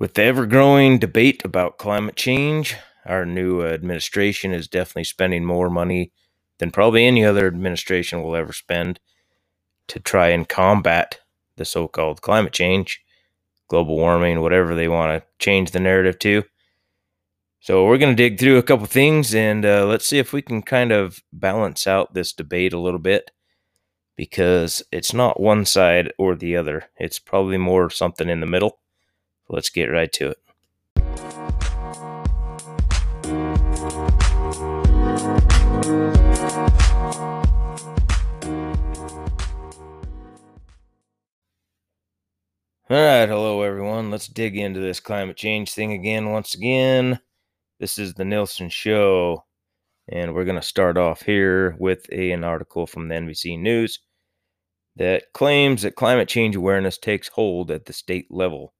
With 0.00 0.14
the 0.14 0.22
ever 0.22 0.46
growing 0.46 0.98
debate 0.98 1.44
about 1.44 1.76
climate 1.76 2.16
change, 2.16 2.74
our 3.04 3.26
new 3.26 3.62
administration 3.62 4.50
is 4.50 4.66
definitely 4.66 5.04
spending 5.04 5.44
more 5.44 5.68
money 5.68 6.10
than 6.56 6.70
probably 6.70 7.04
any 7.04 7.22
other 7.22 7.46
administration 7.46 8.22
will 8.22 8.34
ever 8.34 8.54
spend 8.54 8.98
to 9.88 10.00
try 10.00 10.28
and 10.28 10.48
combat 10.48 11.20
the 11.56 11.66
so 11.66 11.86
called 11.86 12.22
climate 12.22 12.54
change, 12.54 13.02
global 13.68 13.94
warming, 13.98 14.40
whatever 14.40 14.74
they 14.74 14.88
want 14.88 15.22
to 15.22 15.28
change 15.38 15.72
the 15.72 15.80
narrative 15.80 16.18
to. 16.20 16.44
So, 17.60 17.84
we're 17.84 17.98
going 17.98 18.16
to 18.16 18.22
dig 18.22 18.40
through 18.40 18.56
a 18.56 18.62
couple 18.62 18.86
things 18.86 19.34
and 19.34 19.66
uh, 19.66 19.84
let's 19.84 20.06
see 20.06 20.18
if 20.18 20.32
we 20.32 20.40
can 20.40 20.62
kind 20.62 20.92
of 20.92 21.20
balance 21.30 21.86
out 21.86 22.14
this 22.14 22.32
debate 22.32 22.72
a 22.72 22.80
little 22.80 22.98
bit 22.98 23.32
because 24.16 24.82
it's 24.90 25.12
not 25.12 25.40
one 25.40 25.66
side 25.66 26.10
or 26.16 26.34
the 26.34 26.56
other. 26.56 26.84
It's 26.96 27.18
probably 27.18 27.58
more 27.58 27.90
something 27.90 28.30
in 28.30 28.40
the 28.40 28.46
middle. 28.46 28.79
Let's 29.52 29.68
get 29.68 29.86
right 29.86 30.12
to 30.12 30.28
it. 30.28 30.38
All 42.88 42.96
right, 42.96 43.28
hello 43.28 43.62
everyone. 43.62 44.12
Let's 44.12 44.28
dig 44.28 44.56
into 44.56 44.78
this 44.78 45.00
climate 45.00 45.36
change 45.36 45.72
thing 45.72 45.92
again 45.92 46.30
once 46.30 46.54
again. 46.54 47.18
This 47.80 47.98
is 47.98 48.14
the 48.14 48.22
Nielson 48.22 48.70
Show, 48.70 49.46
and 50.06 50.32
we're 50.32 50.44
going 50.44 50.60
to 50.60 50.62
start 50.62 50.96
off 50.96 51.22
here 51.22 51.74
with 51.80 52.06
a, 52.12 52.30
an 52.30 52.44
article 52.44 52.86
from 52.86 53.08
the 53.08 53.16
NBC 53.16 53.58
News 53.58 53.98
that 54.94 55.32
claims 55.34 55.82
that 55.82 55.96
climate 55.96 56.28
change 56.28 56.54
awareness 56.54 56.98
takes 56.98 57.26
hold 57.26 57.72
at 57.72 57.86
the 57.86 57.92
state 57.92 58.28
level. 58.30 58.74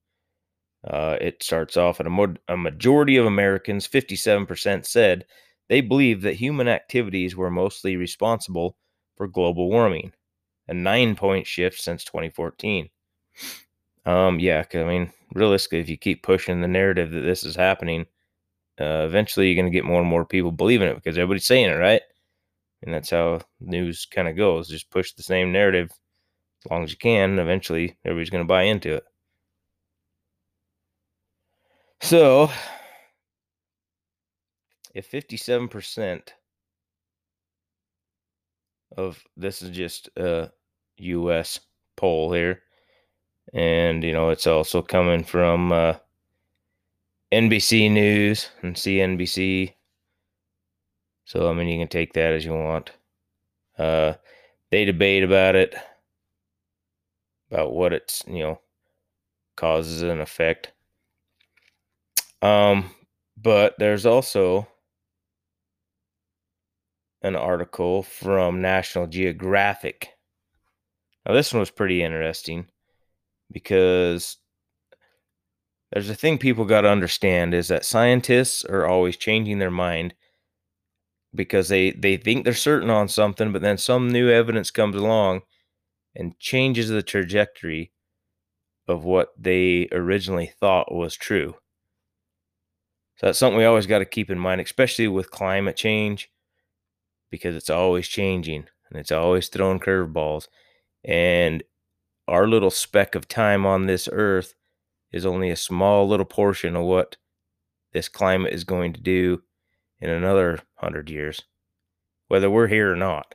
Uh, 0.84 1.16
it 1.20 1.43
starts 1.43 1.77
off 1.77 2.01
at 2.01 2.07
a, 2.07 2.11
mo- 2.11 2.34
a 2.48 2.57
majority 2.57 3.16
of 3.16 3.27
Americans, 3.27 3.87
57%, 3.87 4.87
said 4.87 5.27
they 5.68 5.80
believe 5.80 6.23
that 6.23 6.35
human 6.35 6.68
activities 6.68 7.37
were 7.37 7.51
mostly 7.51 7.96
responsible 7.96 8.77
for 9.16 9.29
global 9.29 9.68
warming, 9.71 10.13
a 10.68 10.74
nine 10.74 11.16
point 11.16 11.46
shift 11.46 11.80
since 11.80 12.05
2014. 12.05 12.90
Um, 14.07 14.38
yeah, 14.38 14.65
I 14.74 14.85
mean, 14.85 15.13
realistically, 15.35 15.80
if 15.80 15.88
you 15.88 15.96
keep 15.99 16.23
pushing 16.23 16.60
the 16.60 16.68
narrative 16.68 17.10
that 17.12 17.21
this 17.21 17.45
is 17.45 17.55
happening, 17.57 18.07
uh, 18.80 19.05
eventually 19.07 19.49
you're 19.49 19.62
going 19.62 19.73
to 19.73 19.77
get 19.77 19.85
more 19.87 20.01
and 20.01 20.10
more 20.10 20.24
people 20.24 20.52
believing 20.52 20.88
it 20.88 20.96
because 20.96 21.18
everybody's 21.18 21.46
saying 21.46 21.71
it, 21.71 21.74
right? 21.74 22.02
And 22.83 22.95
that's 22.95 23.10
how 23.10 23.40
news 23.60 24.07
kind 24.07 24.29
of 24.29 24.37
goes. 24.37 24.68
Just 24.68 24.90
push 24.90 25.12
the 25.12 25.23
same 25.23 25.52
narrative 25.52 25.90
as 26.65 26.71
long 26.71 26.85
as 26.85 26.90
you 26.93 26.99
can. 26.99 27.38
Eventually, 27.38 27.96
everybody's 28.05 28.30
going 28.30 28.45
to 28.45 28.49
buy 28.49 28.65
into 28.65 28.95
it. 28.96 29.05
So, 32.02 32.51
if 34.95 35.10
57% 35.10 36.32
of 38.96 39.23
this 39.37 39.62
is 39.62 39.70
just 39.70 40.09
a 40.16 40.51
US 40.96 41.60
poll 41.96 42.32
here, 42.32 42.62
and 43.52 44.02
you 44.02 44.12
know, 44.12 44.30
it's 44.30 44.46
also 44.46 44.82
coming 44.82 45.24
from 45.24 45.73
uh, 45.73 45.95
NBC 47.32 47.90
News 47.90 48.48
and 48.62 48.74
CNBC. 48.74 49.74
So, 51.26 51.48
I 51.48 51.54
mean, 51.54 51.68
you 51.68 51.78
can 51.78 51.88
take 51.88 52.15
that 52.15 52.32
as 52.32 52.45
you 52.45 52.54
want. 52.54 52.90
Uh, 53.78 54.15
they 54.71 54.84
debate 54.84 55.23
about 55.23 55.54
it, 55.54 55.74
about 57.51 57.73
what 57.73 57.93
it's, 57.93 58.24
you 58.26 58.40
know, 58.40 58.60
causes 59.56 60.02
and 60.02 60.21
effect. 60.21 60.73
Um, 62.43 62.91
but 63.37 63.74
there's 63.79 64.06
also 64.06 64.66
an 67.22 67.37
article 67.37 68.03
from 68.03 68.61
National 68.62 69.06
Geographic. 69.06 70.11
Now, 71.27 71.34
this 71.34 71.53
one 71.53 71.61
was 71.61 71.71
pretty 71.71 72.03
interesting 72.03 72.67
because 73.53 74.39
there's 75.93 76.09
a 76.09 76.15
thing 76.15 76.39
people 76.39 76.65
got 76.65 76.83
to 76.83 76.89
understand 76.89 77.53
is 77.53 77.69
that 77.69 77.84
scientists 77.84 78.65
are 78.65 78.87
always 78.87 79.17
changing 79.17 79.59
their 79.59 79.71
mind 79.71 80.15
because 81.34 81.69
they 81.69 81.93
they 81.93 82.17
think 82.17 82.45
they're 82.45 82.55
certain 82.55 82.91
on 82.91 83.09
something 83.09 83.53
but 83.53 83.62
then 83.62 83.78
some 83.78 84.11
new 84.11 84.28
evidence 84.28 84.71
comes 84.71 84.97
along 84.97 85.43
and 86.17 86.39
changes 86.39 86.89
the 86.89 87.03
trajectory 87.03 87.93
of 88.89 89.05
what 89.05 89.28
they 89.39 89.89
originally 89.93 90.53
thought 90.59 90.93
was 90.93 91.15
true 91.15 91.55
so 93.21 93.27
that's 93.27 93.39
something 93.39 93.59
we 93.59 93.67
always 93.67 93.85
got 93.85 93.99
to 93.99 94.07
keep 94.07 94.31
in 94.31 94.39
mind, 94.39 94.63
especially 94.63 95.07
with 95.07 95.31
climate 95.31 95.77
change, 95.77 96.31
because 97.31 97.55
it's 97.55 97.69
always 97.69 98.09
changing 98.09 98.65
and 98.89 98.99
it's 98.99 99.13
always 99.13 99.49
throwing 99.49 99.79
curveballs. 99.79 100.49
And 101.05 101.63
our 102.27 102.49
little 102.49 102.71
speck 102.71 103.15
of 103.15 103.29
time 103.29 103.67
on 103.67 103.85
this 103.85 104.09
earth 104.11 104.55
is 105.13 105.27
only 105.27 105.51
a 105.51 105.57
small 105.57 106.09
little 106.09 106.25
portion 106.25 106.75
of 106.75 106.85
what 106.85 107.19
this 107.93 108.09
climate 108.09 108.55
is 108.55 108.65
going 108.65 108.95
to 108.95 109.01
do 109.03 109.43
in 110.01 110.09
another 110.09 110.61
hundred 110.77 111.11
years, 111.11 111.43
whether 112.29 112.49
we're 112.49 112.69
here 112.69 112.91
or 112.91 112.97
not. 112.97 113.35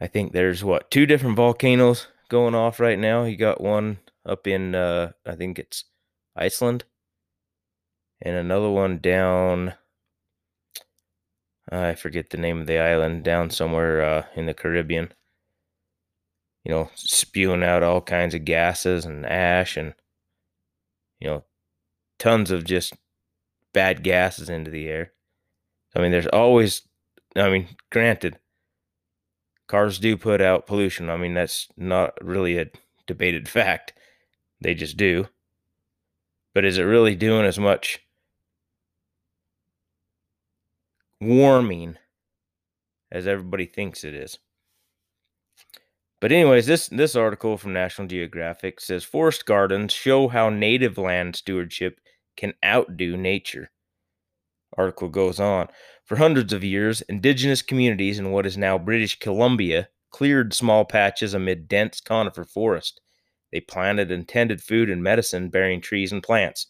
I 0.00 0.08
think 0.08 0.32
there's 0.32 0.64
what 0.64 0.90
two 0.90 1.06
different 1.06 1.36
volcanoes 1.36 2.08
going 2.28 2.56
off 2.56 2.80
right 2.80 2.98
now. 2.98 3.22
You 3.22 3.36
got 3.36 3.60
one 3.60 3.98
up 4.26 4.48
in 4.48 4.74
uh, 4.74 5.12
I 5.24 5.36
think 5.36 5.60
it's 5.60 5.84
Iceland, 6.38 6.84
and 8.22 8.36
another 8.36 8.70
one 8.70 8.98
down. 8.98 9.74
I 11.70 11.94
forget 11.94 12.30
the 12.30 12.36
name 12.36 12.60
of 12.60 12.66
the 12.66 12.78
island 12.78 13.24
down 13.24 13.50
somewhere 13.50 14.02
uh, 14.02 14.26
in 14.34 14.46
the 14.46 14.54
Caribbean. 14.54 15.12
You 16.64 16.72
know, 16.72 16.90
spewing 16.94 17.62
out 17.62 17.82
all 17.82 18.00
kinds 18.00 18.34
of 18.34 18.44
gases 18.44 19.04
and 19.04 19.24
ash 19.26 19.76
and, 19.76 19.94
you 21.20 21.28
know, 21.28 21.44
tons 22.18 22.50
of 22.50 22.64
just 22.64 22.94
bad 23.74 24.02
gases 24.04 24.50
into 24.50 24.70
the 24.70 24.88
air. 24.88 25.12
I 25.96 26.00
mean, 26.00 26.12
there's 26.12 26.26
always, 26.28 26.82
I 27.36 27.50
mean, 27.50 27.68
granted, 27.90 28.38
cars 29.68 29.98
do 29.98 30.16
put 30.16 30.40
out 30.40 30.66
pollution. 30.66 31.10
I 31.10 31.16
mean, 31.16 31.34
that's 31.34 31.68
not 31.76 32.14
really 32.24 32.58
a 32.58 32.66
debated 33.06 33.48
fact. 33.50 33.92
They 34.60 34.74
just 34.74 34.96
do. 34.96 35.28
But 36.58 36.64
is 36.64 36.76
it 36.76 36.82
really 36.82 37.14
doing 37.14 37.46
as 37.46 37.56
much 37.56 38.00
warming 41.20 41.98
as 43.12 43.28
everybody 43.28 43.64
thinks 43.64 44.02
it 44.02 44.12
is? 44.12 44.40
But 46.20 46.32
anyways, 46.32 46.66
this 46.66 46.88
this 46.88 47.14
article 47.14 47.58
from 47.58 47.72
National 47.74 48.08
Geographic 48.08 48.80
says 48.80 49.04
forest 49.04 49.46
gardens 49.46 49.92
show 49.92 50.26
how 50.26 50.50
native 50.50 50.98
land 50.98 51.36
stewardship 51.36 52.00
can 52.36 52.54
outdo 52.66 53.16
nature. 53.16 53.70
Article 54.76 55.10
goes 55.10 55.38
on. 55.38 55.68
For 56.04 56.16
hundreds 56.16 56.52
of 56.52 56.64
years, 56.64 57.02
indigenous 57.02 57.62
communities 57.62 58.18
in 58.18 58.32
what 58.32 58.46
is 58.46 58.58
now 58.58 58.78
British 58.78 59.16
Columbia 59.20 59.90
cleared 60.10 60.52
small 60.52 60.84
patches 60.84 61.34
amid 61.34 61.68
dense 61.68 62.00
conifer 62.00 62.42
forest. 62.42 63.00
They 63.50 63.60
planted 63.60 64.10
and 64.12 64.28
tended 64.28 64.62
food 64.62 64.90
and 64.90 65.02
medicine 65.02 65.48
bearing 65.48 65.80
trees 65.80 66.12
and 66.12 66.22
plants, 66.22 66.66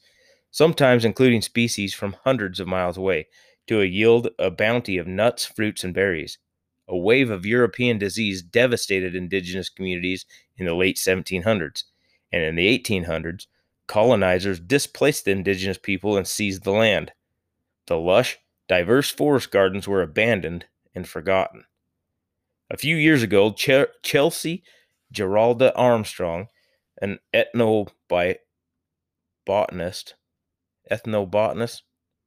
sometimes 0.51 1.05
including 1.05 1.43
species 1.43 1.95
from 1.95 2.17
hundreds 2.25 2.61
of 2.61 2.69
miles 2.69 2.97
away, 2.97 3.29
to 3.67 3.81
a 3.81 3.85
yield 3.85 4.29
a 4.39 4.51
bounty 4.51 4.97
of 4.97 5.07
nuts, 5.07 5.45
fruits, 5.45 5.85
and 5.85 5.93
berries. 5.93 6.39
A 6.87 6.97
wave 6.97 7.31
of 7.31 7.45
European 7.45 7.99
disease 7.99 8.43
devastated 8.43 9.15
indigenous 9.15 9.69
communities 9.69 10.25
in 10.57 10.67
the 10.67 10.75
late 10.75 10.97
1700s, 10.97 11.85
and 12.33 12.43
in 12.43 12.55
the 12.55 12.67
1800s, 12.67 13.47
colonizers 13.87 14.61
displaced 14.61 15.25
the 15.25 15.33
indigenous 15.33 15.79
people 15.79 16.17
and 16.17 16.27
seized 16.27 16.65
the 16.65 16.71
land. 16.71 17.13
The 17.87 17.99
lush, 17.99 18.39
diverse 18.69 19.11
forest 19.11 19.51
gardens 19.51 19.89
were 19.89 20.03
abandoned 20.03 20.67
and 20.95 21.09
forgotten. 21.09 21.65
A 22.71 22.77
few 22.77 22.97
years 22.97 23.23
ago, 23.23 23.53
Ch- 23.53 23.91
Chelsey 24.03 24.63
Geralda 25.13 25.73
Armstrong 25.75 26.49
an 27.01 27.19
ethnobotanist, 27.35 28.39
ethnobotanist, 30.91 31.83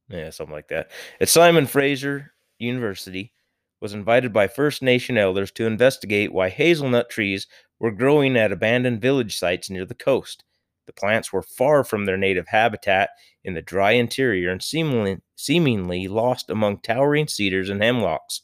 yeah, 0.09 0.29
something 0.29 0.53
like 0.53 0.68
that, 0.69 0.91
at 1.19 1.29
Simon 1.29 1.65
Fraser 1.68 2.33
University, 2.59 3.33
was 3.79 3.94
invited 3.94 4.31
by 4.31 4.47
First 4.47 4.81
Nation 4.81 5.18
elders 5.18 5.51
to 5.51 5.65
investigate 5.65 6.31
why 6.31 6.50
hazelnut 6.50 7.09
trees 7.09 7.47
were 7.79 7.91
growing 7.91 8.38
at 8.38 8.51
abandoned 8.51 9.01
village 9.01 9.38
sites 9.38 9.69
near 9.69 9.85
the 9.85 9.95
coast. 9.95 10.44
The 10.85 10.94
plants 10.94 11.33
were 11.33 11.41
far 11.41 11.83
from 11.83 12.06
their 12.06 12.18
native 12.18 12.47
habitat 12.50 13.12
in 13.44 13.53
the 13.53 13.62
dry 13.62 13.91
interior 13.91 14.51
and 14.51 14.62
seemingly, 14.62 15.18
seemingly 15.35 16.07
lost 16.07 16.50
among 16.50 16.79
towering 16.79 17.27
cedars 17.27 17.69
and 17.69 17.81
hemlocks. 17.81 18.41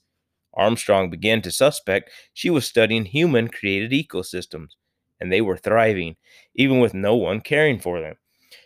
Armstrong 0.54 1.10
began 1.12 1.42
to 1.44 1.52
suspect 1.52 2.10
she 2.34 2.50
was 2.50 2.66
studying 2.66 3.06
human 3.06 3.48
created 3.48 3.92
ecosystems 3.92 4.70
and 5.20 5.32
they 5.32 5.42
were 5.42 5.58
thriving, 5.58 6.16
even 6.56 6.80
with 6.80 6.94
no 6.94 7.16
one 7.16 7.42
caring 7.42 7.80
for 7.80 8.00
them. 8.00 8.16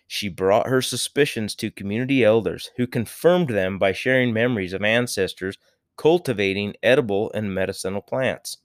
She 0.07 0.27
brought 0.27 0.67
her 0.67 0.81
suspicions 0.81 1.55
to 1.55 1.71
community 1.71 2.23
elders, 2.23 2.71
who 2.77 2.85
confirmed 2.85 3.49
them 3.49 3.79
by 3.79 3.93
sharing 3.93 4.33
memories 4.33 4.73
of 4.73 4.83
ancestors 4.83 5.57
cultivating 5.97 6.75
edible 6.81 7.31
and 7.33 7.53
medicinal 7.53 8.01
plants. 8.01 8.57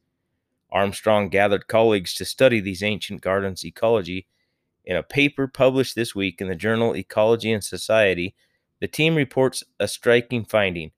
Armstrong 0.71 1.29
gathered 1.29 1.69
colleagues 1.69 2.15
to 2.15 2.25
study 2.25 2.61
these 2.61 2.83
ancient 2.83 3.21
gardens' 3.21 3.65
ecology. 3.65 4.27
In 4.85 4.97
a 4.97 5.03
paper 5.03 5.47
published 5.47 5.95
this 5.95 6.15
week 6.15 6.41
in 6.41 6.49
the 6.49 6.55
journal 6.55 6.97
Ecology 6.97 7.53
and 7.53 7.63
Society, 7.63 8.35
the 8.81 8.89
team 8.89 9.15
reports 9.15 9.65
a 9.79 9.87
striking 9.87 10.45
finding. 10.45 10.93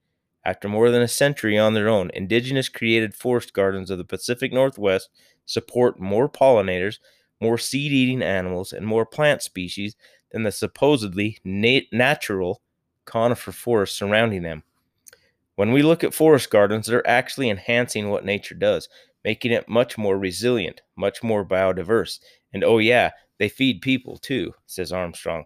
After 0.45 0.69
more 0.69 0.89
than 0.89 1.01
a 1.01 1.07
century 1.07 1.57
on 1.57 1.73
their 1.73 1.89
own, 1.89 2.11
indigenous 2.13 2.69
created 2.69 3.13
forest 3.13 3.53
gardens 3.53 3.89
of 3.89 3.97
the 3.97 4.05
Pacific 4.05 4.53
Northwest 4.53 5.09
support 5.45 5.99
more 5.99 6.29
pollinators, 6.29 6.99
more 7.41 7.57
seed 7.57 7.91
eating 7.91 8.21
animals, 8.21 8.71
and 8.71 8.85
more 8.85 9.05
plant 9.05 9.41
species 9.41 9.95
than 10.31 10.43
the 10.43 10.51
supposedly 10.51 11.37
nat- 11.43 11.91
natural 11.91 12.61
conifer 13.05 13.51
forests 13.51 13.97
surrounding 13.97 14.43
them. 14.43 14.63
When 15.55 15.73
we 15.73 15.81
look 15.81 16.03
at 16.03 16.13
forest 16.13 16.49
gardens, 16.49 16.87
they're 16.87 17.05
actually 17.07 17.49
enhancing 17.49 18.09
what 18.09 18.23
nature 18.23 18.55
does, 18.55 18.87
making 19.25 19.51
it 19.51 19.67
much 19.67 19.97
more 19.97 20.17
resilient, 20.17 20.81
much 20.95 21.21
more 21.21 21.43
biodiverse. 21.43 22.19
And 22.53 22.63
oh, 22.63 22.77
yeah, 22.77 23.11
they 23.39 23.49
feed 23.49 23.81
people 23.81 24.17
too, 24.17 24.53
says 24.67 24.93
Armstrong. 24.93 25.45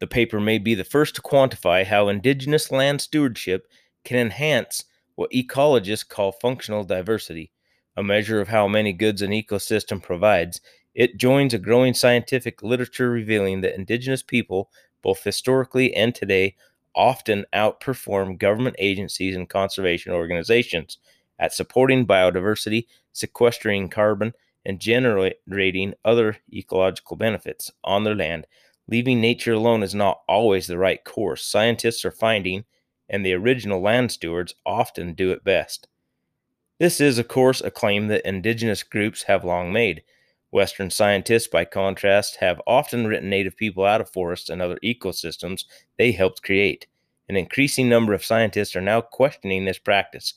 The 0.00 0.06
paper 0.06 0.40
may 0.40 0.58
be 0.58 0.74
the 0.74 0.84
first 0.84 1.14
to 1.16 1.22
quantify 1.22 1.84
how 1.84 2.08
indigenous 2.08 2.70
land 2.70 3.00
stewardship 3.00 3.66
can 4.04 4.18
enhance 4.18 4.84
what 5.14 5.30
ecologists 5.32 6.08
call 6.08 6.32
functional 6.32 6.84
diversity, 6.84 7.52
a 7.96 8.02
measure 8.02 8.40
of 8.40 8.48
how 8.48 8.68
many 8.68 8.92
goods 8.92 9.22
an 9.22 9.30
ecosystem 9.30 10.02
provides. 10.02 10.60
It 10.94 11.18
joins 11.18 11.54
a 11.54 11.58
growing 11.58 11.94
scientific 11.94 12.62
literature 12.62 13.10
revealing 13.10 13.60
that 13.60 13.74
indigenous 13.74 14.22
people, 14.22 14.70
both 15.02 15.24
historically 15.24 15.94
and 15.94 16.14
today, 16.14 16.54
often 16.94 17.44
outperform 17.54 18.38
government 18.38 18.76
agencies 18.78 19.36
and 19.36 19.48
conservation 19.48 20.12
organizations 20.12 20.98
at 21.38 21.52
supporting 21.52 22.06
biodiversity, 22.06 22.86
sequestering 23.12 23.88
carbon, 23.88 24.32
and 24.64 24.80
generating 24.80 25.94
other 26.04 26.36
ecological 26.52 27.16
benefits 27.16 27.70
on 27.84 28.04
their 28.04 28.14
land 28.14 28.46
Leaving 28.88 29.20
nature 29.20 29.52
alone 29.52 29.82
is 29.82 29.94
not 29.94 30.22
always 30.26 30.66
the 30.66 30.78
right 30.78 31.04
course. 31.04 31.44
Scientists 31.44 32.04
are 32.06 32.10
finding, 32.10 32.64
and 33.08 33.24
the 33.24 33.34
original 33.34 33.82
land 33.82 34.10
stewards 34.10 34.54
often 34.64 35.12
do 35.12 35.30
it 35.30 35.44
best. 35.44 35.88
This 36.78 37.00
is, 37.00 37.18
of 37.18 37.28
course, 37.28 37.60
a 37.60 37.70
claim 37.70 38.06
that 38.08 38.26
indigenous 38.26 38.82
groups 38.82 39.24
have 39.24 39.44
long 39.44 39.72
made. 39.72 40.02
Western 40.50 40.88
scientists, 40.88 41.48
by 41.48 41.66
contrast, 41.66 42.36
have 42.36 42.62
often 42.66 43.06
written 43.06 43.28
native 43.28 43.56
people 43.56 43.84
out 43.84 44.00
of 44.00 44.08
forests 44.08 44.48
and 44.48 44.62
other 44.62 44.78
ecosystems 44.82 45.64
they 45.98 46.12
helped 46.12 46.42
create. 46.42 46.86
An 47.28 47.36
increasing 47.36 47.90
number 47.90 48.14
of 48.14 48.24
scientists 48.24 48.74
are 48.74 48.80
now 48.80 49.02
questioning 49.02 49.66
this 49.66 49.78
practice, 49.78 50.34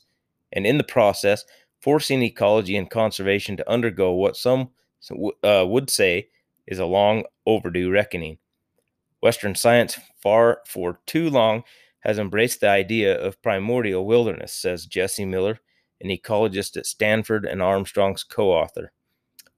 and 0.52 0.66
in 0.66 0.76
the 0.76 0.84
process, 0.84 1.44
forcing 1.80 2.22
ecology 2.22 2.76
and 2.76 2.90
conservation 2.90 3.56
to 3.56 3.70
undergo 3.70 4.12
what 4.12 4.36
some 4.36 4.68
uh, 5.42 5.64
would 5.66 5.88
say 5.88 6.28
is 6.66 6.78
a 6.78 6.84
long 6.84 7.24
overdue 7.46 7.90
reckoning. 7.90 8.36
Western 9.22 9.54
science, 9.54 9.98
far 10.20 10.60
for 10.66 10.98
too 11.06 11.30
long, 11.30 11.62
has 12.00 12.18
embraced 12.18 12.60
the 12.60 12.68
idea 12.68 13.16
of 13.16 13.40
primordial 13.40 14.04
wilderness, 14.04 14.52
says 14.52 14.84
Jesse 14.84 15.24
Miller, 15.24 15.60
an 16.00 16.10
ecologist 16.10 16.76
at 16.76 16.86
Stanford 16.86 17.44
and 17.44 17.62
Armstrong's 17.62 18.24
co 18.24 18.50
author. 18.50 18.92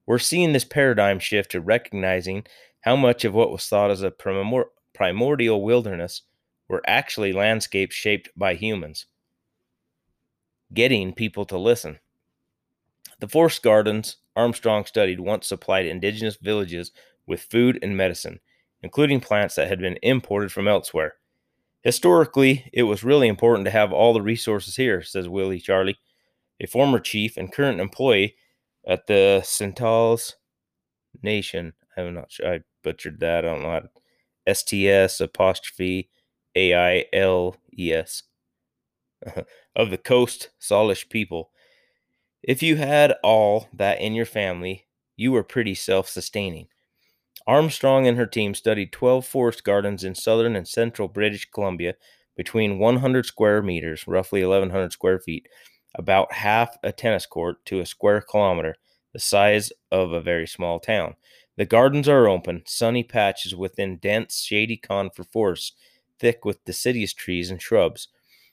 We're 0.04 0.18
seeing 0.18 0.52
this 0.52 0.66
paradigm 0.66 1.18
shift 1.18 1.50
to 1.52 1.62
recognizing 1.62 2.44
how 2.82 2.94
much 2.94 3.24
of 3.24 3.32
what 3.32 3.50
was 3.50 3.66
thought 3.66 3.90
as 3.90 4.02
a 4.02 4.10
primor- 4.10 4.68
primordial 4.92 5.62
wilderness 5.62 6.22
were 6.68 6.82
actually 6.86 7.32
landscapes 7.32 7.96
shaped 7.96 8.28
by 8.36 8.54
humans. 8.54 9.06
Getting 10.74 11.14
people 11.14 11.46
to 11.46 11.56
listen. 11.56 12.00
The 13.20 13.28
forest 13.28 13.62
gardens 13.62 14.18
Armstrong 14.36 14.84
studied 14.84 15.20
once 15.20 15.46
supplied 15.46 15.86
indigenous 15.86 16.36
villages 16.36 16.92
with 17.26 17.40
food 17.40 17.78
and 17.80 17.96
medicine 17.96 18.40
including 18.84 19.18
plants 19.18 19.54
that 19.54 19.66
had 19.66 19.80
been 19.80 19.98
imported 20.02 20.52
from 20.52 20.68
elsewhere. 20.68 21.14
Historically, 21.80 22.68
it 22.70 22.82
was 22.82 23.02
really 23.02 23.28
important 23.28 23.64
to 23.64 23.70
have 23.70 23.94
all 23.94 24.12
the 24.12 24.20
resources 24.20 24.76
here, 24.76 25.00
says 25.00 25.26
Willie 25.26 25.58
Charlie, 25.58 25.98
a 26.60 26.66
former 26.66 27.00
chief 27.00 27.38
and 27.38 27.50
current 27.50 27.80
employee 27.80 28.36
at 28.86 29.06
the 29.06 29.40
Centals 29.42 30.36
Nation. 31.22 31.72
I'm 31.96 32.12
not 32.12 32.30
sure 32.30 32.54
I 32.54 32.60
butchered 32.82 33.20
that. 33.20 33.46
I 33.46 33.48
don't 33.48 33.62
know 33.62 33.70
how 33.70 33.80
to 33.80 34.54
STS 34.54 35.18
apostrophe 35.18 36.10
A 36.54 36.74
I 36.74 37.06
L 37.14 37.56
E 37.76 37.90
S 37.90 38.24
of 39.74 39.88
the 39.88 39.98
Coast 39.98 40.50
Salish 40.60 41.08
people. 41.08 41.50
If 42.42 42.62
you 42.62 42.76
had 42.76 43.14
all 43.22 43.68
that 43.72 44.02
in 44.02 44.12
your 44.12 44.26
family, 44.26 44.84
you 45.16 45.32
were 45.32 45.42
pretty 45.42 45.74
self 45.74 46.06
sustaining. 46.06 46.66
Armstrong 47.46 48.06
and 48.06 48.16
her 48.16 48.26
team 48.26 48.54
studied 48.54 48.92
12 48.92 49.26
forest 49.26 49.64
gardens 49.64 50.02
in 50.02 50.14
southern 50.14 50.56
and 50.56 50.66
central 50.66 51.08
British 51.08 51.50
Columbia 51.50 51.94
between 52.36 52.78
100 52.78 53.26
square 53.26 53.62
meters, 53.62 54.06
roughly 54.06 54.40
1,100 54.44 54.92
square 54.92 55.20
feet, 55.20 55.48
about 55.94 56.32
half 56.32 56.76
a 56.82 56.90
tennis 56.90 57.26
court 57.26 57.64
to 57.66 57.80
a 57.80 57.86
square 57.86 58.20
kilometer, 58.20 58.74
the 59.12 59.18
size 59.18 59.72
of 59.92 60.12
a 60.12 60.20
very 60.20 60.46
small 60.46 60.80
town. 60.80 61.14
The 61.56 61.66
gardens 61.66 62.08
are 62.08 62.28
open, 62.28 62.62
sunny 62.66 63.04
patches 63.04 63.54
within 63.54 63.98
dense, 63.98 64.40
shady 64.42 64.76
conifer 64.76 65.22
forests, 65.22 65.72
thick 66.18 66.44
with 66.44 66.64
deciduous 66.64 67.12
trees 67.12 67.50
and 67.50 67.62
shrubs. 67.62 68.08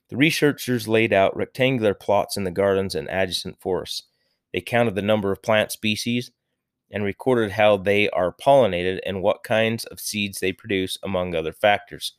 The 0.09 0.17
researchers 0.17 0.88
laid 0.88 1.13
out 1.13 1.35
rectangular 1.35 1.93
plots 1.93 2.38
in 2.38 2.43
the 2.43 2.51
gardens 2.51 2.93
and 2.93 3.07
adjacent 3.09 3.59
forests. 3.59 4.03
They 4.53 4.61
counted 4.61 4.95
the 4.95 5.01
number 5.01 5.31
of 5.31 5.41
plant 5.41 5.71
species, 5.71 6.31
and 6.91 7.03
recorded 7.03 7.51
how 7.51 7.77
they 7.77 8.09
are 8.09 8.33
pollinated 8.33 8.99
and 9.05 9.21
what 9.21 9.43
kinds 9.43 9.85
of 9.85 9.99
seeds 9.99 10.39
they 10.39 10.51
produce, 10.51 10.97
among 11.01 11.33
other 11.33 11.53
factors. 11.53 12.13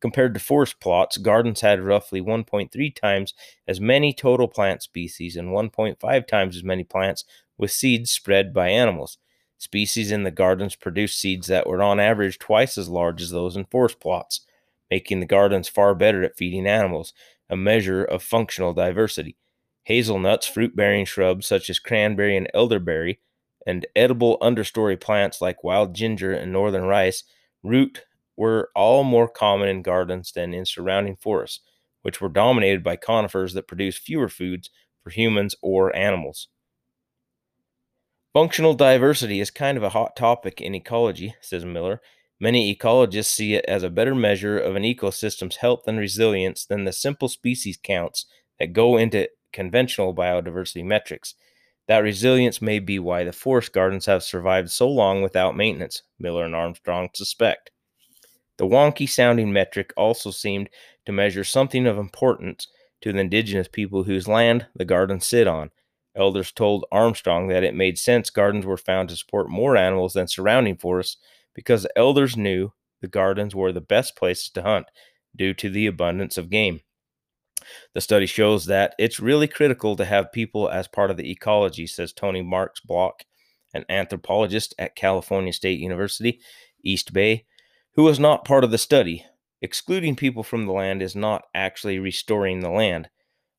Compared 0.00 0.32
to 0.34 0.40
forest 0.40 0.78
plots, 0.80 1.16
gardens 1.16 1.60
had 1.60 1.80
roughly 1.80 2.20
1.3 2.20 2.94
times 2.94 3.34
as 3.66 3.80
many 3.80 4.12
total 4.12 4.46
plant 4.46 4.82
species 4.82 5.36
and 5.36 5.48
1.5 5.48 6.26
times 6.26 6.56
as 6.56 6.62
many 6.62 6.84
plants 6.84 7.24
with 7.56 7.72
seeds 7.72 8.10
spread 8.12 8.54
by 8.54 8.68
animals. 8.68 9.18
Species 9.56 10.12
in 10.12 10.22
the 10.22 10.30
gardens 10.30 10.76
produced 10.76 11.18
seeds 11.18 11.48
that 11.48 11.66
were 11.66 11.82
on 11.82 11.98
average 11.98 12.38
twice 12.38 12.78
as 12.78 12.88
large 12.88 13.20
as 13.20 13.30
those 13.30 13.56
in 13.56 13.64
forest 13.64 13.98
plots, 13.98 14.42
making 14.88 15.18
the 15.18 15.26
gardens 15.26 15.68
far 15.68 15.96
better 15.96 16.22
at 16.22 16.36
feeding 16.36 16.66
animals, 16.66 17.12
a 17.50 17.56
measure 17.56 18.04
of 18.04 18.22
functional 18.22 18.72
diversity. 18.72 19.36
Hazelnuts, 19.82 20.46
fruit 20.46 20.76
bearing 20.76 21.06
shrubs 21.06 21.46
such 21.46 21.68
as 21.68 21.80
cranberry 21.80 22.36
and 22.36 22.48
elderberry, 22.54 23.18
and 23.68 23.86
edible 23.94 24.38
understory 24.40 24.98
plants 24.98 25.42
like 25.42 25.62
wild 25.62 25.94
ginger 25.94 26.32
and 26.32 26.50
northern 26.50 26.84
rice 26.84 27.22
root 27.62 28.00
were 28.34 28.70
all 28.74 29.04
more 29.04 29.28
common 29.28 29.68
in 29.68 29.82
gardens 29.82 30.32
than 30.32 30.54
in 30.54 30.64
surrounding 30.64 31.16
forests, 31.16 31.60
which 32.00 32.18
were 32.18 32.30
dominated 32.30 32.82
by 32.82 32.96
conifers 32.96 33.52
that 33.52 33.68
produce 33.68 33.98
fewer 33.98 34.30
foods 34.30 34.70
for 35.04 35.10
humans 35.10 35.54
or 35.60 35.94
animals. 35.94 36.48
Functional 38.32 38.72
diversity 38.72 39.38
is 39.38 39.50
kind 39.50 39.76
of 39.76 39.84
a 39.84 39.90
hot 39.90 40.16
topic 40.16 40.62
in 40.62 40.74
ecology, 40.74 41.34
says 41.42 41.66
Miller. 41.66 42.00
Many 42.40 42.74
ecologists 42.74 43.26
see 43.26 43.52
it 43.52 43.66
as 43.66 43.82
a 43.82 43.90
better 43.90 44.14
measure 44.14 44.58
of 44.58 44.76
an 44.76 44.82
ecosystem's 44.84 45.56
health 45.56 45.82
and 45.86 45.98
resilience 45.98 46.64
than 46.64 46.84
the 46.84 46.92
simple 46.92 47.28
species 47.28 47.78
counts 47.82 48.24
that 48.58 48.72
go 48.72 48.96
into 48.96 49.28
conventional 49.52 50.14
biodiversity 50.14 50.84
metrics. 50.84 51.34
That 51.88 52.02
resilience 52.02 52.60
may 52.60 52.78
be 52.78 52.98
why 52.98 53.24
the 53.24 53.32
forest 53.32 53.72
gardens 53.72 54.06
have 54.06 54.22
survived 54.22 54.70
so 54.70 54.88
long 54.88 55.22
without 55.22 55.56
maintenance, 55.56 56.02
Miller 56.18 56.44
and 56.44 56.54
Armstrong 56.54 57.08
suspect. 57.14 57.70
The 58.58 58.66
wonky 58.66 59.08
sounding 59.08 59.52
metric 59.52 59.92
also 59.96 60.30
seemed 60.30 60.68
to 61.06 61.12
measure 61.12 61.44
something 61.44 61.86
of 61.86 61.96
importance 61.96 62.68
to 63.00 63.12
the 63.12 63.20
indigenous 63.20 63.68
people 63.68 64.04
whose 64.04 64.28
land 64.28 64.66
the 64.74 64.84
gardens 64.84 65.26
sit 65.26 65.46
on. 65.46 65.70
Elders 66.14 66.52
told 66.52 66.84
Armstrong 66.92 67.48
that 67.48 67.64
it 67.64 67.74
made 67.74 67.98
sense 67.98 68.28
gardens 68.28 68.66
were 68.66 68.76
found 68.76 69.08
to 69.08 69.16
support 69.16 69.48
more 69.48 69.76
animals 69.76 70.12
than 70.12 70.28
surrounding 70.28 70.76
forests 70.76 71.16
because 71.54 71.86
elders 71.96 72.36
knew 72.36 72.72
the 73.00 73.08
gardens 73.08 73.54
were 73.54 73.72
the 73.72 73.80
best 73.80 74.16
places 74.16 74.50
to 74.50 74.62
hunt 74.62 74.86
due 75.34 75.54
to 75.54 75.70
the 75.70 75.86
abundance 75.86 76.36
of 76.36 76.50
game. 76.50 76.80
The 77.94 78.00
study 78.00 78.26
shows 78.26 78.66
that 78.66 78.94
it's 78.98 79.20
really 79.20 79.48
critical 79.48 79.96
to 79.96 80.04
have 80.04 80.32
people 80.32 80.68
as 80.68 80.88
part 80.88 81.10
of 81.10 81.16
the 81.16 81.30
ecology, 81.30 81.86
says 81.86 82.12
Tony 82.12 82.42
Marks 82.42 82.80
Block, 82.80 83.24
an 83.74 83.84
anthropologist 83.88 84.74
at 84.78 84.96
California 84.96 85.52
State 85.52 85.80
University, 85.80 86.40
East 86.82 87.12
Bay, 87.12 87.46
who 87.94 88.04
was 88.04 88.18
not 88.18 88.44
part 88.44 88.64
of 88.64 88.70
the 88.70 88.78
study. 88.78 89.24
Excluding 89.60 90.16
people 90.16 90.42
from 90.42 90.66
the 90.66 90.72
land 90.72 91.02
is 91.02 91.16
not 91.16 91.44
actually 91.54 91.98
restoring 91.98 92.60
the 92.60 92.70
land. 92.70 93.08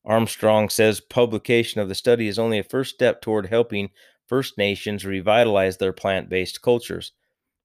Armstrong 0.05 0.69
says 0.69 1.01
publication 1.01 1.81
of 1.81 1.89
the 1.89 1.95
study 1.95 2.27
is 2.27 2.39
only 2.39 2.57
a 2.57 2.63
first 2.63 2.95
step 2.95 3.21
toward 3.21 3.47
helping 3.47 3.89
First 4.27 4.57
Nations 4.57 5.05
revitalize 5.05 5.77
their 5.77 5.91
plant 5.91 6.29
based 6.29 6.61
cultures. 6.61 7.11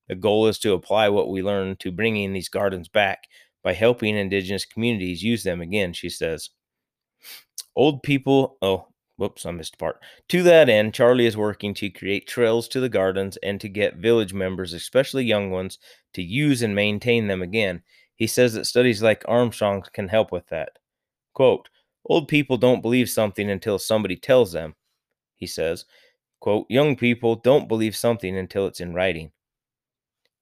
The 0.08 0.14
goal 0.14 0.46
is 0.46 0.58
to 0.60 0.72
apply 0.72 1.08
what 1.10 1.30
we 1.30 1.42
learn 1.42 1.76
to 1.76 1.92
bringing 1.92 2.32
these 2.32 2.48
gardens 2.48 2.88
back 2.88 3.24
by 3.64 3.72
helping 3.72 4.16
Indigenous 4.16 4.64
communities 4.64 5.22
use 5.22 5.42
them 5.42 5.60
again, 5.60 5.92
she 5.94 6.10
says. 6.10 6.50
Old 7.74 8.02
people, 8.02 8.58
oh, 8.62 8.86
whoops, 9.16 9.46
I 9.46 9.50
missed 9.50 9.74
a 9.74 9.78
part. 9.78 10.00
To 10.28 10.42
that 10.44 10.68
end, 10.68 10.94
Charlie 10.94 11.26
is 11.26 11.36
working 11.36 11.74
to 11.74 11.90
create 11.90 12.28
trails 12.28 12.68
to 12.68 12.80
the 12.80 12.88
gardens 12.88 13.36
and 13.38 13.60
to 13.60 13.68
get 13.68 13.96
village 13.96 14.34
members, 14.34 14.72
especially 14.74 15.24
young 15.24 15.50
ones, 15.50 15.78
to 16.12 16.22
use 16.22 16.62
and 16.62 16.74
maintain 16.74 17.26
them 17.26 17.42
again. 17.42 17.82
He 18.14 18.26
says 18.26 18.52
that 18.52 18.66
studies 18.66 19.02
like 19.02 19.24
Armstrong's 19.26 19.88
can 19.88 20.08
help 20.08 20.30
with 20.30 20.46
that. 20.48 20.78
Quote, 21.32 21.68
Old 22.06 22.28
people 22.28 22.58
don't 22.58 22.82
believe 22.82 23.08
something 23.08 23.50
until 23.50 23.78
somebody 23.78 24.16
tells 24.16 24.52
them, 24.52 24.74
he 25.36 25.46
says. 25.46 25.86
Quote, 26.38 26.66
Young 26.68 26.96
people 26.96 27.34
don't 27.34 27.66
believe 27.66 27.96
something 27.96 28.36
until 28.36 28.66
it's 28.66 28.80
in 28.80 28.92
writing. 28.92 29.32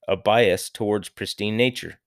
A 0.09 0.17
bias 0.17 0.69
towards 0.69 1.09
pristine 1.09 1.57
nature. 1.57 2.01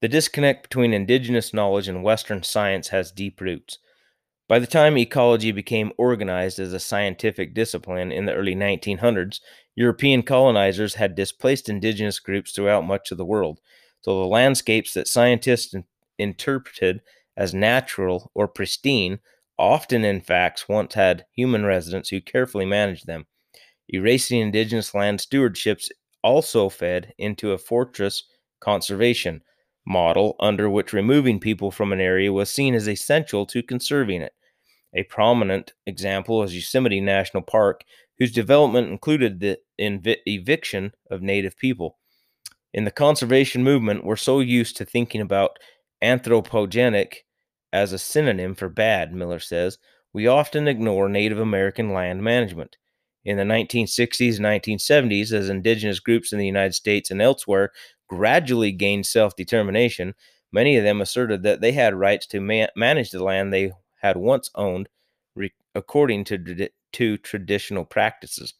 The 0.00 0.08
disconnect 0.08 0.62
between 0.62 0.94
indigenous 0.94 1.52
knowledge 1.52 1.86
and 1.86 2.02
Western 2.02 2.42
science 2.42 2.88
has 2.88 3.12
deep 3.12 3.40
roots. 3.40 3.78
By 4.48 4.58
the 4.58 4.66
time 4.66 4.96
ecology 4.96 5.52
became 5.52 5.92
organized 5.98 6.58
as 6.58 6.72
a 6.72 6.80
scientific 6.80 7.54
discipline 7.54 8.10
in 8.10 8.24
the 8.24 8.34
early 8.34 8.54
1900s, 8.54 9.40
European 9.76 10.22
colonizers 10.22 10.94
had 10.94 11.14
displaced 11.14 11.68
indigenous 11.68 12.18
groups 12.18 12.52
throughout 12.52 12.86
much 12.86 13.12
of 13.12 13.18
the 13.18 13.24
world. 13.24 13.60
So 14.00 14.18
the 14.18 14.26
landscapes 14.26 14.94
that 14.94 15.06
scientists 15.06 15.74
interpreted 16.18 17.02
as 17.36 17.54
natural 17.54 18.30
or 18.34 18.48
pristine 18.48 19.20
often, 19.58 20.04
in 20.04 20.22
fact, 20.22 20.64
once 20.68 20.94
had 20.94 21.26
human 21.32 21.66
residents 21.66 22.08
who 22.08 22.20
carefully 22.20 22.64
managed 22.64 23.06
them. 23.06 23.26
Erasing 23.90 24.40
indigenous 24.40 24.94
land 24.94 25.18
stewardships 25.18 25.90
also 26.24 26.70
fed 26.70 27.12
into 27.18 27.52
a 27.52 27.58
fortress 27.58 28.24
conservation 28.60 29.42
model 29.90 30.36
under 30.40 30.70
which 30.70 30.92
removing 30.92 31.40
people 31.40 31.70
from 31.70 31.92
an 31.92 32.00
area 32.00 32.32
was 32.32 32.48
seen 32.48 32.74
as 32.74 32.88
essential 32.88 33.44
to 33.44 33.62
conserving 33.62 34.22
it. 34.22 34.32
A 34.94 35.02
prominent 35.04 35.74
example 35.86 36.42
is 36.42 36.54
Yosemite 36.54 37.00
National 37.00 37.42
Park, 37.42 37.82
whose 38.18 38.32
development 38.32 38.88
included 38.88 39.40
the 39.40 39.58
ev- 39.78 40.16
eviction 40.26 40.92
of 41.10 41.22
native 41.22 41.56
people. 41.56 41.98
In 42.72 42.84
the 42.84 42.90
conservation 42.90 43.64
movement, 43.64 44.04
we're 44.04 44.16
so 44.16 44.40
used 44.40 44.76
to 44.76 44.84
thinking 44.84 45.20
about 45.20 45.58
anthropogenic 46.02 47.24
as 47.72 47.92
a 47.92 47.98
synonym 47.98 48.54
for 48.54 48.68
bad, 48.68 49.12
Miller 49.12 49.40
says, 49.40 49.78
we 50.12 50.26
often 50.26 50.66
ignore 50.66 51.08
Native 51.08 51.38
American 51.38 51.92
land 51.92 52.22
management. 52.22 52.76
In 53.24 53.36
the 53.36 53.44
1960s 53.44 54.36
and 54.36 54.46
1970s, 54.46 55.32
as 55.32 55.48
indigenous 55.48 56.00
groups 56.00 56.32
in 56.32 56.38
the 56.38 56.46
United 56.46 56.74
States 56.74 57.10
and 57.10 57.20
elsewhere 57.20 57.70
gradually 58.10 58.72
gained 58.72 59.06
self 59.06 59.36
determination, 59.36 60.14
many 60.52 60.76
of 60.76 60.84
them 60.84 61.00
asserted 61.00 61.42
that 61.44 61.60
they 61.60 61.72
had 61.72 61.94
rights 61.94 62.26
to 62.26 62.40
ma- 62.40 62.66
manage 62.76 63.10
the 63.12 63.22
land 63.22 63.52
they 63.52 63.72
had 64.02 64.16
once 64.16 64.50
owned 64.56 64.88
re- 65.36 65.52
according 65.74 66.24
to, 66.24 66.68
to 66.92 67.16
traditional 67.18 67.84
practices. 67.84 68.54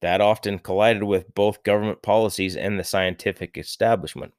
That 0.00 0.20
often 0.20 0.58
collided 0.58 1.04
with 1.04 1.34
both 1.34 1.62
government 1.62 2.02
policies 2.02 2.56
and 2.56 2.78
the 2.78 2.84
scientific 2.84 3.56
establishment. 3.56 4.34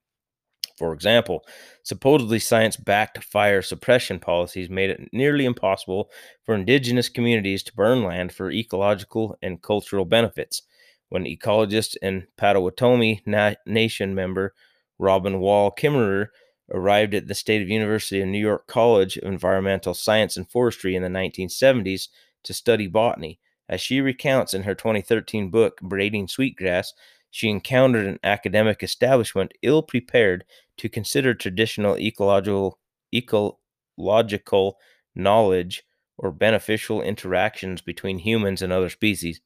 For 0.78 0.94
example, 0.94 1.46
supposedly 1.84 2.40
science 2.40 2.76
backed 2.76 3.24
fire 3.24 3.62
suppression 3.62 4.20
policies 4.20 4.70
made 4.70 4.90
it 4.90 5.10
nearly 5.14 5.46
impossible 5.46 6.12
for 6.44 6.54
indigenous 6.54 7.08
communities 7.08 7.64
to 7.64 7.74
burn 7.74 8.04
land 8.04 8.34
for 8.34 8.52
ecological 8.52 9.38
and 9.42 9.62
cultural 9.62 10.04
benefits. 10.04 10.64
When 11.10 11.26
ecologist 11.26 11.96
and 12.02 12.28
Potawatomi 12.38 13.22
Na- 13.26 13.56
Nation 13.66 14.16
member 14.16 14.54
Robin 14.98 15.40
Wall 15.40 15.72
Kimmerer 15.72 16.28
arrived 16.72 17.14
at 17.14 17.28
the 17.28 17.36
State 17.36 17.62
of 17.62 17.70
University 17.70 18.22
of 18.22 18.28
New 18.28 18.40
York 18.40 18.68
College 18.68 19.18
of 19.18 19.32
Environmental 19.32 19.94
Science 19.94 20.36
and 20.36 20.50
Forestry 20.50 20.96
in 20.96 21.04
the 21.04 21.10
1970s 21.10 22.08
to 22.44 22.54
study 22.54 22.88
botany. 22.88 23.40
As 23.68 23.82
she 23.82 24.02
recounts 24.02 24.54
in 24.54 24.64
her 24.64 24.76
2013 24.76 25.50
book, 25.50 25.80
Braiding 25.82 26.28
Sweetgrass, 26.28 26.94
she 27.30 27.50
encountered 27.50 28.08
an 28.08 28.20
academic 28.24 28.82
establishment 28.82 29.54
ill 29.62 29.84
prepared 29.84 30.46
to 30.78 30.88
consider 30.88 31.34
traditional 31.34 31.98
ecological, 31.98 32.80
ecological 33.14 34.78
knowledge 35.16 35.84
or 36.18 36.32
beneficial 36.32 37.02
interactions 37.02 37.82
between 37.82 38.20
humans 38.20 38.62
and 38.62 38.72
other 38.72 38.90
species. 38.90 39.42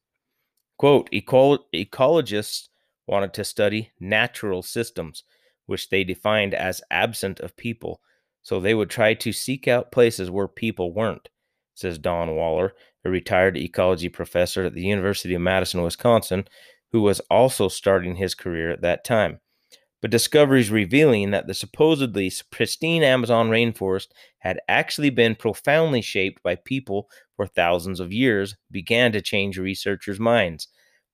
Quote, 0.79 1.09
Eco- 1.11 1.65
ecologists 1.73 2.69
wanted 3.05 3.33
to 3.33 3.43
study 3.43 3.91
natural 3.99 4.63
systems, 4.63 5.25
which 5.65 5.89
they 5.89 6.05
defined 6.05 6.53
as 6.53 6.81
absent 6.89 7.41
of 7.41 7.57
people, 7.57 7.99
so 8.41 8.59
they 8.59 8.73
would 8.73 8.89
try 8.89 9.13
to 9.13 9.33
seek 9.33 9.67
out 9.67 9.91
places 9.91 10.31
where 10.31 10.47
people 10.47 10.93
weren't, 10.93 11.27
says 11.75 11.97
Don 11.97 12.33
Waller, 12.33 12.73
a 13.03 13.09
retired 13.09 13.57
ecology 13.57 14.07
professor 14.07 14.63
at 14.63 14.73
the 14.73 14.81
University 14.81 15.35
of 15.35 15.41
Madison, 15.41 15.83
Wisconsin, 15.83 16.47
who 16.93 17.01
was 17.01 17.19
also 17.29 17.67
starting 17.67 18.15
his 18.15 18.33
career 18.33 18.71
at 18.71 18.81
that 18.81 19.03
time. 19.03 19.41
But 20.01 20.11
discoveries 20.11 20.71
revealing 20.71 21.31
that 21.31 21.47
the 21.47 21.53
supposedly 21.53 22.31
pristine 22.51 23.03
Amazon 23.03 23.49
rainforest 23.49 24.07
had 24.37 24.61
actually 24.69 25.09
been 25.09 25.35
profoundly 25.35 26.01
shaped 26.01 26.41
by 26.41 26.55
people 26.55 27.09
for 27.39 27.47
thousands 27.47 28.01
of 28.01 28.11
years 28.11 28.57
began 28.69 29.13
to 29.13 29.21
change 29.21 29.57
researchers' 29.57 30.19
minds. 30.19 30.67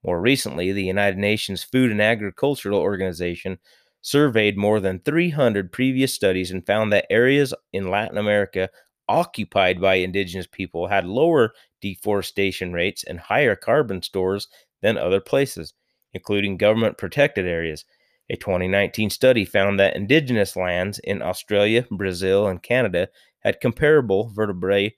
More 0.03 0.19
recently, 0.19 0.71
the 0.71 0.83
United 0.83 1.19
Nations 1.19 1.61
Food 1.61 1.91
and 1.91 2.01
Agricultural 2.01 2.79
Organization 2.79 3.59
surveyed 4.01 4.57
more 4.57 4.79
than 4.79 5.01
300 5.01 5.71
previous 5.71 6.15
studies 6.15 6.49
and 6.49 6.65
found 6.65 6.91
that 6.91 7.05
areas 7.11 7.53
in 7.71 7.91
Latin 7.91 8.17
America 8.17 8.69
occupied 9.07 9.79
by 9.79 9.95
indigenous 9.95 10.47
people 10.51 10.87
had 10.87 11.05
lower 11.05 11.53
deforestation 11.79 12.73
rates 12.73 13.03
and 13.03 13.19
higher 13.19 13.55
carbon 13.55 14.01
stores 14.01 14.47
than 14.81 14.97
other 14.97 15.21
places, 15.21 15.75
including 16.11 16.57
government 16.57 16.97
protected 16.97 17.45
areas. 17.45 17.85
A 18.31 18.35
2019 18.35 19.11
study 19.11 19.45
found 19.45 19.79
that 19.79 19.95
indigenous 19.95 20.55
lands 20.55 20.97
in 21.03 21.21
Australia, 21.21 21.85
Brazil, 21.91 22.47
and 22.47 22.63
Canada 22.63 23.09
had 23.41 23.61
comparable 23.61 24.31
vertebrate 24.33 24.95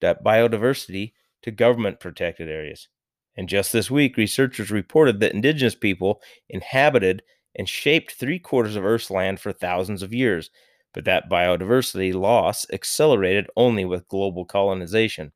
biodiversity 0.00 1.12
to 1.42 1.50
government 1.50 2.00
protected 2.00 2.48
areas. 2.48 2.88
And 3.36 3.48
just 3.48 3.72
this 3.72 3.90
week, 3.90 4.16
researchers 4.16 4.70
reported 4.70 5.20
that 5.20 5.34
indigenous 5.34 5.74
people 5.74 6.22
inhabited 6.48 7.22
and 7.54 7.68
shaped 7.68 8.12
three 8.12 8.38
quarters 8.38 8.76
of 8.76 8.84
Earth's 8.84 9.10
land 9.10 9.40
for 9.40 9.52
thousands 9.52 10.02
of 10.02 10.14
years, 10.14 10.50
but 10.94 11.04
that 11.04 11.30
biodiversity 11.30 12.14
loss 12.14 12.66
accelerated 12.72 13.46
only 13.56 13.84
with 13.84 14.08
global 14.08 14.44
colonization. 14.44 15.32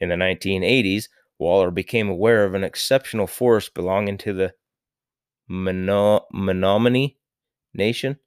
In 0.00 0.08
the 0.08 0.16
1980s, 0.16 1.08
Waller 1.38 1.70
became 1.70 2.08
aware 2.08 2.44
of 2.44 2.54
an 2.54 2.64
exceptional 2.64 3.26
forest 3.26 3.74
belonging 3.74 4.18
to 4.18 4.32
the 4.32 4.54
Menominee 5.48 7.16
Nation 7.74 8.18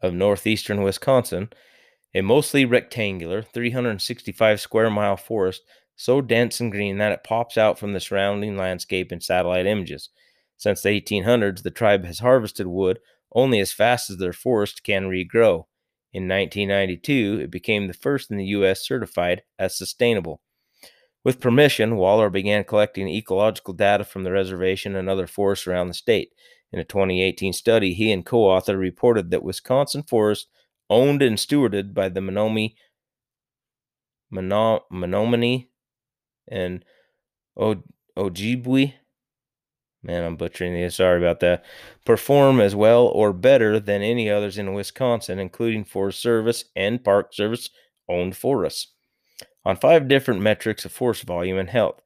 of 0.00 0.14
northeastern 0.14 0.82
Wisconsin, 0.82 1.50
a 2.14 2.22
mostly 2.22 2.64
rectangular, 2.64 3.42
365 3.42 4.60
square 4.60 4.90
mile 4.90 5.16
forest 5.16 5.62
so 5.96 6.20
dense 6.20 6.60
and 6.60 6.72
green 6.72 6.98
that 6.98 7.12
it 7.12 7.24
pops 7.24 7.56
out 7.56 7.78
from 7.78 7.92
the 7.92 8.00
surrounding 8.00 8.56
landscape 8.56 9.12
in 9.12 9.20
satellite 9.20 9.66
images. 9.66 10.10
Since 10.56 10.82
the 10.82 11.00
1800s, 11.00 11.62
the 11.62 11.70
tribe 11.70 12.04
has 12.04 12.20
harvested 12.20 12.66
wood 12.66 13.00
only 13.32 13.60
as 13.60 13.72
fast 13.72 14.10
as 14.10 14.18
their 14.18 14.32
forest 14.32 14.82
can 14.82 15.04
regrow. 15.04 15.66
In 16.12 16.28
1992, 16.28 17.40
it 17.42 17.50
became 17.50 17.88
the 17.88 17.92
first 17.92 18.30
in 18.30 18.36
the 18.36 18.46
U.S. 18.46 18.86
certified 18.86 19.42
as 19.58 19.76
sustainable. 19.76 20.40
With 21.24 21.40
permission, 21.40 21.96
Waller 21.96 22.30
began 22.30 22.64
collecting 22.64 23.08
ecological 23.08 23.74
data 23.74 24.04
from 24.04 24.22
the 24.22 24.30
reservation 24.30 24.94
and 24.94 25.08
other 25.08 25.26
forests 25.26 25.66
around 25.66 25.88
the 25.88 25.94
state. 25.94 26.32
In 26.70 26.78
a 26.78 26.84
2018 26.84 27.52
study, 27.52 27.94
he 27.94 28.12
and 28.12 28.24
co 28.24 28.44
author 28.44 28.76
reported 28.76 29.30
that 29.30 29.42
Wisconsin 29.42 30.04
forests 30.04 30.48
owned 30.90 31.22
and 31.22 31.38
stewarded 31.38 31.94
by 31.94 32.08
the 32.08 32.20
Menominee, 32.20 32.76
Menominee 34.30 35.70
and 36.48 36.84
Ojibwe, 37.58 38.94
man, 40.02 40.24
I'm 40.24 40.36
butchering 40.36 40.74
this, 40.74 40.96
sorry 40.96 41.18
about 41.18 41.40
that, 41.40 41.64
perform 42.04 42.60
as 42.60 42.74
well 42.74 43.06
or 43.06 43.32
better 43.32 43.80
than 43.80 44.02
any 44.02 44.28
others 44.28 44.58
in 44.58 44.74
Wisconsin, 44.74 45.38
including 45.38 45.84
Forest 45.84 46.20
Service 46.20 46.66
and 46.76 47.02
Park 47.02 47.32
Service 47.32 47.70
owned 48.08 48.36
forests 48.36 48.88
on 49.64 49.76
five 49.76 50.08
different 50.08 50.42
metrics 50.42 50.84
of 50.84 50.92
forest 50.92 51.22
volume 51.22 51.56
and 51.58 51.70
health. 51.70 52.00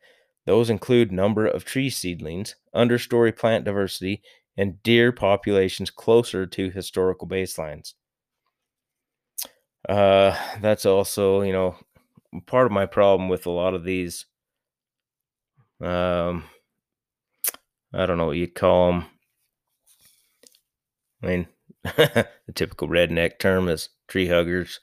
Those 0.47 0.71
include 0.71 1.11
number 1.13 1.47
of 1.47 1.65
tree 1.65 1.91
seedlings, 1.91 2.55
understory 2.75 3.37
plant 3.37 3.65
diversity, 3.65 4.23
and 4.57 4.83
deer 4.83 5.13
populations 5.13 5.91
closer 5.91 6.47
to 6.47 6.71
historical 6.71 7.29
baselines. 7.29 7.95
Uh, 9.87 10.37
that's 10.61 10.87
also, 10.87 11.43
you 11.43 11.53
know, 11.53 11.77
part 12.47 12.67
of 12.67 12.73
my 12.73 12.87
problem 12.87 13.29
with 13.29 13.47
a 13.47 13.51
lot 13.51 13.75
of 13.75 13.85
these 13.85 14.27
Um, 15.81 16.45
I 17.93 18.07
don't 18.07 18.17
know 18.17 18.25
what 18.25 18.39
you'd 18.39 18.55
call 18.55 18.93
them. 18.93 19.07
I 21.23 21.27
mean, 21.27 21.49
the 21.85 22.29
typical 22.55 22.89
redneck 22.89 23.39
term 23.39 23.69
is 23.69 23.89
tree 24.09 24.27
huggers, 24.29 24.81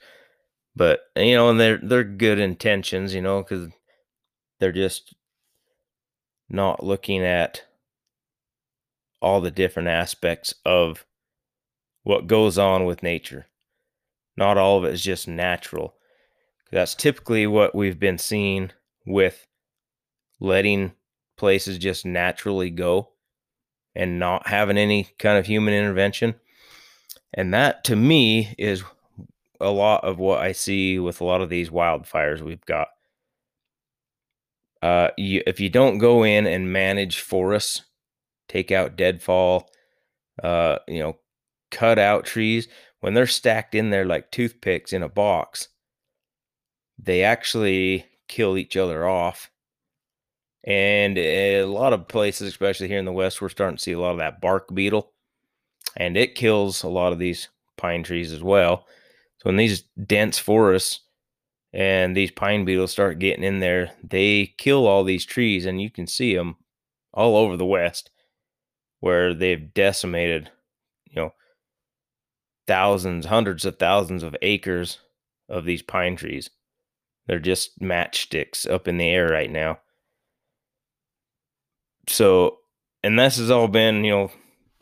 but 0.76 1.02
you 1.16 1.36
know, 1.36 1.50
and 1.50 1.60
they're 1.60 1.80
they're 1.82 2.04
good 2.04 2.40
intentions, 2.40 3.14
you 3.14 3.22
know, 3.22 3.44
because 3.44 3.72
they're 4.60 4.72
just 4.74 5.16
not 6.50 6.84
looking 6.84 7.24
at 7.24 7.66
all 9.22 9.42
the 9.42 9.52
different 9.52 9.90
aspects 9.90 10.54
of 10.66 11.06
what 12.04 12.28
goes 12.28 12.58
on 12.58 12.86
with 12.86 13.04
nature. 13.04 13.48
Not 14.38 14.58
all 14.58 14.78
of 14.78 14.86
it 14.86 14.94
is 14.94 15.02
just 15.02 15.28
natural. 15.28 15.96
That's 16.72 16.96
typically 16.96 17.48
what 17.48 17.76
we've 17.76 18.00
been 18.00 18.18
seeing 18.18 18.72
with 19.06 19.48
letting 20.40 20.94
places 21.38 21.78
just 21.78 22.06
naturally 22.06 22.70
go 22.70 23.10
and 23.96 24.20
not 24.20 24.48
having 24.48 24.78
any 24.78 25.10
kind 25.20 25.38
of 25.38 25.46
human 25.46 25.74
intervention. 25.74 26.36
And 27.34 27.54
that 27.54 27.84
to 27.86 27.96
me 27.96 28.56
is 28.58 28.84
a 29.62 29.70
lot 29.70 30.04
of 30.04 30.20
what 30.20 30.42
I 30.42 30.52
see 30.52 31.00
with 31.00 31.22
a 31.22 31.26
lot 31.26 31.42
of 31.42 31.50
these 31.50 31.70
wildfires 31.70 32.42
we've 32.42 32.66
got. 32.66 32.90
Uh, 34.82 35.10
you, 35.18 35.42
if 35.48 35.60
you 35.60 35.70
don't 35.70 35.98
go 35.98 36.24
in 36.24 36.46
and 36.46 36.72
manage 36.72 37.20
forests, 37.20 37.84
take 38.48 38.72
out 38.72 38.98
deadfall, 38.98 39.70
uh, 40.44 40.78
you 40.88 41.00
know, 41.00 41.18
cut 41.72 41.98
out 41.98 42.26
trees 42.26 42.68
when 43.06 43.14
they're 43.14 43.28
stacked 43.28 43.76
in 43.76 43.92
there 43.92 44.04
like 44.04 44.32
toothpicks 44.32 44.92
in 44.92 45.04
a 45.04 45.08
box, 45.08 45.68
they 46.98 47.22
actually 47.22 48.04
kill 48.28 48.58
each 48.58 48.76
other 48.76 49.08
off. 49.08 49.52
And 50.64 51.16
a 51.16 51.66
lot 51.66 51.94
of 51.94 52.08
places, 52.08 52.48
especially 52.48 52.88
here 52.88 52.98
in 52.98 53.06
the 53.06 53.12
West, 53.12 53.44
we're 53.44 53.50
starting 53.50 53.78
to 53.78 53.84
see 53.84 53.92
a 53.92 54.00
lot 54.00 54.14
of 54.14 54.18
that 54.18 54.42
bark 54.42 54.74
beetle, 54.74 55.12
and 55.96 56.18
it 56.18 56.34
kills 56.34 56.82
a 56.82 56.88
lot 56.88 57.14
of 57.14 57.20
these 57.20 57.50
pine 57.78 58.02
trees 58.02 58.32
as 58.32 58.42
well. 58.42 58.88
So 59.38 59.52
in 59.52 59.56
these 59.56 59.84
dense 60.08 60.40
forests 60.40 61.02
and 61.74 62.18
these 62.18 62.32
pine 62.32 62.66
beetles 62.66 62.92
start 62.92 63.20
getting 63.20 63.44
in 63.44 63.60
there, 63.60 63.92
they 64.04 64.56
kill 64.58 64.88
all 64.88 65.04
these 65.04 65.28
trees, 65.28 65.68
and 65.68 65.80
you 65.80 65.92
can 65.92 66.08
see 66.08 66.36
them 66.36 66.56
all 67.14 67.38
over 67.38 67.56
the 67.56 67.68
West 67.68 68.10
where 69.00 69.36
they've 69.36 69.72
decimated, 69.76 70.50
you 71.06 71.22
know, 71.22 71.34
thousands, 72.68 73.26
hundreds 73.26 73.66
of 73.66 73.78
thousands 73.78 74.24
of 74.24 74.36
acres 74.42 75.00
of 75.50 75.66
these 75.66 75.82
pine 75.82 76.16
trees. 76.16 76.50
They're 77.28 77.40
just 77.40 77.80
matchsticks 77.80 78.70
up 78.70 78.88
in 78.88 78.98
the 78.98 79.10
air 79.10 79.28
right 79.28 79.50
now. 79.50 79.80
So, 82.08 82.60
and 83.04 83.18
this 83.18 83.38
has 83.38 83.50
all 83.50 83.68
been, 83.68 84.04
you 84.04 84.12
know, 84.12 84.32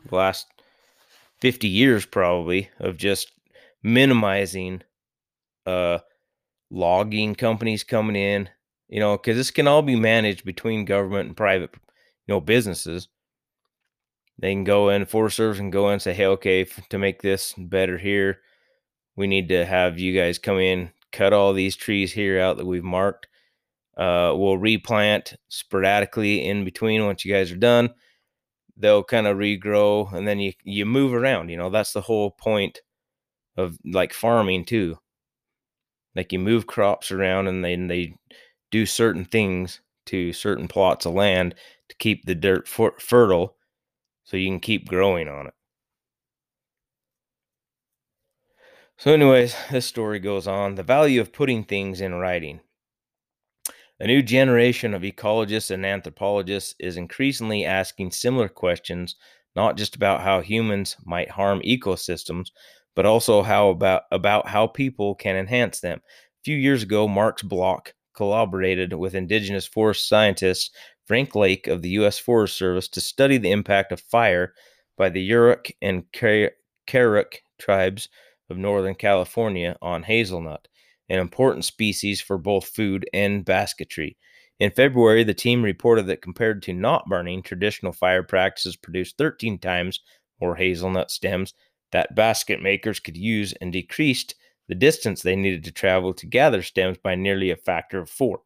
the 0.09 0.15
last 0.15 0.47
50 1.39 1.67
years 1.67 2.05
probably 2.05 2.69
of 2.79 2.97
just 2.97 3.31
minimizing 3.81 4.81
uh 5.65 5.99
logging 6.71 7.35
companies 7.35 7.83
coming 7.83 8.15
in, 8.15 8.49
you 8.87 8.99
know, 8.99 9.17
cuz 9.17 9.35
this 9.35 9.51
can 9.51 9.67
all 9.67 9.81
be 9.81 9.95
managed 9.95 10.45
between 10.45 10.85
government 10.85 11.27
and 11.27 11.37
private, 11.37 11.71
you 11.73 12.33
know, 12.33 12.41
businesses. 12.41 13.07
They 14.39 14.51
can 14.51 14.63
go 14.63 14.89
in, 14.89 15.05
Forest 15.05 15.37
Service 15.37 15.57
can 15.57 15.69
go 15.69 15.87
in 15.87 15.93
and 15.93 16.01
say, 16.01 16.13
hey, 16.13 16.25
okay, 16.25 16.65
to 16.89 16.97
make 16.97 17.21
this 17.21 17.53
better 17.57 17.97
here, 17.97 18.39
we 19.15 19.27
need 19.27 19.49
to 19.49 19.65
have 19.65 19.99
you 19.99 20.19
guys 20.19 20.39
come 20.39 20.59
in, 20.59 20.91
cut 21.11 21.33
all 21.33 21.53
these 21.53 21.75
trees 21.75 22.11
here 22.11 22.39
out 22.39 22.57
that 22.57 22.65
we've 22.65 22.83
marked. 22.83 23.27
Uh, 23.95 24.33
we'll 24.35 24.57
replant 24.57 25.35
sporadically 25.49 26.45
in 26.45 26.65
between 26.65 27.05
once 27.05 27.23
you 27.23 27.33
guys 27.33 27.51
are 27.51 27.57
done. 27.57 27.93
They'll 28.75 29.03
kind 29.03 29.27
of 29.27 29.37
regrow 29.37 30.11
and 30.13 30.27
then 30.27 30.39
you 30.39 30.53
you 30.63 30.87
move 30.87 31.13
around. 31.13 31.49
You 31.49 31.57
know, 31.57 31.69
that's 31.69 31.93
the 31.93 32.01
whole 32.01 32.31
point 32.31 32.81
of 33.55 33.77
like 33.85 34.13
farming 34.13 34.65
too. 34.65 34.97
Like 36.15 36.33
you 36.33 36.39
move 36.39 36.65
crops 36.65 37.11
around 37.11 37.47
and 37.47 37.63
then 37.63 37.87
they 37.87 38.15
do 38.71 38.87
certain 38.87 39.25
things 39.25 39.79
to 40.07 40.33
certain 40.33 40.67
plots 40.67 41.05
of 41.05 41.13
land 41.13 41.53
to 41.89 41.95
keep 41.97 42.25
the 42.25 42.33
dirt 42.35 42.67
fertile 42.67 43.55
so 44.23 44.37
you 44.37 44.49
can 44.49 44.59
keep 44.59 44.87
growing 44.87 45.27
on 45.27 45.47
it. 45.47 45.53
So, 48.97 49.11
anyways, 49.11 49.55
this 49.71 49.85
story 49.85 50.19
goes 50.19 50.47
on. 50.47 50.75
The 50.75 50.83
value 50.83 51.19
of 51.19 51.33
putting 51.33 51.63
things 51.63 51.99
in 51.99 52.13
writing. 52.15 52.61
A 53.99 54.07
new 54.07 54.21
generation 54.21 54.93
of 54.93 55.01
ecologists 55.01 55.71
and 55.71 55.85
anthropologists 55.85 56.75
is 56.79 56.97
increasingly 56.97 57.65
asking 57.65 58.11
similar 58.11 58.49
questions, 58.49 59.15
not 59.55 59.77
just 59.77 59.95
about 59.95 60.21
how 60.21 60.41
humans 60.41 60.97
might 61.05 61.29
harm 61.29 61.61
ecosystems, 61.61 62.49
but 62.95 63.05
also 63.05 63.41
how 63.41 63.69
about, 63.69 64.03
about 64.11 64.47
how 64.47 64.67
people 64.67 65.15
can 65.15 65.35
enhance 65.35 65.79
them. 65.79 66.01
A 66.05 66.43
few 66.43 66.57
years 66.57 66.83
ago, 66.83 67.07
Marks 67.07 67.43
Block 67.43 67.93
collaborated 68.15 68.93
with 68.93 69.15
indigenous 69.15 69.65
forest 69.65 70.07
scientists 70.07 70.71
Frank 71.05 71.35
Lake 71.35 71.67
of 71.67 71.81
the 71.81 71.89
U.S. 71.89 72.17
Forest 72.17 72.57
Service 72.57 72.87
to 72.89 73.01
study 73.01 73.37
the 73.37 73.51
impact 73.51 73.91
of 73.91 73.99
fire 73.99 74.53
by 74.97 75.09
the 75.09 75.29
Yurok 75.29 75.71
and 75.81 76.05
Karuk 76.11 77.33
tribes 77.59 78.09
of 78.49 78.57
Northern 78.57 78.95
California 78.95 79.75
on 79.81 80.03
hazelnut, 80.03 80.67
an 81.09 81.19
important 81.19 81.65
species 81.65 82.21
for 82.21 82.37
both 82.37 82.67
food 82.67 83.07
and 83.13 83.43
basketry. 83.43 84.17
In 84.59 84.71
February, 84.71 85.23
the 85.23 85.33
team 85.33 85.63
reported 85.63 86.07
that 86.07 86.21
compared 86.21 86.61
to 86.63 86.73
not 86.73 87.07
burning, 87.07 87.41
traditional 87.41 87.91
fire 87.91 88.23
practices 88.23 88.75
produced 88.75 89.17
13 89.17 89.59
times 89.59 89.99
more 90.39 90.55
hazelnut 90.55 91.11
stems 91.11 91.53
that 91.91 92.15
basket 92.15 92.61
makers 92.61 92.99
could 92.99 93.17
use 93.17 93.53
and 93.61 93.73
decreased 93.73 94.35
the 94.67 94.75
distance 94.75 95.21
they 95.21 95.35
needed 95.35 95.63
to 95.63 95.71
travel 95.71 96.13
to 96.13 96.25
gather 96.25 96.61
stems 96.61 96.97
by 96.97 97.15
nearly 97.15 97.51
a 97.51 97.55
factor 97.55 97.99
of 97.99 98.09
four. 98.09 98.41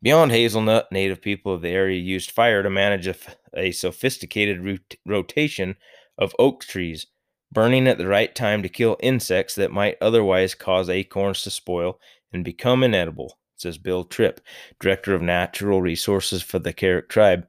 Beyond 0.00 0.30
hazelnut, 0.30 0.92
native 0.92 1.20
people 1.20 1.52
of 1.52 1.60
the 1.62 1.70
area 1.70 1.98
used 1.98 2.30
fire 2.30 2.62
to 2.62 2.70
manage 2.70 3.08
a, 3.08 3.16
a 3.56 3.72
sophisticated 3.72 4.64
rot- 4.64 4.94
rotation 5.04 5.76
of 6.16 6.36
oak 6.38 6.64
trees, 6.64 7.06
burning 7.50 7.88
at 7.88 7.98
the 7.98 8.06
right 8.06 8.32
time 8.32 8.62
to 8.62 8.68
kill 8.68 8.96
insects 9.00 9.56
that 9.56 9.72
might 9.72 9.96
otherwise 10.00 10.54
cause 10.54 10.88
acorns 10.88 11.42
to 11.42 11.50
spoil 11.50 11.98
and 12.32 12.44
become 12.44 12.84
inedible, 12.84 13.38
says 13.56 13.76
Bill 13.76 14.04
Tripp, 14.04 14.40
Director 14.78 15.14
of 15.14 15.22
Natural 15.22 15.82
Resources 15.82 16.42
for 16.42 16.60
the 16.60 16.72
Karuk 16.72 17.08
tribe. 17.08 17.48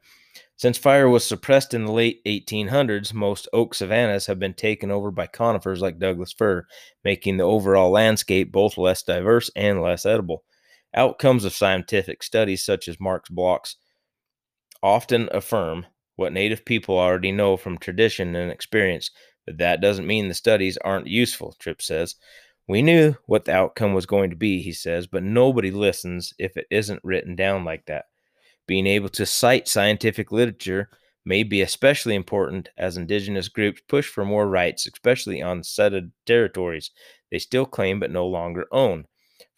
Since 0.56 0.78
fire 0.78 1.08
was 1.08 1.24
suppressed 1.24 1.74
in 1.76 1.86
the 1.86 1.92
late 1.92 2.20
1800s, 2.26 3.14
most 3.14 3.48
oak 3.54 3.76
savannas 3.76 4.26
have 4.26 4.40
been 4.40 4.56
taken 4.56 4.90
over 4.92 5.12
by 5.12 5.28
conifers 5.28 5.82
like 5.82 6.00
Douglas 6.00 6.34
fir, 6.34 6.66
making 7.04 7.38
the 7.38 7.44
overall 7.44 7.92
landscape 7.92 8.52
both 8.52 8.78
less 8.78 9.04
diverse 9.04 9.52
and 9.56 9.82
less 9.82 10.06
edible. 10.06 10.44
Outcomes 10.96 11.46
of 11.46 11.54
scientific 11.54 12.24
studies, 12.24 12.64
such 12.64 12.88
as 12.88 13.00
Marks 13.00 13.30
Blocks, 13.30 13.76
often 14.82 15.30
affirm 15.32 15.86
what 16.16 16.34
Native 16.34 16.66
people 16.66 16.98
already 16.98 17.32
know 17.32 17.58
from 17.58 17.78
tradition 17.78 18.36
and 18.36 18.52
experience, 18.52 19.12
but 19.46 19.58
that 19.58 19.82
doesn't 19.82 20.08
mean 20.08 20.28
the 20.28 20.34
studies 20.34 20.78
aren't 20.78 21.08
useful, 21.08 21.56
Tripp 21.60 21.82
says. 21.82 22.16
We 22.68 22.82
knew 22.82 23.16
what 23.26 23.46
the 23.46 23.54
outcome 23.54 23.94
was 23.94 24.06
going 24.06 24.30
to 24.30 24.36
be, 24.36 24.62
he 24.62 24.74
says, 24.74 25.08
but 25.08 25.24
nobody 25.24 25.72
listens 25.72 26.34
if 26.38 26.58
it 26.58 26.68
isn't 26.70 27.04
written 27.04 27.36
down 27.36 27.66
like 27.66 27.86
that. 27.86 28.06
Being 28.68 28.86
able 28.86 29.10
to 29.10 29.26
cite 29.26 29.68
scientific 29.68 30.32
literature 30.32 30.90
may 31.26 31.44
be 31.44 31.62
especially 31.62 32.16
important 32.16 32.70
as 32.78 32.98
indigenous 32.98 33.48
groups 33.50 33.82
push 33.88 34.08
for 34.08 34.26
more 34.26 34.48
rights, 34.48 34.86
especially 34.88 35.42
on 35.42 35.64
ceded 35.64 36.12
territories 36.26 36.92
they 37.32 37.40
still 37.40 37.66
claim 37.66 38.00
but 38.00 38.12
no 38.12 38.26
longer 38.28 38.68
own. 38.72 39.06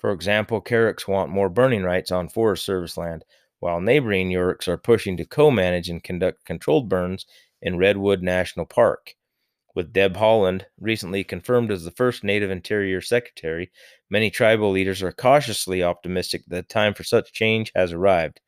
For 0.01 0.11
example, 0.11 0.63
Karuks 0.63 1.07
want 1.07 1.29
more 1.29 1.47
burning 1.47 1.83
rights 1.83 2.09
on 2.09 2.27
Forest 2.27 2.65
Service 2.65 2.97
land, 2.97 3.23
while 3.59 3.79
neighboring 3.79 4.31
Yuroks 4.31 4.67
are 4.67 4.75
pushing 4.75 5.15
to 5.17 5.25
co 5.25 5.51
manage 5.51 5.89
and 5.89 6.03
conduct 6.03 6.43
controlled 6.43 6.89
burns 6.89 7.27
in 7.61 7.77
Redwood 7.77 8.23
National 8.23 8.65
Park. 8.65 9.13
With 9.75 9.93
Deb 9.93 10.15
Haaland 10.15 10.65
recently 10.79 11.23
confirmed 11.23 11.71
as 11.71 11.83
the 11.83 11.91
first 11.91 12.23
Native 12.23 12.49
Interior 12.49 12.99
Secretary, 12.99 13.71
many 14.09 14.31
tribal 14.31 14.71
leaders 14.71 15.03
are 15.03 15.11
cautiously 15.11 15.83
optimistic 15.83 16.45
that 16.47 16.67
the 16.67 16.73
time 16.73 16.95
for 16.95 17.03
such 17.03 17.31
change 17.31 17.71
has 17.75 17.93
arrived. 17.93 18.41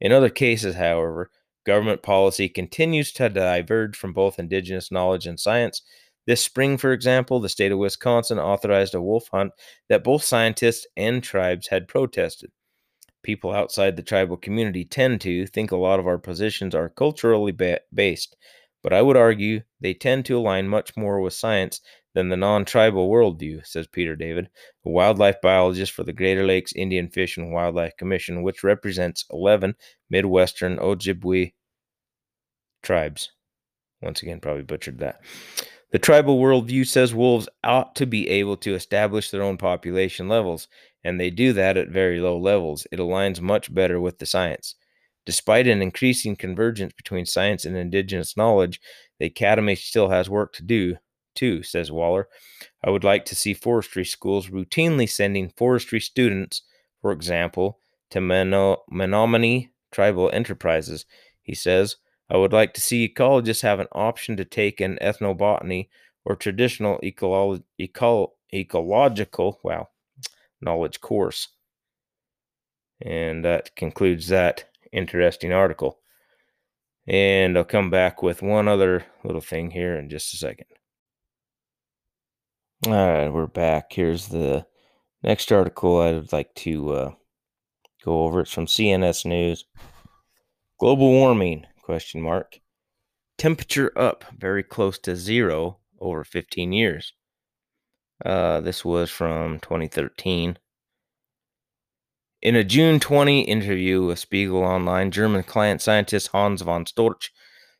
In 0.00 0.10
other 0.10 0.30
cases, 0.30 0.76
however, 0.76 1.30
government 1.66 2.02
policy 2.02 2.48
continues 2.48 3.12
to 3.12 3.28
diverge 3.28 3.94
from 3.94 4.14
both 4.14 4.38
indigenous 4.38 4.90
knowledge 4.90 5.26
and 5.26 5.38
science, 5.38 5.82
this 6.26 6.42
spring, 6.42 6.78
for 6.78 6.92
example, 6.92 7.40
the 7.40 7.48
state 7.48 7.72
of 7.72 7.78
Wisconsin 7.78 8.38
authorized 8.38 8.94
a 8.94 9.02
wolf 9.02 9.28
hunt 9.28 9.52
that 9.88 10.04
both 10.04 10.22
scientists 10.22 10.86
and 10.96 11.22
tribes 11.22 11.68
had 11.68 11.88
protested. 11.88 12.50
People 13.22 13.52
outside 13.52 13.96
the 13.96 14.02
tribal 14.02 14.36
community 14.36 14.84
tend 14.84 15.20
to 15.22 15.46
think 15.46 15.70
a 15.70 15.76
lot 15.76 16.00
of 16.00 16.06
our 16.06 16.18
positions 16.18 16.74
are 16.74 16.88
culturally 16.88 17.52
ba- 17.52 17.80
based, 17.92 18.36
but 18.82 18.92
I 18.92 19.02
would 19.02 19.16
argue 19.16 19.62
they 19.80 19.94
tend 19.94 20.26
to 20.26 20.38
align 20.38 20.68
much 20.68 20.96
more 20.96 21.20
with 21.20 21.32
science 21.32 21.80
than 22.14 22.28
the 22.28 22.36
non 22.36 22.64
tribal 22.64 23.10
worldview, 23.10 23.66
says 23.66 23.86
Peter 23.86 24.14
David, 24.16 24.48
a 24.84 24.90
wildlife 24.90 25.40
biologist 25.42 25.92
for 25.92 26.04
the 26.04 26.12
Greater 26.12 26.44
Lakes 26.44 26.72
Indian 26.74 27.08
Fish 27.08 27.36
and 27.36 27.52
Wildlife 27.52 27.96
Commission, 27.96 28.42
which 28.42 28.62
represents 28.62 29.24
11 29.30 29.74
Midwestern 30.10 30.76
Ojibwe 30.76 31.54
tribes. 32.82 33.32
Once 34.00 34.22
again, 34.22 34.40
probably 34.40 34.62
butchered 34.62 34.98
that. 34.98 35.20
The 35.94 36.00
tribal 36.00 36.40
worldview 36.40 36.88
says 36.88 37.14
wolves 37.14 37.48
ought 37.62 37.94
to 37.94 38.04
be 38.04 38.28
able 38.28 38.56
to 38.56 38.74
establish 38.74 39.30
their 39.30 39.44
own 39.44 39.56
population 39.56 40.26
levels, 40.26 40.66
and 41.04 41.20
they 41.20 41.30
do 41.30 41.52
that 41.52 41.76
at 41.76 41.88
very 41.88 42.18
low 42.18 42.36
levels. 42.36 42.84
It 42.90 42.98
aligns 42.98 43.40
much 43.40 43.72
better 43.72 44.00
with 44.00 44.18
the 44.18 44.26
science. 44.26 44.74
Despite 45.24 45.68
an 45.68 45.80
increasing 45.80 46.34
convergence 46.34 46.94
between 46.94 47.26
science 47.26 47.64
and 47.64 47.76
indigenous 47.76 48.36
knowledge, 48.36 48.80
the 49.20 49.26
Academy 49.26 49.76
still 49.76 50.08
has 50.08 50.28
work 50.28 50.52
to 50.54 50.64
do, 50.64 50.96
too, 51.36 51.62
says 51.62 51.92
Waller. 51.92 52.26
I 52.82 52.90
would 52.90 53.04
like 53.04 53.24
to 53.26 53.36
see 53.36 53.54
forestry 53.54 54.04
schools 54.04 54.48
routinely 54.48 55.08
sending 55.08 55.48
forestry 55.50 56.00
students, 56.00 56.62
for 57.02 57.12
example, 57.12 57.78
to 58.10 58.20
Menominee 58.20 59.70
tribal 59.92 60.28
enterprises. 60.32 61.04
He 61.40 61.54
says, 61.54 61.98
I 62.30 62.36
would 62.36 62.52
like 62.52 62.74
to 62.74 62.80
see 62.80 63.08
ecologists 63.08 63.62
have 63.62 63.80
an 63.80 63.88
option 63.92 64.36
to 64.36 64.44
take 64.44 64.80
an 64.80 64.98
ethnobotany 65.02 65.88
or 66.24 66.36
traditional 66.36 66.98
ecolo- 67.02 67.62
eco- 67.78 68.32
ecological 68.52 69.60
wow 69.62 69.88
knowledge 70.60 71.00
course. 71.00 71.48
And 73.00 73.44
that 73.44 73.76
concludes 73.76 74.28
that 74.28 74.64
interesting 74.92 75.52
article. 75.52 75.98
And 77.06 77.58
I'll 77.58 77.64
come 77.64 77.90
back 77.90 78.22
with 78.22 78.40
one 78.40 78.66
other 78.66 79.04
little 79.22 79.42
thing 79.42 79.72
here 79.72 79.94
in 79.94 80.08
just 80.08 80.32
a 80.32 80.38
second. 80.38 80.66
All 82.86 82.92
right, 82.92 83.28
we're 83.28 83.46
back. 83.46 83.92
Here's 83.92 84.28
the 84.28 84.66
next 85.22 85.52
article 85.52 86.00
I'd 86.00 86.32
like 86.32 86.54
to 86.56 86.92
uh, 86.92 87.10
go 88.02 88.24
over. 88.24 88.40
It's 88.40 88.52
from 88.52 88.66
CNS 88.66 89.26
News. 89.26 89.64
Global 90.78 91.10
warming 91.10 91.66
question 91.84 92.22
mark. 92.22 92.60
Temperature 93.36 93.92
up 93.96 94.24
very 94.36 94.62
close 94.62 94.98
to 95.00 95.14
zero 95.14 95.78
over 96.00 96.24
15 96.24 96.72
years. 96.72 97.12
Uh, 98.24 98.60
this 98.60 98.84
was 98.84 99.10
from 99.10 99.58
2013. 99.60 100.58
In 102.40 102.56
a 102.56 102.64
June 102.64 103.00
20 103.00 103.42
interview 103.42 104.04
with 104.04 104.18
Spiegel 104.18 104.62
Online, 104.62 105.10
German 105.10 105.42
climate 105.42 105.82
scientist 105.82 106.28
Hans 106.28 106.62
von 106.62 106.84
Storch 106.84 107.30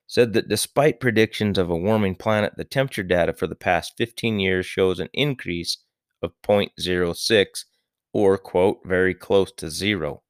said 0.06 0.32
that 0.34 0.48
despite 0.48 1.00
predictions 1.00 1.56
of 1.56 1.70
a 1.70 1.76
warming 1.76 2.14
planet, 2.14 2.54
the 2.56 2.64
temperature 2.64 3.02
data 3.02 3.32
for 3.32 3.46
the 3.46 3.54
past 3.54 3.94
15 3.96 4.38
years 4.38 4.66
shows 4.66 5.00
an 5.00 5.08
increase 5.14 5.78
of 6.20 6.32
0.06 6.42 7.64
or, 8.12 8.38
quote, 8.38 8.78
very 8.84 9.14
close 9.14 9.50
to 9.52 9.70
zero. 9.70 10.23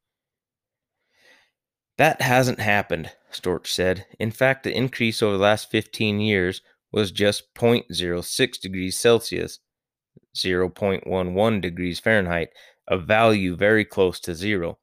That 1.97 2.21
hasn't 2.21 2.59
happened, 2.59 3.13
Storch 3.33 3.69
said. 3.69 4.07
In 4.19 4.31
fact, 4.31 4.65
the 4.65 4.77
increase 4.77 5.23
over 5.23 5.37
the 5.37 5.43
last 5.43 5.71
15 5.71 6.21
years 6.21 6.61
was 6.91 7.13
just 7.13 7.55
0.06 7.55 8.61
degrees 8.61 8.99
Celsius, 8.99 9.61
0.11 10.37 11.61
degrees 11.61 12.01
Fahrenheit, 12.01 12.49
a 12.89 12.99
value 12.99 13.57
very 13.57 13.85
close 13.85 14.19
to 14.21 14.35
zero. 14.35 14.79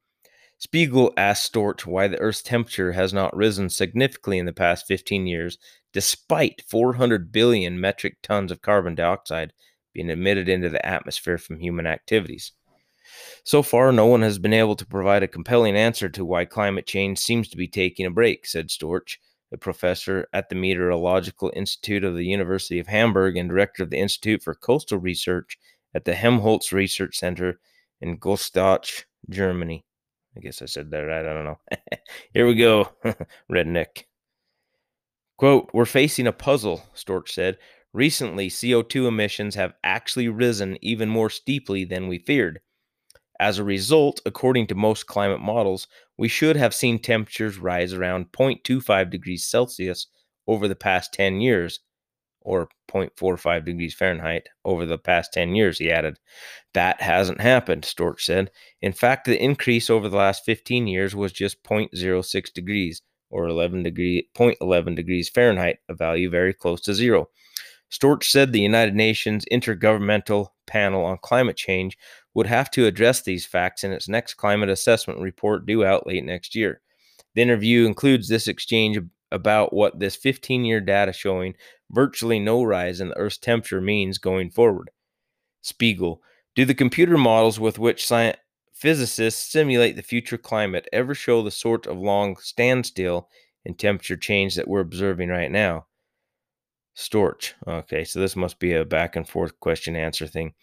Spiegel 0.58 1.12
asked 1.17 1.52
Storch 1.52 1.86
why 1.86 2.08
the 2.08 2.19
Earth's 2.19 2.41
temperature 2.41 2.91
has 2.91 3.12
not 3.13 3.36
risen 3.36 3.69
significantly 3.69 4.38
in 4.38 4.45
the 4.45 4.54
past 4.54 4.86
15 4.88 5.26
years, 5.26 5.58
despite 5.91 6.63
400 6.69 7.32
billion 7.32 7.80
metric 7.80 8.17
tons 8.21 8.52
of 8.52 8.62
carbon 8.62 8.95
dioxide 8.95 9.54
being 9.93 10.10
emitted 10.10 10.47
into 10.47 10.69
the 10.69 10.86
atmosphere 10.86 11.38
from 11.38 11.60
human 11.60 11.88
activities. 11.88 12.54
So 13.43 13.63
far, 13.63 13.91
no 13.91 14.05
one 14.05 14.21
has 14.21 14.39
been 14.39 14.53
able 14.53 14.75
to 14.75 14.86
provide 14.86 15.23
a 15.23 15.27
compelling 15.27 15.75
answer 15.75 16.10
to 16.10 16.25
why 16.25 16.45
climate 16.45 16.86
change 16.86 17.19
seems 17.19 17.49
to 17.49 17.57
be 17.57 17.67
taking 17.67 18.05
a 18.05 18.12
break, 18.12 18.45
said 18.45 18.69
Storch, 18.69 19.17
a 19.51 19.57
professor 19.57 20.27
at 20.34 20.49
the 20.49 20.55
Meteorological 20.55 21.51
Institute 21.55 22.03
of 22.03 22.15
the 22.15 22.25
University 22.25 22.79
of 22.79 22.88
Hamburg 22.88 23.38
and 23.38 23.49
director 23.49 23.84
of 23.84 23.89
the 23.89 23.99
Institute 23.99 24.41
for 24.41 24.55
Coastal 24.55 24.97
Research 24.97 25.57
at 25.93 26.05
the 26.05 26.13
Helmholtz 26.13 26.71
Research 26.71 27.17
Center 27.17 27.60
in 27.99 28.17
Goldstock, 28.17 29.03
Germany. 29.29 29.86
I 30.36 30.39
guess 30.39 30.62
I 30.62 30.65
said 30.65 30.91
that 30.91 30.99
right. 30.99 31.25
I 31.25 31.34
don't 31.34 31.45
know. 31.45 31.60
Here 32.34 32.47
we 32.47 32.55
go. 32.55 32.89
Redneck. 33.51 34.05
Quote, 35.38 35.69
We're 35.73 35.86
facing 35.86 36.27
a 36.27 36.31
puzzle, 36.31 36.84
Storch 36.95 37.29
said. 37.29 37.57
Recently, 37.93 38.47
CO2 38.47 39.07
emissions 39.07 39.55
have 39.55 39.73
actually 39.84 40.29
risen 40.29 40.77
even 40.81 41.10
more 41.10 41.29
steeply 41.29 41.84
than 41.84 42.07
we 42.07 42.19
feared. 42.19 42.62
As 43.41 43.58
a 43.58 43.63
result, 43.63 44.21
according 44.23 44.67
to 44.67 44.75
most 44.75 45.08
climate 45.08 45.39
models, 45.39 45.88
we 46.15 46.27
should 46.27 46.56
have 46.58 46.75
seen 46.75 46.99
temperatures 46.99 47.58
rise 47.58 47.91
around 47.91 48.32
0.25 48.34 49.10
degrees 49.10 49.47
Celsius 49.47 50.06
over 50.45 50.67
the 50.67 50.75
past 50.75 51.12
10 51.13 51.41
years, 51.41 51.80
or 52.41 52.69
0.45 52.88 53.65
degrees 53.65 53.95
Fahrenheit 53.95 54.47
over 54.63 54.86
the 54.86 54.99
past 54.99 55.34
10 55.34 55.56
years, 55.56 55.80
he 55.80 55.89
added. 55.89 56.19
That 56.75 57.01
hasn't 57.01 57.41
happened, 57.41 57.82
Storch 57.82 58.21
said. 58.21 58.51
In 58.80 58.93
fact, 58.93 59.25
the 59.25 59.43
increase 59.43 59.89
over 59.89 60.08
the 60.08 60.17
last 60.17 60.45
15 60.45 60.86
years 60.86 61.15
was 61.15 61.32
just 61.32 61.63
0.06 61.63 62.54
degrees, 62.54 63.01
or 63.32 63.47
11 63.47 63.82
degree, 63.82 64.30
0.11 64.38 64.95
degrees 64.95 65.30
Fahrenheit, 65.30 65.80
a 65.89 65.95
value 65.95 66.30
very 66.30 66.54
close 66.54 66.80
to 66.82 66.93
zero. 66.93 67.27
Storch 67.91 68.23
said 68.23 68.54
the 68.54 68.62
United 68.62 68.95
Nations 68.95 69.45
Intergovernmental 69.51 70.47
Panel 70.65 71.04
on 71.04 71.17
Climate 71.17 71.58
Change 71.58 71.97
would 72.34 72.47
have 72.47 72.71
to 72.71 72.86
address 72.86 73.21
these 73.21 73.45
facts 73.45 73.84
in 73.84 73.91
its 73.91 74.08
next 74.08 74.36
climate 74.36 74.69
assessment 74.69 75.19
report 75.19 75.65
due 75.65 75.84
out 75.84 76.08
late 76.08 76.23
next 76.23 76.56
year. 76.56 76.82
The 77.36 77.41
interview 77.41 77.86
includes 77.86 78.30
this 78.30 78.47
exchange 78.47 78.97
about 79.32 79.73
what 79.73 79.99
this 79.99 80.15
15 80.15 80.63
year 80.63 80.80
data 80.80 81.12
showing 81.12 81.56
virtually 81.91 82.39
no 82.39 82.63
rise 82.63 83.01
in 83.01 83.10
the 83.10 83.17
Earth's 83.17 83.38
temperature 83.38 83.82
means 83.82 84.17
going 84.17 84.51
forward. 84.51 84.89
Spiegel 85.62 86.21
Do 86.56 86.63
the 86.63 86.73
computer 86.73 87.17
models 87.17 87.60
with 87.60 87.77
which 87.77 88.06
science, 88.06 88.38
physicists 88.73 89.51
simulate 89.51 89.97
the 89.97 90.01
future 90.01 90.38
climate 90.38 90.88
ever 90.93 91.13
show 91.13 91.41
the 91.41 91.51
sort 91.51 91.88
of 91.88 91.97
long 91.97 92.38
standstill 92.38 93.30
in 93.65 93.75
temperature 93.75 94.17
change 94.17 94.56
that 94.56 94.67
we're 94.67 94.80
observing 94.80 95.30
right 95.30 95.51
now? 95.51 95.86
Storch. 96.95 97.54
Okay, 97.67 98.04
so 98.04 98.19
this 98.19 98.36
must 98.36 98.60
be 98.60 98.73
a 98.73 98.86
back 98.86 99.15
and 99.15 99.27
forth 99.27 99.60
question 99.60 99.95
answer 99.95 100.27
thing. 100.27 100.54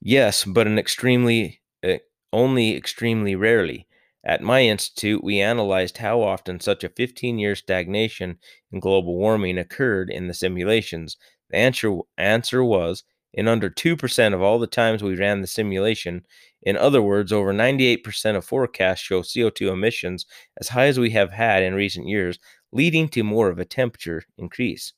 Yes, 0.00 0.44
but 0.44 0.66
an 0.66 0.78
extremely, 0.78 1.60
uh, 1.84 1.98
only 2.32 2.76
extremely 2.76 3.36
rarely. 3.36 3.86
At 4.24 4.42
my 4.42 4.62
institute, 4.62 5.24
we 5.24 5.40
analyzed 5.40 5.98
how 5.98 6.20
often 6.20 6.60
such 6.60 6.84
a 6.84 6.90
15 6.90 7.38
year 7.38 7.54
stagnation 7.54 8.38
in 8.70 8.80
global 8.80 9.16
warming 9.16 9.58
occurred 9.58 10.10
in 10.10 10.28
the 10.28 10.34
simulations. 10.34 11.16
The 11.50 11.56
answer, 11.56 11.98
answer 12.18 12.62
was 12.62 13.04
in 13.32 13.48
under 13.48 13.70
2% 13.70 14.34
of 14.34 14.42
all 14.42 14.58
the 14.58 14.66
times 14.66 15.02
we 15.02 15.16
ran 15.16 15.40
the 15.40 15.46
simulation. 15.46 16.26
In 16.62 16.76
other 16.76 17.00
words, 17.00 17.32
over 17.32 17.52
98% 17.52 18.36
of 18.36 18.44
forecasts 18.44 19.00
show 19.00 19.22
CO2 19.22 19.72
emissions 19.72 20.26
as 20.60 20.68
high 20.68 20.86
as 20.86 20.98
we 20.98 21.10
have 21.10 21.32
had 21.32 21.62
in 21.62 21.74
recent 21.74 22.06
years, 22.06 22.38
leading 22.72 23.08
to 23.10 23.22
more 23.22 23.48
of 23.48 23.58
a 23.58 23.64
temperature 23.64 24.24
increase. 24.36 24.92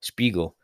Spiegel. 0.00 0.56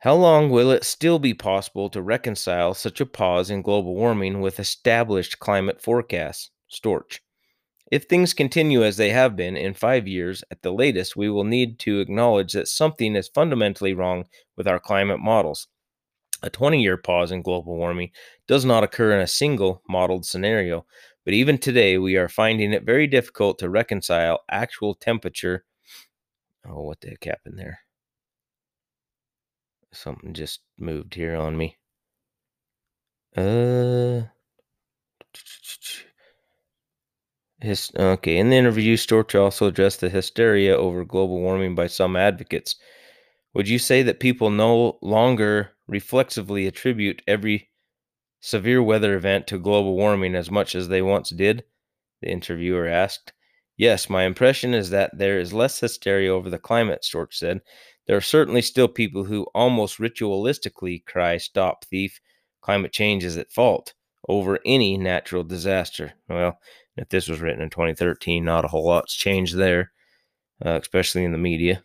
How 0.00 0.14
long 0.14 0.50
will 0.50 0.70
it 0.70 0.84
still 0.84 1.18
be 1.18 1.34
possible 1.34 1.90
to 1.90 2.02
reconcile 2.02 2.74
such 2.74 3.00
a 3.00 3.06
pause 3.06 3.50
in 3.50 3.62
global 3.62 3.94
warming 3.94 4.40
with 4.40 4.60
established 4.60 5.38
climate 5.38 5.80
forecasts? 5.80 6.50
Storch. 6.70 7.18
If 7.90 8.04
things 8.04 8.34
continue 8.34 8.84
as 8.84 8.96
they 8.96 9.10
have 9.10 9.34
been, 9.34 9.56
in 9.56 9.72
five 9.74 10.06
years 10.06 10.44
at 10.50 10.62
the 10.62 10.72
latest, 10.72 11.16
we 11.16 11.30
will 11.30 11.44
need 11.44 11.78
to 11.80 12.00
acknowledge 12.00 12.52
that 12.52 12.68
something 12.68 13.16
is 13.16 13.28
fundamentally 13.28 13.94
wrong 13.94 14.26
with 14.56 14.68
our 14.68 14.78
climate 14.78 15.20
models. 15.20 15.68
A 16.42 16.50
20 16.50 16.80
year 16.80 16.96
pause 16.96 17.32
in 17.32 17.42
global 17.42 17.74
warming 17.76 18.10
does 18.46 18.64
not 18.64 18.84
occur 18.84 19.12
in 19.12 19.20
a 19.20 19.26
single 19.26 19.82
modeled 19.88 20.26
scenario, 20.26 20.86
but 21.24 21.34
even 21.34 21.58
today 21.58 21.98
we 21.98 22.16
are 22.16 22.28
finding 22.28 22.72
it 22.72 22.84
very 22.84 23.06
difficult 23.06 23.58
to 23.58 23.70
reconcile 23.70 24.40
actual 24.50 24.94
temperature. 24.94 25.64
Oh, 26.68 26.82
what 26.82 27.00
the 27.00 27.08
heck 27.08 27.24
happened 27.24 27.58
there? 27.58 27.80
Something 29.92 30.34
just 30.34 30.60
moved 30.78 31.14
here 31.14 31.36
on 31.36 31.56
me. 31.56 31.76
Uh. 33.36 34.22
His, 37.60 37.90
okay, 37.96 38.36
in 38.36 38.50
the 38.50 38.56
interview, 38.56 38.96
Storch 38.96 39.38
also 39.38 39.66
addressed 39.66 40.00
the 40.00 40.10
hysteria 40.10 40.76
over 40.76 41.04
global 41.04 41.40
warming 41.40 41.74
by 41.74 41.88
some 41.88 42.14
advocates. 42.14 42.76
Would 43.52 43.68
you 43.68 43.80
say 43.80 44.02
that 44.04 44.20
people 44.20 44.50
no 44.50 44.98
longer 45.02 45.72
reflexively 45.88 46.66
attribute 46.66 47.22
every 47.26 47.70
severe 48.40 48.80
weather 48.80 49.16
event 49.16 49.48
to 49.48 49.58
global 49.58 49.96
warming 49.96 50.36
as 50.36 50.50
much 50.50 50.76
as 50.76 50.86
they 50.86 51.02
once 51.02 51.30
did? 51.30 51.64
The 52.22 52.28
interviewer 52.28 52.86
asked. 52.86 53.32
Yes, 53.76 54.08
my 54.08 54.24
impression 54.24 54.74
is 54.74 54.90
that 54.90 55.16
there 55.18 55.40
is 55.40 55.52
less 55.52 55.80
hysteria 55.80 56.32
over 56.32 56.50
the 56.50 56.58
climate, 56.58 57.02
Storch 57.02 57.34
said. 57.34 57.60
There 58.08 58.16
are 58.16 58.22
certainly 58.22 58.62
still 58.62 58.88
people 58.88 59.24
who 59.24 59.46
almost 59.54 59.98
ritualistically 59.98 61.04
cry, 61.04 61.36
Stop 61.36 61.84
thief, 61.84 62.20
climate 62.62 62.90
change 62.90 63.22
is 63.22 63.36
at 63.36 63.52
fault 63.52 63.92
over 64.28 64.58
any 64.64 64.96
natural 64.96 65.44
disaster. 65.44 66.14
Well, 66.26 66.58
if 66.96 67.10
this 67.10 67.28
was 67.28 67.40
written 67.40 67.60
in 67.60 67.68
2013, 67.68 68.42
not 68.42 68.64
a 68.64 68.68
whole 68.68 68.86
lot's 68.86 69.14
changed 69.14 69.56
there, 69.56 69.92
uh, 70.64 70.78
especially 70.80 71.24
in 71.24 71.32
the 71.32 71.38
media. 71.38 71.84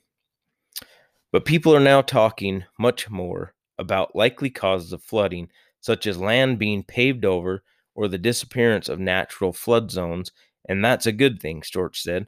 But 1.34 1.46
people 1.46 1.76
are 1.76 1.82
now 1.82 2.02
talking 2.02 2.64
much 2.80 3.10
more 3.10 3.54
about 3.78 4.16
likely 4.16 4.50
causes 4.50 4.94
of 4.94 5.04
flooding, 5.04 5.50
such 5.82 6.08
as 6.08 6.18
land 6.18 6.58
being 6.58 6.84
paved 6.84 7.26
over 7.26 7.64
or 7.96 8.08
the 8.08 8.18
disappearance 8.18 8.88
of 8.88 9.00
natural 9.00 9.52
flood 9.52 9.92
zones, 9.92 10.32
and 10.70 10.84
that's 10.86 11.06
a 11.06 11.12
good 11.12 11.42
thing, 11.42 11.62
Storch 11.62 11.98
said. 11.98 12.28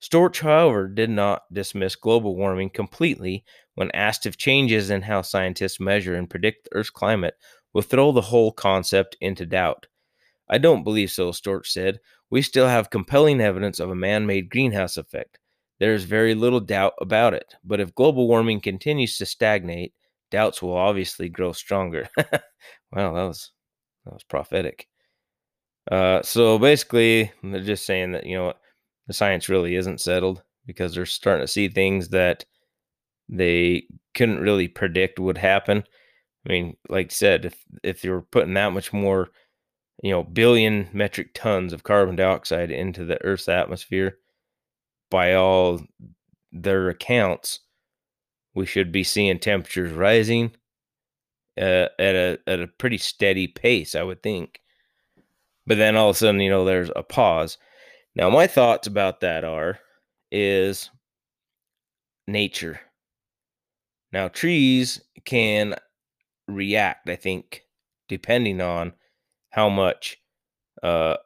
Storch, 0.00 0.40
however, 0.40 0.88
did 0.88 1.10
not 1.10 1.42
dismiss 1.52 1.94
global 1.94 2.36
warming 2.36 2.70
completely 2.70 3.44
when 3.74 3.90
asked 3.92 4.24
if 4.26 4.36
changes 4.36 4.90
in 4.90 5.02
how 5.02 5.22
scientists 5.22 5.78
measure 5.78 6.14
and 6.14 6.30
predict 6.30 6.64
the 6.64 6.76
Earth's 6.76 6.90
climate 6.90 7.34
will 7.72 7.82
throw 7.82 8.10
the 8.10 8.20
whole 8.20 8.52
concept 8.52 9.16
into 9.20 9.44
doubt. 9.44 9.86
I 10.48 10.58
don't 10.58 10.84
believe 10.84 11.10
so, 11.10 11.30
Storch 11.30 11.66
said. 11.66 12.00
We 12.30 12.42
still 12.42 12.66
have 12.66 12.90
compelling 12.90 13.40
evidence 13.40 13.78
of 13.78 13.90
a 13.90 13.94
man 13.94 14.26
made 14.26 14.50
greenhouse 14.50 14.96
effect. 14.96 15.38
There 15.78 15.94
is 15.94 16.04
very 16.04 16.34
little 16.34 16.60
doubt 16.60 16.94
about 17.00 17.34
it. 17.34 17.54
But 17.64 17.80
if 17.80 17.94
global 17.94 18.28
warming 18.28 18.60
continues 18.60 19.16
to 19.18 19.26
stagnate, 19.26 19.94
doubts 20.30 20.62
will 20.62 20.76
obviously 20.76 21.28
grow 21.28 21.52
stronger. 21.52 22.08
well, 22.16 23.14
that 23.14 23.26
was 23.26 23.50
that 24.04 24.14
was 24.14 24.24
prophetic. 24.24 24.88
Uh, 25.90 26.22
so 26.22 26.58
basically, 26.58 27.32
they're 27.42 27.62
just 27.62 27.86
saying 27.86 28.12
that 28.12 28.26
you 28.26 28.36
know 28.36 28.52
the 29.10 29.14
science 29.14 29.48
really 29.48 29.74
isn't 29.74 30.00
settled 30.00 30.40
because 30.66 30.94
they're 30.94 31.04
starting 31.04 31.42
to 31.44 31.50
see 31.50 31.68
things 31.68 32.10
that 32.10 32.44
they 33.28 33.82
couldn't 34.14 34.38
really 34.38 34.68
predict 34.68 35.18
would 35.18 35.36
happen. 35.36 35.82
I 36.46 36.48
mean, 36.48 36.76
like 36.88 37.06
I 37.06 37.08
said, 37.08 37.44
if 37.44 37.64
if 37.82 38.04
you're 38.04 38.20
putting 38.20 38.54
that 38.54 38.72
much 38.72 38.92
more, 38.92 39.30
you 40.00 40.12
know, 40.12 40.22
billion 40.22 40.88
metric 40.92 41.30
tons 41.34 41.72
of 41.72 41.82
carbon 41.82 42.14
dioxide 42.14 42.70
into 42.70 43.04
the 43.04 43.20
Earth's 43.24 43.48
atmosphere, 43.48 44.18
by 45.10 45.34
all 45.34 45.80
their 46.52 46.88
accounts, 46.88 47.58
we 48.54 48.64
should 48.64 48.92
be 48.92 49.02
seeing 49.02 49.40
temperatures 49.40 49.90
rising 49.90 50.52
uh, 51.58 51.88
at 51.98 52.14
a 52.14 52.38
at 52.46 52.60
a 52.60 52.68
pretty 52.78 52.98
steady 52.98 53.48
pace, 53.48 53.96
I 53.96 54.04
would 54.04 54.22
think. 54.22 54.60
But 55.66 55.78
then 55.78 55.96
all 55.96 56.10
of 56.10 56.14
a 56.14 56.18
sudden, 56.20 56.40
you 56.40 56.50
know, 56.50 56.64
there's 56.64 56.92
a 56.94 57.02
pause. 57.02 57.58
Now, 58.16 58.28
my 58.30 58.46
thoughts 58.46 58.86
about 58.86 59.20
that 59.20 59.44
are 59.44 59.78
is 60.32 60.90
nature. 62.26 62.80
Now, 64.12 64.28
trees 64.28 65.00
can 65.24 65.76
react, 66.48 67.08
I 67.08 67.16
think, 67.16 67.62
depending 68.08 68.60
on 68.60 68.92
how 69.50 69.68
much 69.68 70.18
uh, 70.82 71.16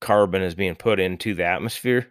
carbon 0.00 0.42
is 0.42 0.54
being 0.54 0.76
put 0.76 1.00
into 1.00 1.34
the 1.34 1.44
atmosphere, 1.44 2.08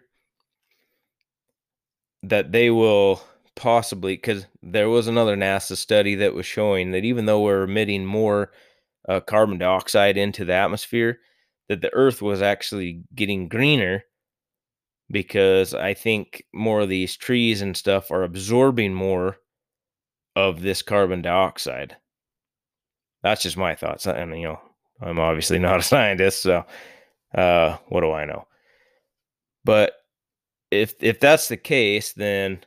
that 2.22 2.52
they 2.52 2.70
will 2.70 3.22
possibly, 3.56 4.14
because 4.14 4.46
there 4.62 4.90
was 4.90 5.06
another 5.06 5.36
NASA 5.36 5.76
study 5.76 6.14
that 6.16 6.34
was 6.34 6.44
showing 6.44 6.90
that 6.90 7.04
even 7.04 7.24
though 7.24 7.40
we're 7.42 7.62
emitting 7.62 8.04
more 8.04 8.52
uh, 9.08 9.20
carbon 9.20 9.56
dioxide 9.56 10.18
into 10.18 10.44
the 10.44 10.52
atmosphere, 10.52 11.18
that 11.68 11.80
the 11.80 11.92
Earth 11.94 12.20
was 12.20 12.42
actually 12.42 13.02
getting 13.14 13.48
greener 13.48 14.04
because 15.10 15.74
I 15.74 15.94
think 15.94 16.44
more 16.52 16.80
of 16.80 16.88
these 16.88 17.16
trees 17.16 17.62
and 17.62 17.76
stuff 17.76 18.10
are 18.10 18.22
absorbing 18.22 18.94
more 18.94 19.38
of 20.36 20.62
this 20.62 20.82
carbon 20.82 21.22
dioxide. 21.22 21.96
That's 23.22 23.42
just 23.42 23.56
my 23.56 23.74
thoughts. 23.74 24.06
And, 24.06 24.38
you 24.38 24.44
know, 24.44 24.60
I'm 25.00 25.18
obviously 25.18 25.58
not 25.60 25.80
a 25.80 25.82
scientist, 25.82 26.42
so 26.42 26.64
uh, 27.34 27.76
what 27.88 28.00
do 28.00 28.12
I 28.12 28.24
know? 28.24 28.46
But 29.64 29.94
if 30.70 30.94
if 31.00 31.20
that's 31.20 31.48
the 31.48 31.56
case, 31.56 32.12
then 32.12 32.64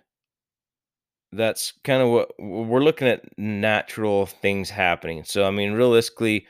that's 1.32 1.74
kind 1.84 2.02
of 2.02 2.10
what 2.10 2.32
we're 2.40 2.84
looking 2.84 3.08
at 3.08 3.26
natural 3.38 4.26
things 4.26 4.70
happening. 4.70 5.24
So 5.24 5.46
I 5.46 5.52
mean, 5.52 5.74
realistically, 5.74 6.46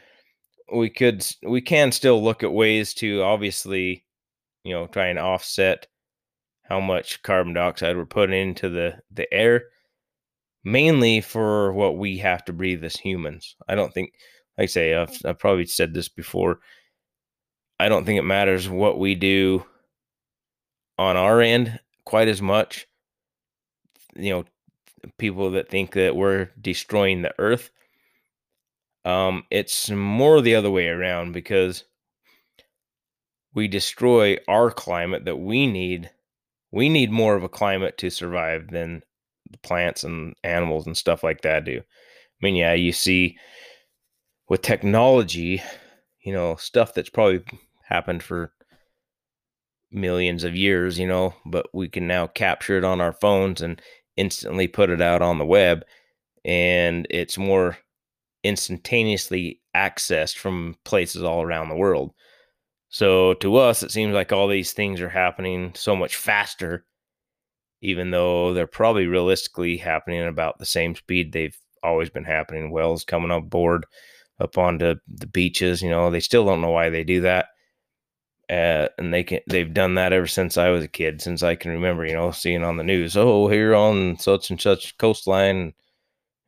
we 0.74 0.90
could 0.90 1.26
we 1.44 1.62
can 1.62 1.92
still 1.92 2.22
look 2.22 2.44
at 2.44 2.52
ways 2.52 2.94
to 2.96 3.22
obviously 3.22 4.04
you 4.64 4.74
know, 4.74 4.88
try 4.88 5.08
and 5.08 5.20
offset 5.20 5.88
how 6.64 6.80
much 6.80 7.22
carbon 7.24 7.54
dioxide 7.54 7.98
we're 7.98 8.06
putting 8.06 8.40
into 8.50 8.70
the, 8.70 8.98
the 9.12 9.32
air, 9.34 9.64
mainly 10.64 11.22
for 11.22 11.74
what 11.74 11.98
we 11.98 12.18
have 12.18 12.44
to 12.46 12.54
breathe 12.54 12.84
as 12.84 12.96
humans. 12.96 13.56
I 13.68 13.76
don't 13.76 13.94
think, 13.94 14.14
like 14.58 14.64
I 14.64 14.68
say, 14.68 14.96
I've, 14.96 15.16
I've 15.26 15.40
probably 15.40 15.66
said 15.66 15.94
this 15.94 16.10
before. 16.10 16.60
I 17.80 17.90
don't 17.90 18.06
think 18.06 18.18
it 18.18 18.24
matters 18.24 18.70
what 18.70 18.98
we 19.00 19.16
do 19.16 19.66
on 20.98 21.18
our 21.18 21.42
end 21.42 21.80
quite 22.06 22.28
as 22.28 22.42
much. 22.42 22.88
You 24.16 24.32
know, 24.32 24.46
people 25.18 25.52
that 25.52 25.70
think 25.70 25.94
that 25.94 26.16
we're 26.16 26.50
destroying 26.62 27.22
the 27.22 27.34
earth. 27.40 27.72
Um, 29.06 29.44
it's 29.52 29.90
more 29.90 30.40
the 30.40 30.56
other 30.56 30.72
way 30.72 30.88
around 30.88 31.34
because 31.34 31.84
we 33.54 33.68
destroy 33.68 34.38
our 34.48 34.72
climate 34.72 35.26
that 35.26 35.38
we 35.38 35.68
need. 35.68 36.10
We 36.72 36.90
need 36.90 37.12
more 37.12 37.36
of 37.36 37.44
a 37.44 37.50
climate 37.50 37.98
to 38.00 38.10
survive 38.10 38.70
than 38.72 39.04
the 39.52 39.58
plants 39.60 40.04
and 40.04 40.36
animals 40.44 40.88
and 40.88 40.98
stuff 40.98 41.24
like 41.24 41.42
that 41.42 41.66
do. 41.66 41.80
I 41.80 41.84
mean, 42.42 42.56
yeah, 42.56 42.74
you 42.74 42.92
see 42.92 43.38
with 44.50 44.62
technology, 44.62 45.62
you 46.24 46.34
know, 46.34 46.56
stuff 46.56 46.94
that's 46.94 47.10
probably 47.10 47.44
happened 47.86 48.24
for 48.24 48.52
millions 49.92 50.44
of 50.44 50.56
years, 50.56 50.98
you 50.98 51.08
know, 51.08 51.36
but 51.46 51.68
we 51.74 51.88
can 51.88 52.08
now 52.08 52.28
capture 52.28 52.78
it 52.78 52.84
on 52.84 53.00
our 53.00 53.14
phones 53.14 53.62
and 53.62 53.82
instantly 54.18 54.68
put 54.68 54.90
it 54.90 55.02
out 55.02 55.22
on 55.22 55.38
the 55.38 55.46
web 55.46 55.84
and 56.46 57.08
it's 57.10 57.38
more 57.38 57.78
instantaneously 58.44 59.62
accessed 59.76 60.38
from 60.38 60.76
places 60.84 61.24
all 61.24 61.42
around 61.42 61.70
the 61.70 61.76
world. 61.76 62.14
So 62.94 63.34
to 63.36 63.56
us, 63.56 63.82
it 63.82 63.92
seems 63.92 64.14
like 64.14 64.32
all 64.32 64.48
these 64.48 64.72
things 64.72 65.02
are 65.02 65.10
happening 65.10 65.72
so 65.74 65.96
much 65.96 66.16
faster, 66.16 66.86
even 67.82 68.12
though 68.12 68.54
they're 68.54 68.68
probably 68.68 69.08
realistically 69.08 69.78
happening 69.78 70.20
at 70.20 70.28
about 70.28 70.60
the 70.60 70.68
same 70.68 70.94
speed 70.94 71.32
they've 71.34 71.58
always 71.82 72.12
been 72.12 72.24
happening. 72.24 72.70
Wells 72.70 73.04
coming 73.04 73.32
up 73.32 73.50
board 73.50 73.88
up 74.40 74.60
onto 74.60 74.94
the 75.08 75.26
beaches, 75.26 75.82
you 75.82 75.90
know, 75.90 76.12
they 76.12 76.20
still 76.20 76.46
don't 76.46 76.62
know 76.62 76.70
why 76.70 76.92
they 76.92 77.04
do 77.04 77.22
that. 77.22 77.48
Uh, 78.48 78.90
and 79.00 79.12
they 79.12 79.24
can 79.24 79.40
they've 79.48 79.74
done 79.74 79.96
that 79.96 80.14
ever 80.14 80.28
since 80.28 80.56
I 80.56 80.70
was 80.70 80.84
a 80.84 80.88
kid, 80.88 81.20
since 81.20 81.42
I 81.42 81.56
can 81.56 81.72
remember, 81.72 82.06
you 82.06 82.14
know, 82.14 82.30
seeing 82.30 82.64
on 82.64 82.78
the 82.78 82.84
news, 82.84 83.18
oh, 83.18 83.48
here 83.48 83.74
on 83.74 84.20
such 84.20 84.52
and 84.52 84.62
such 84.62 85.00
coastline, 85.00 85.74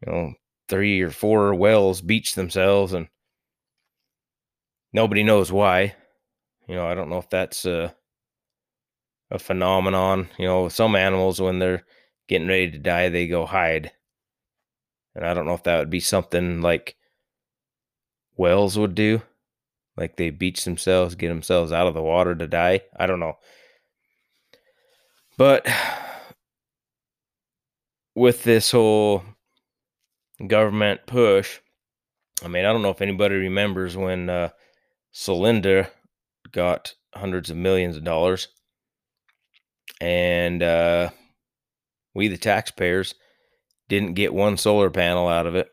you 0.06 0.12
know, 0.12 0.34
three 0.70 1.02
or 1.02 1.10
four 1.10 1.56
whales 1.56 2.02
beach 2.02 2.36
themselves 2.36 2.94
and 2.94 3.08
nobody 4.94 5.24
knows 5.24 5.52
why 5.52 5.96
you 6.68 6.76
know, 6.76 6.88
I 6.88 6.94
don't 6.94 7.10
know 7.10 7.18
if 7.18 7.30
that's 7.30 7.66
a 7.66 7.96
a 9.32 9.40
phenomenon. 9.40 10.30
You 10.38 10.46
know, 10.46 10.70
some 10.70 10.96
animals 10.96 11.42
when 11.42 11.60
they're 11.60 11.84
getting 12.28 12.48
ready 12.48 12.72
to 12.72 12.78
die, 12.78 13.10
they 13.10 13.28
go 13.28 13.46
hide. 13.46 13.92
And 15.16 15.26
I 15.26 15.34
don't 15.34 15.46
know 15.46 15.54
if 15.54 15.64
that 15.64 15.80
would 15.80 15.90
be 15.90 16.00
something 16.00 16.62
like 16.62 16.96
whales 18.36 18.78
would 18.78 18.96
do. 18.96 19.22
Like 19.98 20.18
they 20.18 20.30
beach 20.30 20.66
themselves, 20.66 21.16
get 21.16 21.30
themselves 21.30 21.72
out 21.72 21.88
of 21.88 21.94
the 21.94 22.02
water 22.02 22.36
to 22.36 22.48
die. 22.48 22.82
I 22.98 23.06
don't 23.06 23.22
know. 23.22 23.38
But 25.38 25.68
with 28.14 28.44
this 28.44 28.72
whole 28.72 29.24
government 30.46 31.02
push, 31.08 31.60
I 32.44 32.50
mean, 32.50 32.66
I 32.66 32.74
don't 32.74 32.82
know 32.82 32.90
if 32.90 33.02
anybody 33.02 33.36
remembers 33.36 33.96
when 33.96 34.30
uh, 34.30 34.50
Solyndra 35.14 35.90
got 36.56 36.96
hundreds 37.14 37.52
of 37.52 37.58
millions 37.58 37.98
of 37.98 38.04
dollars. 38.04 38.48
And 40.02 40.64
uh, 40.64 41.10
we, 42.16 42.30
the 42.30 42.38
taxpayers, 42.38 43.14
didn't 43.90 44.14
get 44.14 44.34
one 44.34 44.58
solar 44.58 44.90
panel 44.90 45.28
out 45.28 45.46
of 45.46 45.56
it. 45.56 45.70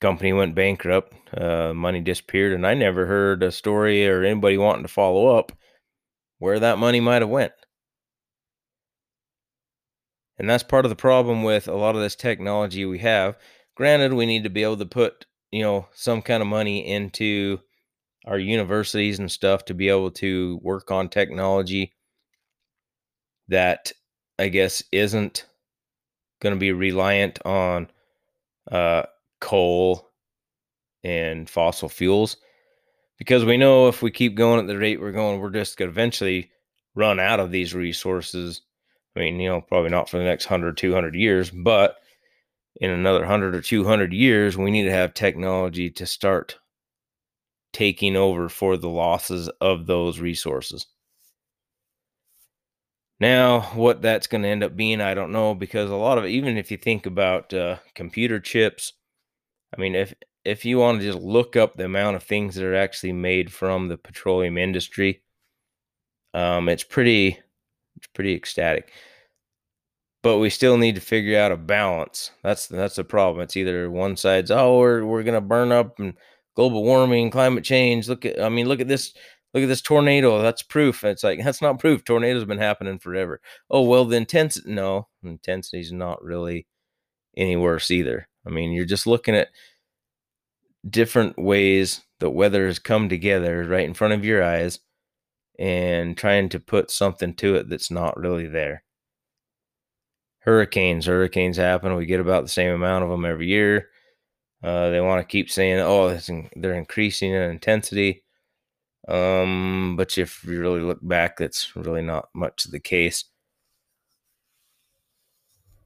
Company 0.00 0.32
went 0.32 0.56
bankrupt, 0.56 1.14
uh, 1.38 1.72
money 1.72 2.00
disappeared, 2.00 2.52
and 2.52 2.66
I 2.66 2.74
never 2.74 3.06
heard 3.06 3.42
a 3.42 3.52
story 3.52 4.08
or 4.08 4.24
anybody 4.24 4.58
wanting 4.58 4.82
to 4.82 4.88
follow 4.88 5.38
up 5.38 5.52
where 6.38 6.58
that 6.58 6.78
money 6.78 7.00
might 7.00 7.22
have 7.22 7.30
went. 7.30 7.52
And 10.36 10.50
that's 10.50 10.64
part 10.64 10.84
of 10.84 10.88
the 10.88 10.96
problem 10.96 11.44
with 11.44 11.68
a 11.68 11.74
lot 11.74 11.94
of 11.94 12.02
this 12.02 12.16
technology 12.16 12.84
we 12.84 12.98
have. 12.98 13.36
Granted, 13.76 14.12
we 14.12 14.26
need 14.26 14.42
to 14.42 14.50
be 14.50 14.64
able 14.64 14.76
to 14.78 14.86
put, 14.86 15.26
you 15.52 15.62
know, 15.62 15.86
some 15.94 16.20
kind 16.20 16.42
of 16.42 16.48
money 16.48 16.86
into 16.86 17.60
our 18.24 18.38
universities 18.38 19.18
and 19.18 19.30
stuff 19.30 19.64
to 19.66 19.74
be 19.74 19.88
able 19.88 20.10
to 20.10 20.58
work 20.62 20.90
on 20.90 21.08
technology 21.08 21.92
that 23.48 23.92
I 24.38 24.48
guess 24.48 24.82
isn't 24.90 25.46
going 26.40 26.54
to 26.54 26.60
be 26.60 26.72
reliant 26.72 27.44
on 27.44 27.90
uh, 28.70 29.04
coal 29.40 30.10
and 31.02 31.48
fossil 31.48 31.88
fuels 31.88 32.38
because 33.18 33.44
we 33.44 33.56
know 33.56 33.88
if 33.88 34.02
we 34.02 34.10
keep 34.10 34.34
going 34.34 34.60
at 34.60 34.66
the 34.66 34.78
rate 34.78 35.00
we're 35.00 35.12
going, 35.12 35.40
we're 35.40 35.50
just 35.50 35.76
going 35.76 35.90
to 35.90 35.92
eventually 35.92 36.50
run 36.94 37.20
out 37.20 37.40
of 37.40 37.50
these 37.50 37.74
resources. 37.74 38.62
I 39.16 39.20
mean, 39.20 39.38
you 39.38 39.48
know, 39.48 39.60
probably 39.60 39.90
not 39.90 40.08
for 40.08 40.18
the 40.18 40.24
next 40.24 40.46
100, 40.46 40.76
200 40.76 41.14
years, 41.14 41.50
but 41.50 41.96
in 42.76 42.90
another 42.90 43.20
100 43.20 43.54
or 43.54 43.60
200 43.60 44.12
years, 44.12 44.56
we 44.56 44.70
need 44.70 44.84
to 44.84 44.90
have 44.90 45.14
technology 45.14 45.90
to 45.90 46.06
start 46.06 46.58
taking 47.74 48.16
over 48.16 48.48
for 48.48 48.76
the 48.76 48.88
losses 48.88 49.50
of 49.60 49.86
those 49.86 50.20
resources. 50.20 50.86
Now, 53.20 53.60
what 53.74 54.02
that's 54.02 54.26
going 54.26 54.42
to 54.42 54.48
end 54.48 54.64
up 54.64 54.76
being, 54.76 55.00
I 55.00 55.14
don't 55.14 55.32
know, 55.32 55.54
because 55.54 55.90
a 55.90 55.96
lot 55.96 56.18
of 56.18 56.26
even 56.26 56.56
if 56.56 56.70
you 56.70 56.76
think 56.76 57.06
about 57.06 57.52
uh, 57.54 57.76
computer 57.94 58.40
chips, 58.40 58.92
I 59.76 59.80
mean, 59.80 59.94
if 59.94 60.14
if 60.44 60.64
you 60.64 60.78
want 60.78 61.00
to 61.00 61.06
just 61.06 61.22
look 61.22 61.56
up 61.56 61.74
the 61.74 61.84
amount 61.84 62.16
of 62.16 62.22
things 62.22 62.54
that 62.54 62.64
are 62.64 62.74
actually 62.74 63.12
made 63.12 63.52
from 63.52 63.88
the 63.88 63.96
petroleum 63.96 64.58
industry, 64.58 65.22
um, 66.34 66.68
it's 66.68 66.84
pretty 66.84 67.38
it's 67.96 68.06
pretty 68.08 68.34
ecstatic. 68.34 68.92
But 70.22 70.38
we 70.38 70.50
still 70.50 70.78
need 70.78 70.96
to 70.96 71.00
figure 71.00 71.38
out 71.38 71.52
a 71.52 71.56
balance. 71.56 72.30
That's 72.42 72.66
that's 72.66 72.96
the 72.96 73.04
problem. 73.04 73.42
It's 73.42 73.56
either 73.56 73.90
one 73.90 74.16
side's 74.16 74.50
oh 74.50 74.78
we're 74.78 75.04
we're 75.04 75.22
gonna 75.22 75.40
burn 75.40 75.72
up 75.72 75.98
and 76.00 76.14
global 76.54 76.84
warming, 76.84 77.30
climate 77.30 77.64
change. 77.64 78.08
Look 78.08 78.24
at 78.24 78.40
I 78.40 78.48
mean 78.48 78.66
look 78.68 78.80
at 78.80 78.88
this 78.88 79.14
look 79.52 79.62
at 79.62 79.68
this 79.68 79.82
tornado. 79.82 80.42
That's 80.42 80.62
proof. 80.62 81.04
It's 81.04 81.24
like 81.24 81.42
that's 81.42 81.62
not 81.62 81.78
proof. 81.78 82.04
Tornadoes 82.04 82.42
have 82.42 82.48
been 82.48 82.58
happening 82.58 82.98
forever. 82.98 83.40
Oh 83.70 83.82
well, 83.82 84.04
the 84.04 84.16
intensity 84.16 84.72
no 84.72 85.08
intensity 85.22 85.80
is 85.80 85.92
not 85.92 86.22
really 86.22 86.66
any 87.36 87.56
worse 87.56 87.90
either. 87.90 88.28
I 88.46 88.50
mean 88.50 88.72
you're 88.72 88.84
just 88.84 89.06
looking 89.06 89.34
at 89.34 89.48
different 90.88 91.38
ways 91.38 92.02
the 92.20 92.30
weather 92.30 92.66
has 92.66 92.78
come 92.78 93.08
together 93.08 93.64
right 93.64 93.84
in 93.86 93.94
front 93.94 94.14
of 94.14 94.24
your 94.24 94.42
eyes 94.42 94.80
and 95.58 96.16
trying 96.16 96.48
to 96.50 96.60
put 96.60 96.90
something 96.90 97.34
to 97.34 97.54
it 97.56 97.68
that's 97.68 97.90
not 97.90 98.16
really 98.18 98.46
there. 98.46 98.82
Hurricanes, 100.40 101.06
hurricanes 101.06 101.56
happen. 101.56 101.94
We 101.96 102.06
get 102.06 102.20
about 102.20 102.42
the 102.42 102.50
same 102.50 102.72
amount 102.72 103.04
of 103.04 103.10
them 103.10 103.24
every 103.24 103.46
year. 103.46 103.88
Uh, 104.64 104.88
they 104.90 105.00
want 105.00 105.20
to 105.20 105.30
keep 105.30 105.50
saying, 105.50 105.78
"Oh, 105.80 106.18
they're 106.56 106.74
increasing 106.74 107.32
in 107.32 107.42
intensity," 107.50 108.24
um, 109.08 109.94
but 109.96 110.16
if 110.16 110.42
you 110.44 110.60
really 110.60 110.80
look 110.80 111.00
back, 111.02 111.36
that's 111.36 111.76
really 111.76 112.02
not 112.02 112.30
much 112.34 112.64
of 112.64 112.70
the 112.70 112.80
case. 112.80 113.24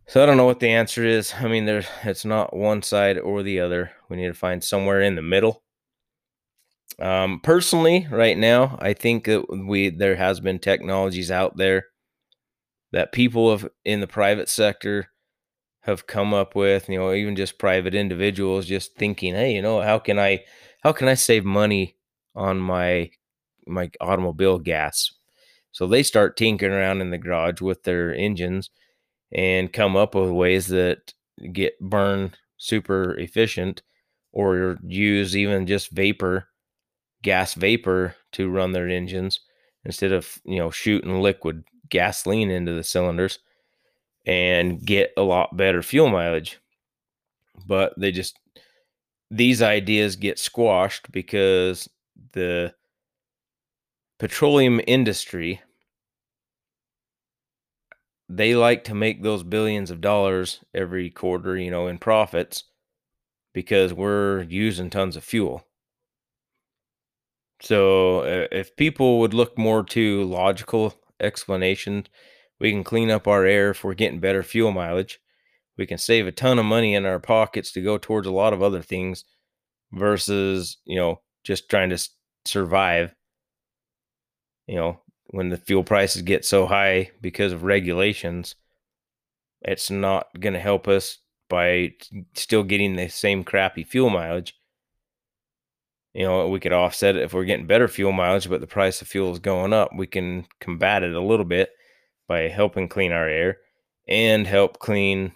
So 0.06 0.22
I 0.22 0.26
don't 0.26 0.36
know 0.36 0.46
what 0.46 0.60
the 0.60 0.70
answer 0.70 1.04
is. 1.04 1.34
I 1.34 1.48
mean, 1.48 1.66
there's 1.66 1.86
it's 2.04 2.24
not 2.24 2.56
one 2.56 2.82
side 2.82 3.18
or 3.18 3.42
the 3.42 3.60
other. 3.60 3.90
We 4.08 4.16
need 4.16 4.28
to 4.28 4.34
find 4.34 4.62
somewhere 4.62 5.02
in 5.02 5.16
the 5.16 5.22
middle. 5.22 5.62
Um, 7.00 7.40
personally, 7.42 8.06
right 8.10 8.36
now, 8.38 8.78
I 8.80 8.94
think 8.94 9.24
that 9.24 9.44
we 9.66 9.90
there 9.90 10.16
has 10.16 10.40
been 10.40 10.58
technologies 10.60 11.30
out 11.30 11.56
there 11.56 11.86
that 12.92 13.12
people 13.12 13.50
have 13.50 13.68
in 13.84 14.00
the 14.00 14.06
private 14.06 14.48
sector 14.48 15.10
have 15.88 16.06
come 16.06 16.34
up 16.34 16.54
with. 16.54 16.88
You 16.88 16.98
know, 17.00 17.12
even 17.12 17.36
just 17.36 17.58
private 17.58 17.94
individuals 17.94 18.66
just 18.66 18.94
thinking, 18.96 19.34
hey, 19.34 19.54
you 19.54 19.62
know, 19.62 19.80
how 19.80 19.98
can 19.98 20.18
I 20.18 20.44
how 20.82 20.92
can 20.92 21.08
I 21.08 21.14
save 21.14 21.44
money 21.44 21.96
on 22.34 22.58
my 22.60 23.10
my 23.66 23.90
automobile 24.00 24.58
gas? 24.58 25.10
So 25.72 25.86
they 25.86 26.02
start 26.02 26.36
tinkering 26.36 26.72
around 26.72 27.00
in 27.00 27.10
the 27.10 27.18
garage 27.18 27.60
with 27.60 27.84
their 27.84 28.14
engines 28.14 28.70
and 29.32 29.72
come 29.72 29.96
up 29.96 30.14
with 30.14 30.30
ways 30.30 30.68
that 30.68 31.14
get 31.52 31.78
burn 31.80 32.34
super 32.58 33.14
efficient 33.18 33.82
or 34.32 34.78
use 34.86 35.36
even 35.36 35.66
just 35.66 35.90
vapor 35.90 36.48
gas 37.22 37.54
vapor 37.54 38.14
to 38.32 38.48
run 38.50 38.72
their 38.72 38.88
engines 38.88 39.40
instead 39.84 40.12
of 40.12 40.40
you 40.44 40.58
know 40.58 40.70
shooting 40.70 41.20
liquid 41.20 41.64
gasoline 41.88 42.50
into 42.50 42.72
the 42.72 42.84
cylinders 42.84 43.38
and 44.26 44.84
get 44.84 45.12
a 45.16 45.22
lot 45.22 45.56
better 45.56 45.82
fuel 45.82 46.08
mileage 46.08 46.58
but 47.66 47.92
they 47.98 48.12
just 48.12 48.38
these 49.30 49.60
ideas 49.60 50.16
get 50.16 50.38
squashed 50.38 51.10
because 51.12 51.88
the 52.32 52.72
petroleum 54.18 54.80
industry 54.86 55.60
they 58.28 58.54
like 58.54 58.84
to 58.84 58.94
make 58.94 59.22
those 59.22 59.42
billions 59.42 59.90
of 59.90 60.00
dollars 60.00 60.60
every 60.74 61.10
quarter, 61.10 61.56
you 61.56 61.70
know, 61.70 61.86
in 61.86 61.98
profits 61.98 62.64
because 63.54 63.94
we're 63.94 64.42
using 64.42 64.90
tons 64.90 65.16
of 65.16 65.24
fuel. 65.24 65.66
So 67.60 68.20
uh, 68.20 68.46
if 68.52 68.76
people 68.76 69.20
would 69.20 69.34
look 69.34 69.56
more 69.56 69.82
to 69.82 70.24
logical 70.24 70.94
explanations, 71.20 72.06
we 72.60 72.70
can 72.70 72.84
clean 72.84 73.10
up 73.10 73.28
our 73.28 73.44
air 73.44 73.70
if 73.70 73.84
we're 73.84 73.94
getting 73.94 74.20
better 74.20 74.42
fuel 74.42 74.72
mileage. 74.72 75.20
We 75.76 75.86
can 75.86 75.98
save 75.98 76.26
a 76.26 76.32
ton 76.32 76.58
of 76.58 76.64
money 76.64 76.94
in 76.94 77.06
our 77.06 77.20
pockets 77.20 77.70
to 77.72 77.80
go 77.80 77.98
towards 77.98 78.26
a 78.26 78.32
lot 78.32 78.52
of 78.52 78.62
other 78.62 78.82
things 78.82 79.24
versus, 79.92 80.78
you 80.84 80.96
know, 80.96 81.20
just 81.44 81.68
trying 81.68 81.90
to 81.90 82.08
survive. 82.44 83.14
You 84.66 84.74
know, 84.74 85.00
when 85.28 85.50
the 85.50 85.56
fuel 85.56 85.84
prices 85.84 86.22
get 86.22 86.44
so 86.44 86.66
high 86.66 87.12
because 87.20 87.52
of 87.52 87.62
regulations, 87.62 88.56
it's 89.62 89.90
not 89.90 90.28
going 90.38 90.54
to 90.54 90.60
help 90.60 90.88
us 90.88 91.18
by 91.48 91.92
still 92.34 92.64
getting 92.64 92.96
the 92.96 93.08
same 93.08 93.44
crappy 93.44 93.84
fuel 93.84 94.10
mileage. 94.10 94.54
You 96.12 96.24
know, 96.24 96.48
we 96.48 96.58
could 96.58 96.72
offset 96.72 97.16
it 97.16 97.22
if 97.22 97.32
we're 97.32 97.44
getting 97.44 97.66
better 97.66 97.86
fuel 97.86 98.12
mileage, 98.12 98.48
but 98.48 98.60
the 98.60 98.66
price 98.66 99.00
of 99.00 99.08
fuel 99.08 99.30
is 99.30 99.38
going 99.38 99.72
up. 99.72 99.90
We 99.94 100.08
can 100.08 100.46
combat 100.60 101.04
it 101.04 101.14
a 101.14 101.20
little 101.20 101.44
bit 101.44 101.70
by 102.28 102.48
helping 102.48 102.88
clean 102.88 103.10
our 103.10 103.28
air 103.28 103.58
and 104.06 104.46
help 104.46 104.78
clean 104.78 105.32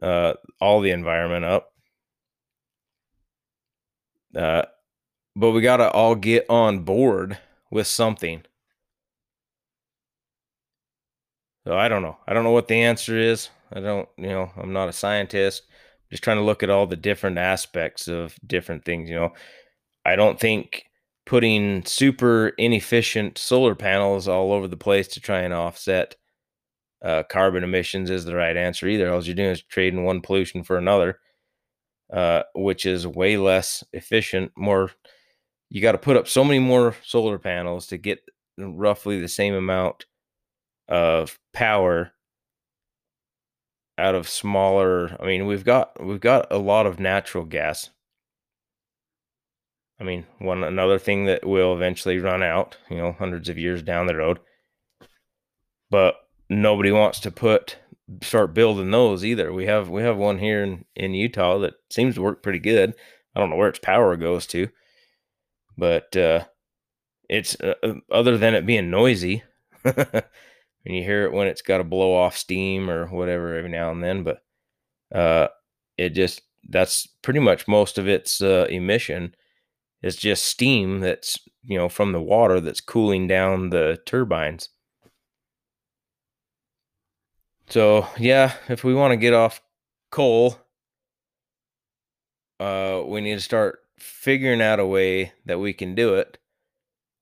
uh, 0.00 0.34
all 0.60 0.80
the 0.80 0.90
environment 0.90 1.44
up. 1.44 1.72
Uh, 4.36 4.62
but 5.36 5.50
we 5.52 5.60
got 5.60 5.76
to 5.76 5.90
all 5.90 6.14
get 6.14 6.46
on 6.48 6.80
board 6.80 7.38
with 7.70 7.86
something. 7.86 8.42
So 11.66 11.76
I 11.76 11.88
don't 11.88 12.02
know. 12.02 12.16
I 12.26 12.34
don't 12.34 12.44
know 12.44 12.50
what 12.50 12.68
the 12.68 12.82
answer 12.82 13.16
is. 13.16 13.50
I 13.72 13.80
don't, 13.80 14.08
you 14.16 14.28
know, 14.28 14.50
I'm 14.56 14.72
not 14.72 14.88
a 14.88 14.92
scientist. 14.92 15.62
I'm 15.68 16.10
just 16.10 16.24
trying 16.24 16.38
to 16.38 16.42
look 16.42 16.62
at 16.62 16.70
all 16.70 16.86
the 16.86 16.96
different 16.96 17.38
aspects 17.38 18.08
of 18.08 18.36
different 18.46 18.84
things, 18.84 19.08
you 19.08 19.16
know. 19.16 19.32
I 20.04 20.16
don't 20.16 20.40
think 20.40 20.84
putting 21.24 21.84
super 21.84 22.48
inefficient 22.58 23.38
solar 23.38 23.74
panels 23.74 24.26
all 24.26 24.52
over 24.52 24.66
the 24.66 24.76
place 24.76 25.06
to 25.08 25.20
try 25.20 25.40
and 25.40 25.54
offset 25.54 26.16
uh, 27.02 27.22
carbon 27.24 27.64
emissions 27.64 28.10
is 28.10 28.24
the 28.24 28.34
right 28.34 28.56
answer 28.56 28.86
either. 28.86 29.10
All 29.12 29.22
you're 29.22 29.34
doing 29.34 29.50
is 29.50 29.62
trading 29.62 30.04
one 30.04 30.20
pollution 30.20 30.62
for 30.62 30.78
another, 30.78 31.18
uh, 32.12 32.42
which 32.54 32.86
is 32.86 33.06
way 33.06 33.36
less 33.36 33.82
efficient. 33.92 34.52
More, 34.56 34.90
you 35.68 35.82
got 35.82 35.92
to 35.92 35.98
put 35.98 36.16
up 36.16 36.28
so 36.28 36.44
many 36.44 36.60
more 36.60 36.96
solar 37.04 37.38
panels 37.38 37.86
to 37.88 37.98
get 37.98 38.20
roughly 38.58 39.20
the 39.20 39.28
same 39.28 39.54
amount 39.54 40.06
of 40.88 41.38
power 41.52 42.12
out 43.98 44.14
of 44.14 44.28
smaller 44.28 45.16
I 45.20 45.26
mean 45.26 45.46
we've 45.46 45.64
got 45.64 46.02
we've 46.02 46.20
got 46.20 46.50
a 46.50 46.58
lot 46.58 46.86
of 46.86 46.98
natural 46.98 47.44
gas. 47.44 47.90
I 50.00 50.04
mean, 50.04 50.26
one 50.38 50.64
another 50.64 50.98
thing 50.98 51.26
that 51.26 51.46
will 51.46 51.74
eventually 51.74 52.18
run 52.18 52.42
out, 52.42 52.76
you 52.90 52.96
know, 52.96 53.12
hundreds 53.12 53.48
of 53.48 53.56
years 53.56 53.82
down 53.82 54.06
the 54.06 54.16
road. 54.16 54.40
But 55.90 56.16
nobody 56.60 56.92
wants 56.92 57.20
to 57.20 57.30
put 57.30 57.76
start 58.22 58.54
building 58.54 58.90
those 58.90 59.24
either. 59.24 59.52
We 59.52 59.66
have 59.66 59.88
we 59.88 60.02
have 60.02 60.16
one 60.16 60.38
here 60.38 60.62
in 60.62 60.84
in 60.94 61.14
Utah 61.14 61.58
that 61.58 61.74
seems 61.90 62.14
to 62.16 62.22
work 62.22 62.42
pretty 62.42 62.58
good. 62.58 62.94
I 63.34 63.40
don't 63.40 63.50
know 63.50 63.56
where 63.56 63.68
its 63.68 63.78
power 63.78 64.16
goes 64.16 64.46
to, 64.48 64.68
but 65.76 66.14
uh, 66.16 66.44
it's 67.28 67.58
uh, 67.60 67.74
uh 67.82 67.94
other 68.10 68.36
than 68.36 68.54
it 68.54 68.66
being 68.66 68.90
noisy. 68.90 69.42
and 69.84 70.24
you 70.84 71.02
hear 71.02 71.24
it 71.24 71.32
when 71.32 71.46
it's 71.46 71.62
got 71.62 71.78
to 71.78 71.84
blow 71.84 72.14
off 72.14 72.36
steam 72.36 72.90
or 72.90 73.06
whatever 73.06 73.56
every 73.56 73.70
now 73.70 73.90
and 73.90 74.02
then. 74.02 74.22
But 74.22 74.42
uh, 75.14 75.48
it 75.96 76.10
just 76.10 76.42
that's 76.68 77.06
pretty 77.22 77.40
much 77.40 77.66
most 77.66 77.98
of 77.98 78.08
its 78.08 78.40
uh, 78.40 78.66
emission 78.70 79.34
is 80.02 80.16
just 80.16 80.46
steam 80.46 81.00
that's 81.00 81.38
you 81.64 81.78
know 81.78 81.88
from 81.88 82.12
the 82.12 82.20
water 82.20 82.60
that's 82.60 82.80
cooling 82.80 83.26
down 83.26 83.70
the 83.70 83.98
turbines. 84.06 84.68
So 87.72 88.06
yeah, 88.18 88.52
if 88.68 88.84
we 88.84 88.92
want 88.92 89.12
to 89.12 89.16
get 89.16 89.32
off 89.32 89.62
coal, 90.10 90.58
uh, 92.60 93.00
we 93.06 93.22
need 93.22 93.36
to 93.36 93.40
start 93.40 93.78
figuring 93.98 94.60
out 94.60 94.78
a 94.78 94.84
way 94.84 95.32
that 95.46 95.58
we 95.58 95.72
can 95.72 95.94
do 95.94 96.12
it 96.12 96.36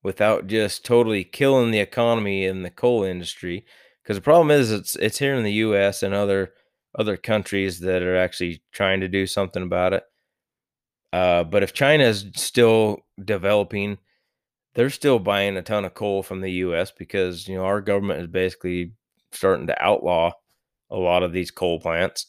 without 0.03 0.48
just 0.48 0.84
totally 0.84 1.22
killing 1.22 1.70
the 1.70 1.78
economy 1.78 2.44
in 2.44 2.64
the 2.64 2.70
coal 2.70 3.05
industry 3.05 3.64
Because 4.03 4.16
the 4.16 4.22
problem 4.22 4.51
is, 4.51 4.72
it's 4.72 4.96
it's 4.96 5.20
here 5.20 5.36
in 5.36 5.44
the 5.44 5.53
U.S. 5.68 6.03
and 6.03 6.14
other 6.14 6.53
other 6.98 7.16
countries 7.16 7.78
that 7.78 8.03
are 8.03 8.16
actually 8.16 8.61
trying 8.72 8.98
to 9.03 9.09
do 9.09 9.28
something 9.28 9.62
about 9.62 9.92
it. 9.92 10.03
Uh, 11.12 11.44
but 11.44 11.62
if 11.62 11.72
China 11.72 12.03
is 12.03 12.26
still 12.34 13.07
developing, 13.24 13.98
they're 14.74 14.90
still 14.90 15.20
buying 15.20 15.57
a 15.57 15.62
ton 15.62 15.84
of 15.84 15.94
coal 15.94 16.24
from 16.24 16.40
the 16.40 16.51
U.S. 16.66 16.90
because 16.90 17.46
you 17.46 17.55
know 17.55 17.64
our 17.64 17.80
government 17.80 18.20
is 18.20 18.26
basically 18.26 18.94
starting 19.33 19.66
to 19.68 19.83
outlaw 19.83 20.33
a 20.91 20.97
lot 20.97 21.22
of 21.22 21.33
these 21.33 21.51
coal 21.51 21.81
plants, 21.81 22.26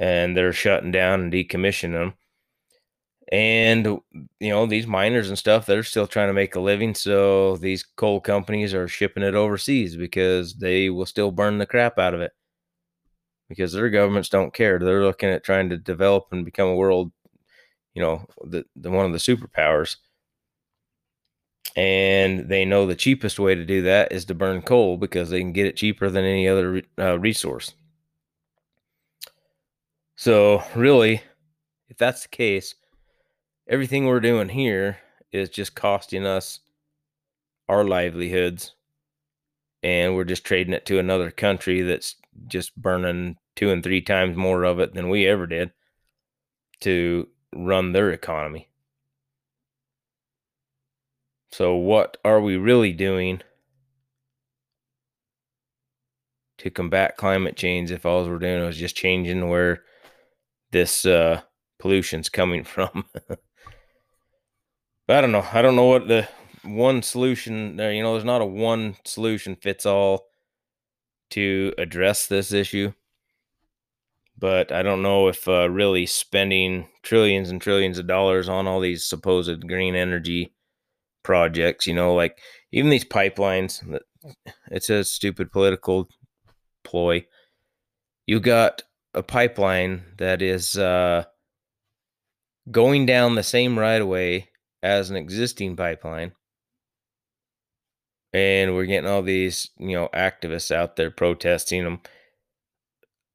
and 0.00 0.36
they're 0.36 0.52
shutting 0.52 0.92
down 0.92 1.20
and 1.20 1.32
decommissioning 1.32 1.92
them. 1.92 2.14
And 3.30 3.86
you 4.40 4.48
know 4.48 4.64
these 4.66 4.86
miners 4.86 5.28
and 5.28 5.38
stuff, 5.38 5.66
they're 5.66 5.82
still 5.82 6.06
trying 6.06 6.28
to 6.28 6.32
make 6.32 6.54
a 6.54 6.60
living. 6.60 6.94
So 6.94 7.56
these 7.58 7.84
coal 7.84 8.20
companies 8.20 8.72
are 8.72 8.88
shipping 8.88 9.22
it 9.22 9.34
overseas 9.34 9.96
because 9.96 10.54
they 10.54 10.88
will 10.88 11.06
still 11.06 11.30
burn 11.30 11.58
the 11.58 11.66
crap 11.66 11.98
out 11.98 12.14
of 12.14 12.22
it 12.22 12.32
because 13.48 13.72
their 13.72 13.90
governments 13.90 14.28
don't 14.28 14.54
care. 14.54 14.78
They're 14.78 15.04
looking 15.04 15.30
at 15.30 15.44
trying 15.44 15.70
to 15.70 15.76
develop 15.76 16.26
and 16.32 16.44
become 16.44 16.68
a 16.68 16.76
world, 16.76 17.12
you 17.94 18.02
know, 18.02 18.26
the, 18.44 18.64
the 18.76 18.90
one 18.90 19.06
of 19.06 19.12
the 19.12 19.18
superpowers. 19.18 19.96
And 21.76 22.48
they 22.48 22.64
know 22.64 22.86
the 22.86 22.96
cheapest 22.96 23.38
way 23.38 23.54
to 23.54 23.64
do 23.64 23.82
that 23.82 24.10
is 24.12 24.24
to 24.26 24.34
burn 24.34 24.62
coal 24.62 24.96
because 24.96 25.30
they 25.30 25.40
can 25.40 25.52
get 25.52 25.66
it 25.66 25.76
cheaper 25.76 26.10
than 26.10 26.24
any 26.24 26.48
other 26.48 26.82
uh, 26.98 27.18
resource. 27.18 27.74
So, 30.16 30.64
really, 30.74 31.22
if 31.88 31.96
that's 31.96 32.22
the 32.22 32.28
case, 32.28 32.74
everything 33.68 34.06
we're 34.06 34.18
doing 34.18 34.48
here 34.48 34.98
is 35.30 35.48
just 35.48 35.74
costing 35.74 36.26
us 36.26 36.60
our 37.68 37.84
livelihoods 37.84 38.72
and 39.82 40.14
we're 40.14 40.24
just 40.24 40.44
trading 40.44 40.72
it 40.72 40.86
to 40.86 40.98
another 40.98 41.30
country 41.30 41.82
that's 41.82 42.16
just 42.46 42.74
burning 42.76 43.36
two 43.56 43.70
and 43.70 43.82
three 43.82 44.00
times 44.00 44.36
more 44.36 44.64
of 44.64 44.80
it 44.80 44.94
than 44.94 45.08
we 45.08 45.26
ever 45.26 45.46
did 45.46 45.70
to 46.80 47.28
run 47.54 47.92
their 47.92 48.10
economy. 48.10 48.68
So, 51.50 51.74
what 51.74 52.18
are 52.24 52.40
we 52.40 52.56
really 52.56 52.92
doing 52.92 53.40
to 56.58 56.70
combat 56.70 57.16
climate 57.16 57.56
change 57.56 57.90
if 57.90 58.04
all 58.04 58.28
we're 58.28 58.38
doing 58.38 58.62
is 58.64 58.76
just 58.76 58.96
changing 58.96 59.48
where 59.48 59.82
this 60.72 61.06
uh, 61.06 61.40
pollution's 61.78 62.28
coming 62.28 62.64
from? 62.64 63.04
I 65.08 65.20
don't 65.22 65.32
know. 65.32 65.46
I 65.52 65.62
don't 65.62 65.76
know 65.76 65.86
what 65.86 66.08
the 66.08 66.28
one 66.64 67.02
solution 67.02 67.76
there, 67.76 67.92
you 67.92 68.02
know, 68.02 68.12
there's 68.12 68.24
not 68.24 68.42
a 68.42 68.46
one 68.46 68.96
solution 69.04 69.56
fits 69.56 69.86
all 69.86 70.26
to 71.30 71.72
address 71.78 72.26
this 72.26 72.52
issue. 72.52 72.92
But 74.38 74.70
I 74.70 74.82
don't 74.82 75.02
know 75.02 75.28
if 75.28 75.48
uh, 75.48 75.68
really 75.68 76.06
spending 76.06 76.88
trillions 77.02 77.50
and 77.50 77.60
trillions 77.60 77.98
of 77.98 78.06
dollars 78.06 78.48
on 78.48 78.66
all 78.66 78.80
these 78.80 79.04
supposed 79.04 79.66
green 79.66 79.94
energy 79.96 80.52
projects, 81.22 81.86
you 81.86 81.94
know, 81.94 82.14
like 82.14 82.38
even 82.72 82.90
these 82.90 83.04
pipelines, 83.04 83.82
it's 84.70 84.90
a 84.90 85.04
stupid 85.04 85.52
political 85.52 86.08
ploy. 86.84 87.24
You 88.26 88.40
got 88.40 88.82
a 89.14 89.22
pipeline 89.22 90.04
that 90.18 90.42
is 90.42 90.76
uh, 90.76 91.24
going 92.70 93.06
down 93.06 93.34
the 93.34 93.42
same 93.42 93.78
right 93.78 94.00
away 94.00 94.50
as 94.82 95.10
an 95.10 95.16
existing 95.16 95.76
pipeline. 95.76 96.32
And 98.34 98.74
we're 98.74 98.84
getting 98.84 99.08
all 99.08 99.22
these 99.22 99.70
you 99.78 99.94
know 99.94 100.10
activists 100.12 100.70
out 100.70 100.96
there 100.96 101.10
protesting 101.10 101.84
them 101.84 102.00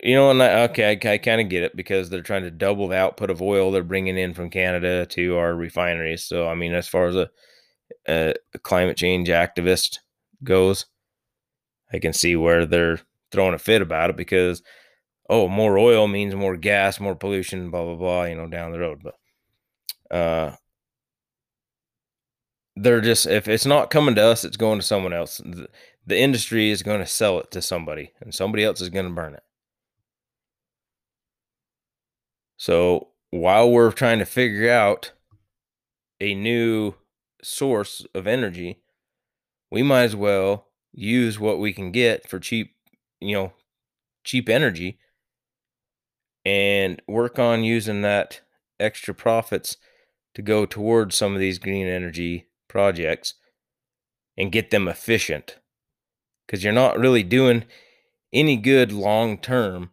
you 0.03 0.13
know 0.13 0.29
and 0.29 0.43
I, 0.43 0.63
okay 0.63 0.89
i, 0.89 1.13
I 1.13 1.17
kind 1.17 1.41
of 1.41 1.49
get 1.49 1.63
it 1.63 1.75
because 1.75 2.09
they're 2.09 2.21
trying 2.21 2.43
to 2.43 2.51
double 2.51 2.89
the 2.89 2.97
output 2.97 3.29
of 3.31 3.41
oil 3.41 3.71
they're 3.71 3.83
bringing 3.83 4.17
in 4.17 4.33
from 4.33 4.49
canada 4.49 5.05
to 5.07 5.37
our 5.37 5.55
refineries. 5.55 6.25
So 6.25 6.47
i 6.47 6.53
mean 6.53 6.73
as 6.73 6.87
far 6.87 7.07
as 7.07 7.15
a, 7.15 7.29
a, 8.07 8.33
a 8.53 8.59
climate 8.59 8.97
change 8.97 9.29
activist 9.29 9.99
goes 10.43 10.85
i 11.91 11.99
can 11.99 12.13
see 12.13 12.35
where 12.35 12.65
they're 12.65 12.99
throwing 13.31 13.53
a 13.53 13.59
fit 13.59 13.81
about 13.81 14.09
it 14.09 14.17
because 14.17 14.61
oh 15.29 15.47
more 15.47 15.77
oil 15.77 16.07
means 16.07 16.35
more 16.35 16.57
gas 16.57 16.99
more 16.99 17.15
pollution 17.15 17.69
blah 17.69 17.83
blah 17.83 17.95
blah 17.95 18.23
you 18.23 18.35
know 18.35 18.47
down 18.47 18.71
the 18.71 18.79
road 18.79 19.01
but 19.03 20.15
uh 20.15 20.55
they're 22.75 23.01
just 23.01 23.27
if 23.27 23.47
it's 23.47 23.65
not 23.65 23.89
coming 23.89 24.15
to 24.15 24.23
us, 24.23 24.43
it's 24.43 24.57
going 24.57 24.79
to 24.79 24.85
someone 24.85 25.13
else. 25.13 25.37
The, 25.37 25.67
the 26.05 26.19
industry 26.19 26.71
is 26.71 26.83
going 26.83 26.99
to 26.99 27.05
sell 27.05 27.39
it 27.39 27.51
to 27.51 27.61
somebody, 27.61 28.13
and 28.19 28.33
somebody 28.33 28.63
else 28.63 28.81
is 28.81 28.89
going 28.89 29.05
to 29.05 29.11
burn 29.11 29.35
it. 29.35 29.43
So 32.57 33.09
while 33.29 33.69
we're 33.69 33.91
trying 33.91 34.19
to 34.19 34.25
figure 34.25 34.69
out 34.69 35.11
a 36.19 36.33
new 36.33 36.93
source 37.43 38.05
of 38.15 38.27
energy, 38.27 38.81
we 39.71 39.83
might 39.83 40.03
as 40.03 40.15
well 40.15 40.67
use 40.91 41.39
what 41.39 41.59
we 41.59 41.73
can 41.73 41.91
get 41.91 42.27
for 42.27 42.39
cheap, 42.39 42.75
you 43.19 43.33
know, 43.33 43.53
cheap 44.23 44.49
energy 44.49 44.99
and 46.45 47.01
work 47.07 47.39
on 47.39 47.63
using 47.63 48.01
that 48.01 48.41
extra 48.79 49.13
profits 49.13 49.77
to 50.35 50.41
go 50.41 50.65
towards 50.65 51.15
some 51.15 51.33
of 51.33 51.39
these 51.39 51.59
green 51.59 51.87
energy 51.87 52.47
projects 52.67 53.35
and 54.37 54.51
get 54.51 54.71
them 54.71 54.87
efficient. 54.87 55.57
Because 56.45 56.63
you're 56.63 56.73
not 56.73 56.99
really 56.99 57.23
doing 57.23 57.65
any 58.33 58.57
good 58.57 58.91
long 58.91 59.37
term 59.37 59.91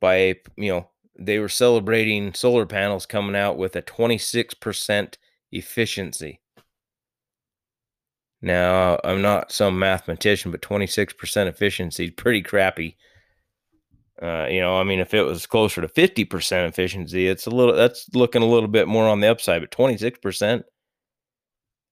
by 0.00 0.36
you 0.56 0.70
know 0.70 0.88
they 1.18 1.38
were 1.38 1.48
celebrating 1.48 2.32
solar 2.34 2.66
panels 2.66 3.06
coming 3.06 3.34
out 3.34 3.56
with 3.56 3.74
a 3.74 3.82
26% 3.82 5.14
efficiency 5.50 6.40
now 8.40 8.98
i'm 9.04 9.20
not 9.20 9.50
some 9.50 9.78
mathematician 9.78 10.50
but 10.50 10.62
26% 10.62 11.46
efficiency 11.46 12.04
is 12.04 12.10
pretty 12.12 12.42
crappy. 12.42 12.96
Uh, 14.20 14.46
you 14.50 14.60
know 14.60 14.76
i 14.76 14.82
mean 14.82 14.98
if 14.98 15.14
it 15.14 15.22
was 15.22 15.46
closer 15.46 15.80
to 15.80 15.88
50% 15.88 16.68
efficiency 16.68 17.28
it's 17.28 17.46
a 17.46 17.50
little 17.50 17.74
that's 17.74 18.08
looking 18.14 18.42
a 18.42 18.46
little 18.46 18.68
bit 18.68 18.88
more 18.88 19.08
on 19.08 19.20
the 19.20 19.30
upside 19.30 19.60
but 19.60 19.70
26% 19.70 20.64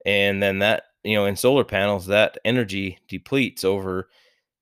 and 0.05 0.43
then 0.43 0.59
that 0.61 0.85
you 1.05 1.15
know 1.15 1.27
in 1.27 1.37
solar 1.37 1.65
panels 1.65 2.07
that 2.07 2.39
energy 2.45 2.99
depletes 3.09 3.65
over 3.65 4.09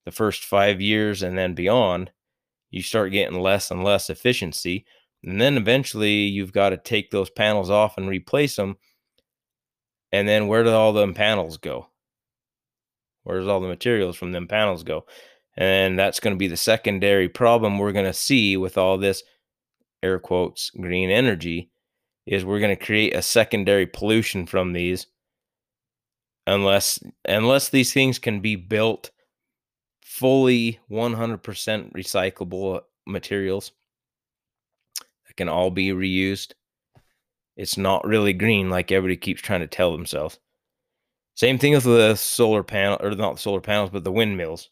the 0.05 0.12
first 0.12 0.45
five 0.45 0.80
years 0.80 1.22
and 1.22 1.37
then 1.37 1.55
beyond. 1.55 2.11
You 2.70 2.82
start 2.82 3.12
getting 3.12 3.39
less 3.39 3.70
and 3.70 3.85
less 3.85 4.11
efficiency 4.11 4.85
and 5.22 5.41
then 5.41 5.57
eventually 5.57 6.24
you've 6.24 6.53
got 6.53 6.70
to 6.70 6.76
take 6.76 7.11
those 7.11 7.30
panels 7.30 7.70
off 7.70 7.97
and 7.97 8.09
replace 8.09 8.57
them 8.57 8.76
and 10.14 10.28
then 10.28 10.46
where 10.46 10.62
do 10.62 10.70
all 10.70 10.92
them 10.92 11.12
panels 11.12 11.56
go? 11.56 11.88
Where 13.24 13.40
does 13.40 13.48
all 13.48 13.58
the 13.58 13.66
materials 13.66 14.16
from 14.16 14.30
them 14.30 14.46
panels 14.46 14.84
go? 14.84 15.06
And 15.56 15.98
that's 15.98 16.20
going 16.20 16.36
to 16.36 16.38
be 16.38 16.46
the 16.46 16.56
secondary 16.56 17.28
problem 17.28 17.80
we're 17.80 17.90
going 17.90 18.04
to 18.04 18.12
see 18.12 18.56
with 18.56 18.78
all 18.78 18.96
this 18.96 19.24
air 20.04 20.20
quotes 20.20 20.70
green 20.70 21.10
energy 21.10 21.68
is 22.26 22.44
we're 22.44 22.60
going 22.60 22.76
to 22.76 22.84
create 22.84 23.16
a 23.16 23.22
secondary 23.22 23.86
pollution 23.86 24.46
from 24.46 24.72
these 24.72 25.08
unless 26.46 27.00
unless 27.24 27.70
these 27.70 27.92
things 27.92 28.20
can 28.20 28.38
be 28.38 28.54
built 28.54 29.10
fully 30.00 30.78
100% 30.90 31.40
recyclable 31.92 32.82
materials 33.04 33.72
that 35.26 35.36
can 35.36 35.48
all 35.48 35.70
be 35.72 35.88
reused 35.88 36.52
it's 37.57 37.76
not 37.76 38.07
really 38.07 38.32
green 38.32 38.70
like 38.70 38.90
everybody 38.90 39.16
keeps 39.16 39.40
trying 39.40 39.61
to 39.61 39.66
tell 39.66 39.92
themselves 39.92 40.38
same 41.34 41.59
thing 41.59 41.74
with 41.74 41.84
the 41.84 42.14
solar 42.14 42.62
panel 42.62 42.98
or 43.00 43.11
not 43.11 43.34
the 43.34 43.40
solar 43.40 43.61
panels 43.61 43.90
but 43.90 44.05
the 44.05 44.12
windmills 44.12 44.70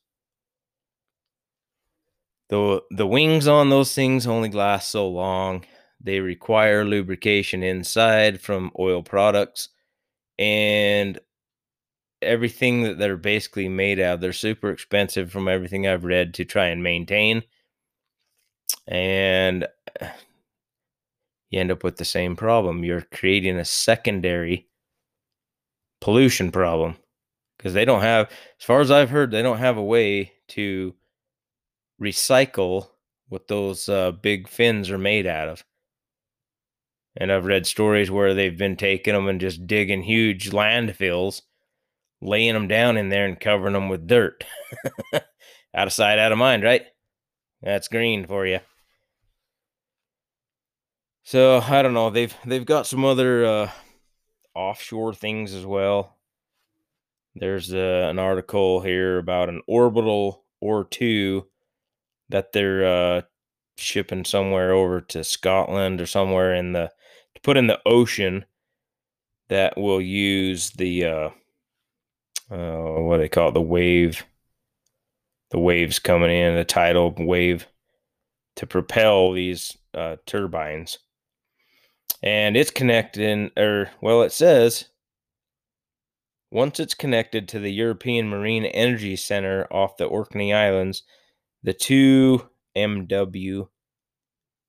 the 2.49 2.83
the 2.91 3.07
wings 3.07 3.49
on 3.49 3.70
those 3.70 3.95
things 3.95 4.26
only 4.26 4.51
last 4.51 4.91
so 4.91 5.09
long 5.09 5.64
they 6.01 6.20
require 6.20 6.85
lubrication 6.85 7.62
inside 7.62 8.41
from 8.41 8.72
oil 8.78 9.03
products 9.03 9.68
and 10.39 11.20
everything 12.22 12.83
that 12.83 12.99
they're 12.99 13.16
basically 13.16 13.68
made 13.68 14.01
out 14.01 14.14
of. 14.14 14.20
They're 14.20 14.33
super 14.33 14.70
expensive 14.70 15.30
from 15.30 15.49
everything 15.49 15.87
I've 15.87 16.05
read 16.05 16.35
to 16.35 16.45
try 16.45 16.66
and 16.66 16.83
maintain. 16.83 17.43
And 18.87 19.66
you 21.53 21.61
end 21.61 21.70
up 21.70 21.84
with 21.84 21.98
the 21.98 22.05
same 22.05 22.34
problem. 22.34 22.82
You're 22.82 23.03
creating 23.03 23.59
a 23.59 23.64
secondary 23.64 24.66
pollution 26.00 26.50
problem 26.50 26.96
because 27.57 27.74
they 27.74 27.84
don't 27.84 28.03
have, 28.03 28.28
as 28.59 28.64
far 28.64 28.80
as 28.80 28.90
I've 28.90 29.11
heard, 29.11 29.30
they 29.30 29.42
don't 29.42 29.59
have 29.59 29.76
a 29.76 29.84
way 29.84 30.32
to 30.48 30.94
recycle 32.00 32.88
what 33.28 33.46
those 33.46 33.88
uh, 33.88 34.11
big 34.11 34.48
fins 34.48 34.90
are 34.90 34.98
made 34.98 35.26
out 35.26 35.48
of. 35.48 35.64
And 37.16 37.30
I've 37.30 37.44
read 37.44 37.66
stories 37.66 38.11
where 38.11 38.34
they've 38.34 38.57
been 38.57 38.76
taking 38.76 39.14
them 39.14 39.28
and 39.28 39.40
just 39.40 39.66
digging 39.66 40.03
huge 40.03 40.50
landfills 40.50 41.42
laying 42.22 42.55
them 42.55 42.68
down 42.68 42.96
in 42.96 43.09
there 43.11 43.26
and 43.26 43.38
covering 43.38 43.74
them 43.74 43.88
with 43.88 44.07
dirt. 44.07 44.44
out 45.12 45.86
of 45.86 45.92
sight, 45.92 46.18
out 46.18 46.32
of 46.32 46.38
mind, 46.38 46.62
right? 46.62 46.86
That's 47.61 47.88
green 47.88 48.26
for 48.26 48.46
you. 48.46 48.61
So 51.25 51.61
I 51.61 51.83
don't 51.83 51.95
know. 51.95 52.11
They've 52.11 52.35
they've 52.45 52.66
got 52.66 52.87
some 52.87 53.05
other 53.05 53.45
uh, 53.45 53.70
offshore 54.55 55.14
things 55.14 55.55
as 55.55 55.64
well. 55.64 56.16
There's 57.35 57.73
uh, 57.73 58.09
an 58.11 58.18
article 58.18 58.81
here 58.81 59.18
about 59.18 59.49
an 59.49 59.62
orbital 59.66 60.45
O2 60.62 61.45
that 62.29 62.53
they're 62.53 62.85
uh, 62.85 63.23
shipping 63.77 64.25
somewhere 64.25 64.73
over 64.73 65.01
to 65.01 65.25
Scotland 65.25 66.01
or 66.01 66.07
somewhere 66.07 66.55
in 66.55 66.73
the 66.73 66.91
to 67.35 67.41
put 67.43 67.57
in 67.57 67.68
the 67.68 67.81
ocean 67.87 68.45
that 69.49 69.79
will 69.79 70.01
use 70.01 70.70
the 70.73 71.05
uh, 71.05 71.31
uh, 72.51 73.01
what 73.01 73.16
do 73.16 73.23
they 73.23 73.29
call 73.29 73.49
it 73.49 73.55
the 73.55 73.61
wave 73.61 74.25
the 75.51 75.59
waves 75.59 75.99
coming 75.99 76.31
in 76.31 76.57
the 76.57 76.64
tidal 76.64 77.14
wave 77.18 77.66
to 78.57 78.66
propel 78.66 79.33
these 79.33 79.77
uh, 79.95 80.16
turbines 80.27 80.99
and 82.23 82.57
it's 82.57 82.71
connected 82.71 83.23
in 83.23 83.51
or 83.57 83.91
well 84.01 84.23
it 84.23 84.33
says 84.33 84.87
once 86.53 86.79
it's 86.79 86.95
connected 86.95 87.49
to 87.49 87.59
the 87.59 87.73
European 87.73 88.29
Marine 88.29 88.67
Energy 88.67 89.17
Center 89.17 89.67
off 89.71 89.97
the 89.97 90.05
Orkney 90.05 90.53
Islands, 90.53 91.03
the 91.63 91.73
2 91.73 92.47
MW 92.77 93.69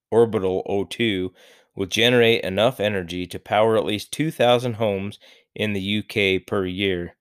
orbital 0.09 0.63
O2 0.69 1.31
will 1.75 1.85
generate 1.85 2.43
enough 2.45 2.79
energy 2.79 3.27
to 3.27 3.37
power 3.37 3.75
at 3.75 3.83
least 3.83 4.13
2,000 4.13 4.75
homes 4.75 5.19
in 5.55 5.73
the 5.73 5.99
UK 5.99 6.47
per 6.47 6.65
year. 6.65 7.17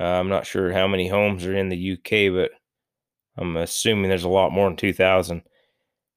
Uh, 0.00 0.04
I'm 0.04 0.28
not 0.28 0.46
sure 0.46 0.72
how 0.72 0.86
many 0.86 1.08
homes 1.08 1.44
are 1.44 1.56
in 1.56 1.70
the 1.70 1.92
UK, 1.92 2.32
but 2.32 2.52
I'm 3.36 3.56
assuming 3.56 4.10
there's 4.10 4.24
a 4.24 4.28
lot 4.28 4.52
more 4.52 4.68
than 4.68 4.76
2,000. 4.76 5.42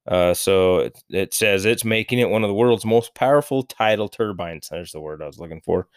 Uh, 0.07 0.33
so 0.33 0.77
it, 0.79 1.03
it, 1.09 1.33
says 1.33 1.65
it's 1.65 1.83
making 1.83 2.19
it 2.19 2.29
one 2.29 2.43
of 2.43 2.47
the 2.47 2.53
world's 2.53 2.85
most 2.85 3.13
powerful 3.13 3.63
tidal 3.63 4.07
turbines. 4.07 4.69
There's 4.69 4.93
the 4.93 5.01
word 5.01 5.21
I 5.21 5.25
was 5.25 5.39
looking 5.39 5.61
for. 5.61 5.87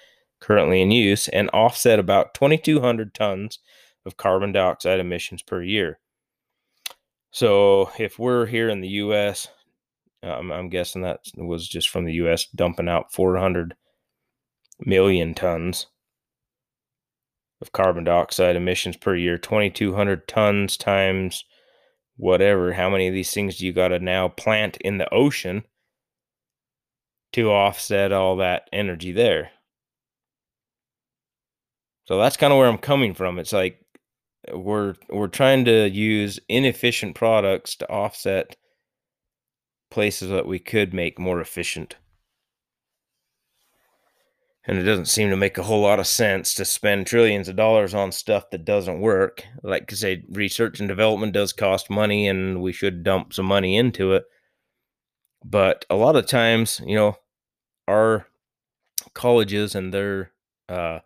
Currently 0.41 0.81
in 0.81 0.91
use 0.91 1.29
and 1.29 1.51
offset 1.53 1.99
about 1.99 2.35
2,200 2.35 3.15
tons 3.15 3.59
of 4.07 4.17
carbon 4.17 4.53
dioxide 4.53 4.99
emissions 4.99 5.43
per 5.43 5.63
year. 5.63 6.01
So 7.31 7.91
if 7.99 8.19
we're 8.19 8.47
here 8.47 8.69
in 8.69 8.81
the 8.81 8.89
U.S., 8.89 9.49
I'm 10.23 10.69
guessing 10.69 11.03
that 11.03 11.21
was 11.37 11.69
just 11.69 11.89
from 11.89 12.05
the 12.05 12.15
U.S. 12.15 12.47
dumping 12.55 12.89
out 12.89 13.13
400 13.13 13.75
million 14.81 15.35
tons 15.35 15.87
of 17.61 17.73
carbon 17.73 18.05
dioxide 18.05 18.57
emissions 18.57 18.97
per 18.97 19.15
year. 19.15 19.39
2,200 19.39 20.27
tons 20.27 20.77
times 20.77 21.45
whatever. 22.21 22.73
How 22.73 22.91
many 22.91 23.09
of 23.09 23.15
these 23.15 23.33
things 23.33 23.57
do 23.57 23.67
you 23.67 23.73
got 23.73 23.89
to 23.89 23.99
now 23.99 24.29
plant 24.29 24.77
in 24.79 24.99
the 24.99 25.13
ocean 25.13 25.65
to 27.33 27.51
offset 27.51 28.13
all 28.13 28.37
that 28.37 28.69
energy 28.73 29.13
there? 29.13 29.51
So 32.07 32.19
that's 32.19 32.37
kind 32.37 32.53
of 32.53 32.59
where 32.59 32.69
I'm 32.69 32.79
coming 32.79 33.15
from. 33.15 33.39
It's 33.39 33.53
like 33.53 33.81
uh, 34.53 34.59
we're 34.59 34.97
we're 35.09 35.29
trying 35.29 35.65
to 35.67 35.89
use 35.89 36.41
inefficient 36.49 37.15
products 37.15 37.77
to 37.77 37.89
offset 37.89 38.57
places 39.91 40.31
that 40.31 40.47
we 40.47 40.59
could 40.59 40.93
make 40.93 41.19
more 41.19 41.41
efficient. 41.41 41.97
And 44.67 44.79
it 44.79 44.83
doesn't 44.83 45.07
seem 45.07 45.31
to 45.31 45.37
make 45.37 45.57
a 45.57 45.63
whole 45.63 45.81
lot 45.81 46.01
of 46.01 46.07
sense 46.07 46.55
to 46.55 46.65
spend 46.65 47.07
trillions 47.07 47.49
of 47.49 47.57
dollars 47.57 47.95
on 47.95 48.13
stuff 48.13 48.51
that 48.51 48.65
doesn't 48.65 49.01
work. 49.01 49.45
Like 49.63 49.91
I 49.91 49.95
say, 49.97 50.25
research 50.31 50.81
and 50.81 50.89
development 50.89 51.33
does 51.33 51.53
cost 51.53 51.89
money 51.89 52.29
and 52.29 52.61
we 52.61 52.73
should 52.73 53.03
dump 53.03 53.33
some 53.33 53.47
money 53.47 53.77
into 53.77 54.13
it. 54.13 54.25
But 55.43 55.87
a 55.89 55.97
lot 55.97 56.17
of 56.17 56.27
times, 56.27 56.81
you 56.85 56.95
know, 56.95 57.17
our 57.89 58.27
colleges 59.15 59.75
and 59.75 59.95
their 59.95 60.33
uh, 60.69 61.01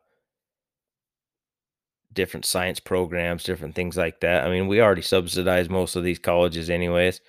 different 2.13 2.45
science 2.45 2.81
programs, 2.81 3.45
different 3.45 3.75
things 3.75 3.97
like 3.97 4.21
that. 4.21 4.45
I 4.45 4.51
mean, 4.51 4.67
we 4.67 4.81
already 4.81 5.03
subsidize 5.03 5.69
most 5.69 5.97
of 5.97 6.05
these 6.05 6.19
colleges, 6.19 6.71
anyways. 6.71 7.21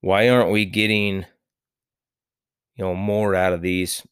Why 0.00 0.28
aren't 0.28 0.50
we 0.50 0.64
getting, 0.64 1.26
you 2.76 2.84
know, 2.84 2.94
more 2.94 3.34
out 3.34 3.52
of 3.52 3.62
these 3.62 4.02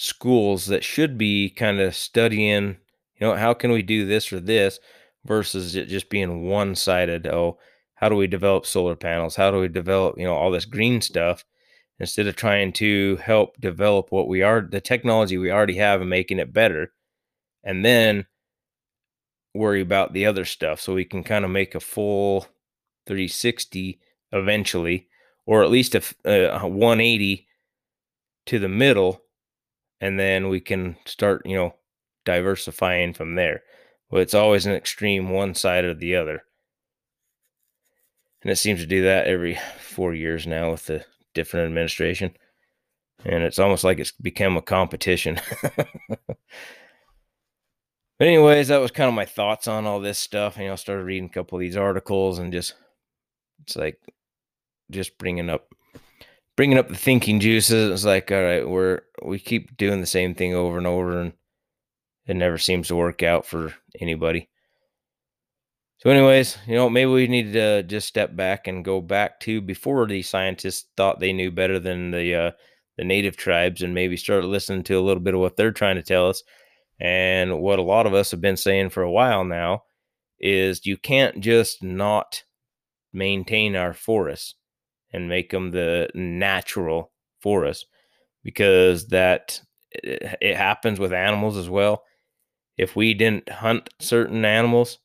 schools 0.00 0.66
that 0.66 0.84
should 0.84 1.18
be 1.18 1.50
kind 1.50 1.80
of 1.80 1.92
studying, 1.92 2.76
you 3.16 3.26
know, 3.26 3.34
how 3.34 3.52
can 3.52 3.72
we 3.72 3.82
do 3.82 4.06
this 4.06 4.32
or 4.32 4.38
this 4.38 4.78
versus 5.24 5.74
it 5.74 5.88
just 5.88 6.08
being 6.08 6.46
one 6.48 6.76
sided? 6.76 7.26
Oh, 7.26 7.58
how 7.94 8.08
do 8.08 8.14
we 8.14 8.28
develop 8.28 8.64
solar 8.64 8.94
panels? 8.94 9.34
How 9.34 9.50
do 9.50 9.58
we 9.58 9.66
develop, 9.66 10.16
you 10.16 10.22
know, 10.22 10.34
all 10.34 10.52
this 10.52 10.66
green 10.66 11.00
stuff? 11.00 11.44
Instead 11.98 12.28
of 12.28 12.36
trying 12.36 12.72
to 12.74 13.16
help 13.16 13.60
develop 13.60 14.12
what 14.12 14.28
we 14.28 14.40
are, 14.40 14.60
the 14.60 14.80
technology 14.80 15.36
we 15.36 15.50
already 15.50 15.74
have 15.78 16.00
and 16.00 16.08
making 16.08 16.38
it 16.38 16.52
better 16.52 16.92
and 17.64 17.84
then 17.84 18.24
worry 19.52 19.80
about 19.80 20.12
the 20.12 20.26
other 20.26 20.44
stuff 20.44 20.80
so 20.80 20.94
we 20.94 21.04
can 21.04 21.24
kind 21.24 21.44
of 21.44 21.50
make 21.50 21.74
a 21.74 21.80
full 21.80 22.42
360 23.08 23.98
eventually 24.30 25.08
or 25.44 25.64
at 25.64 25.70
least 25.70 25.96
a, 25.96 26.02
uh, 26.24 26.60
a 26.62 26.68
180 26.68 27.48
to 28.46 28.60
the 28.60 28.68
middle 28.68 29.24
and 30.00 30.18
then 30.18 30.48
we 30.48 30.60
can 30.60 30.96
start 31.04 31.42
you 31.44 31.56
know 31.56 31.74
diversifying 32.24 33.14
from 33.14 33.34
there. 33.34 33.62
But 34.10 34.20
it's 34.20 34.34
always 34.34 34.66
an 34.66 34.72
extreme 34.72 35.30
one 35.30 35.54
side 35.54 35.84
or 35.84 35.94
the 35.94 36.16
other. 36.16 36.42
And 38.42 38.50
it 38.50 38.56
seems 38.56 38.80
to 38.80 38.86
do 38.86 39.02
that 39.02 39.26
every 39.26 39.58
four 39.80 40.14
years 40.14 40.46
now 40.46 40.70
with 40.70 40.86
the 40.86 41.04
different 41.34 41.66
administration. 41.66 42.34
And 43.24 43.42
it's 43.42 43.58
almost 43.58 43.84
like 43.84 43.98
it's 43.98 44.12
become 44.12 44.56
a 44.56 44.62
competition. 44.62 45.40
But 48.18 48.26
anyways, 48.26 48.68
that 48.68 48.80
was 48.80 48.90
kind 48.90 49.08
of 49.08 49.14
my 49.14 49.24
thoughts 49.24 49.68
on 49.68 49.86
all 49.86 50.00
this 50.00 50.18
stuff. 50.18 50.58
You 50.58 50.66
know, 50.66 50.72
I 50.72 50.76
started 50.76 51.04
reading 51.04 51.26
a 51.26 51.32
couple 51.32 51.56
of 51.56 51.60
these 51.60 51.76
articles 51.76 52.40
and 52.40 52.52
just 52.52 52.74
it's 53.62 53.76
like 53.76 54.00
just 54.90 55.18
bringing 55.18 55.48
up 55.48 55.68
bringing 56.58 56.76
up 56.76 56.88
the 56.88 56.96
thinking 56.96 57.38
juices. 57.38 57.92
It's 57.92 58.04
like, 58.04 58.32
all 58.32 58.42
right, 58.42 58.68
we're 58.68 59.02
we 59.22 59.38
keep 59.38 59.76
doing 59.76 60.00
the 60.00 60.06
same 60.06 60.34
thing 60.34 60.54
over 60.54 60.76
and 60.76 60.88
over, 60.88 61.20
and 61.20 61.32
it 62.26 62.34
never 62.34 62.58
seems 62.58 62.88
to 62.88 62.96
work 62.96 63.22
out 63.22 63.46
for 63.46 63.74
anybody. 64.00 64.50
So, 65.98 66.10
anyways, 66.10 66.58
you 66.66 66.74
know, 66.74 66.90
maybe 66.90 67.12
we 67.12 67.28
need 67.28 67.52
to 67.52 67.84
just 67.84 68.08
step 68.08 68.34
back 68.34 68.66
and 68.66 68.84
go 68.84 69.00
back 69.00 69.38
to 69.40 69.60
before 69.60 70.04
the 70.08 70.20
scientists 70.22 70.88
thought 70.96 71.20
they 71.20 71.32
knew 71.32 71.52
better 71.52 71.78
than 71.78 72.10
the 72.10 72.34
uh, 72.34 72.50
the 72.96 73.04
native 73.04 73.36
tribes, 73.36 73.80
and 73.82 73.94
maybe 73.94 74.16
start 74.16 74.44
listening 74.44 74.82
to 74.82 74.98
a 74.98 75.00
little 75.00 75.22
bit 75.22 75.34
of 75.34 75.40
what 75.40 75.56
they're 75.56 75.70
trying 75.70 75.96
to 75.96 76.02
tell 76.02 76.28
us 76.28 76.42
and 76.98 77.60
what 77.60 77.78
a 77.78 77.82
lot 77.82 78.04
of 78.04 78.14
us 78.14 78.32
have 78.32 78.40
been 78.40 78.56
saying 78.56 78.90
for 78.90 79.04
a 79.04 79.12
while 79.12 79.44
now 79.44 79.84
is 80.40 80.84
you 80.86 80.96
can't 80.96 81.38
just 81.40 81.84
not 81.84 82.42
maintain 83.12 83.76
our 83.76 83.94
forests 83.94 84.56
and 85.12 85.28
make 85.28 85.50
them 85.50 85.70
the 85.70 86.08
natural 86.14 87.12
for 87.40 87.66
us 87.66 87.84
because 88.44 89.08
that 89.08 89.60
it 89.92 90.56
happens 90.56 91.00
with 91.00 91.12
animals 91.12 91.56
as 91.56 91.68
well. 91.68 92.02
If 92.76 92.94
we 92.94 93.14
didn't 93.14 93.48
hunt 93.48 93.90
certain 94.00 94.44
animals, 94.44 94.98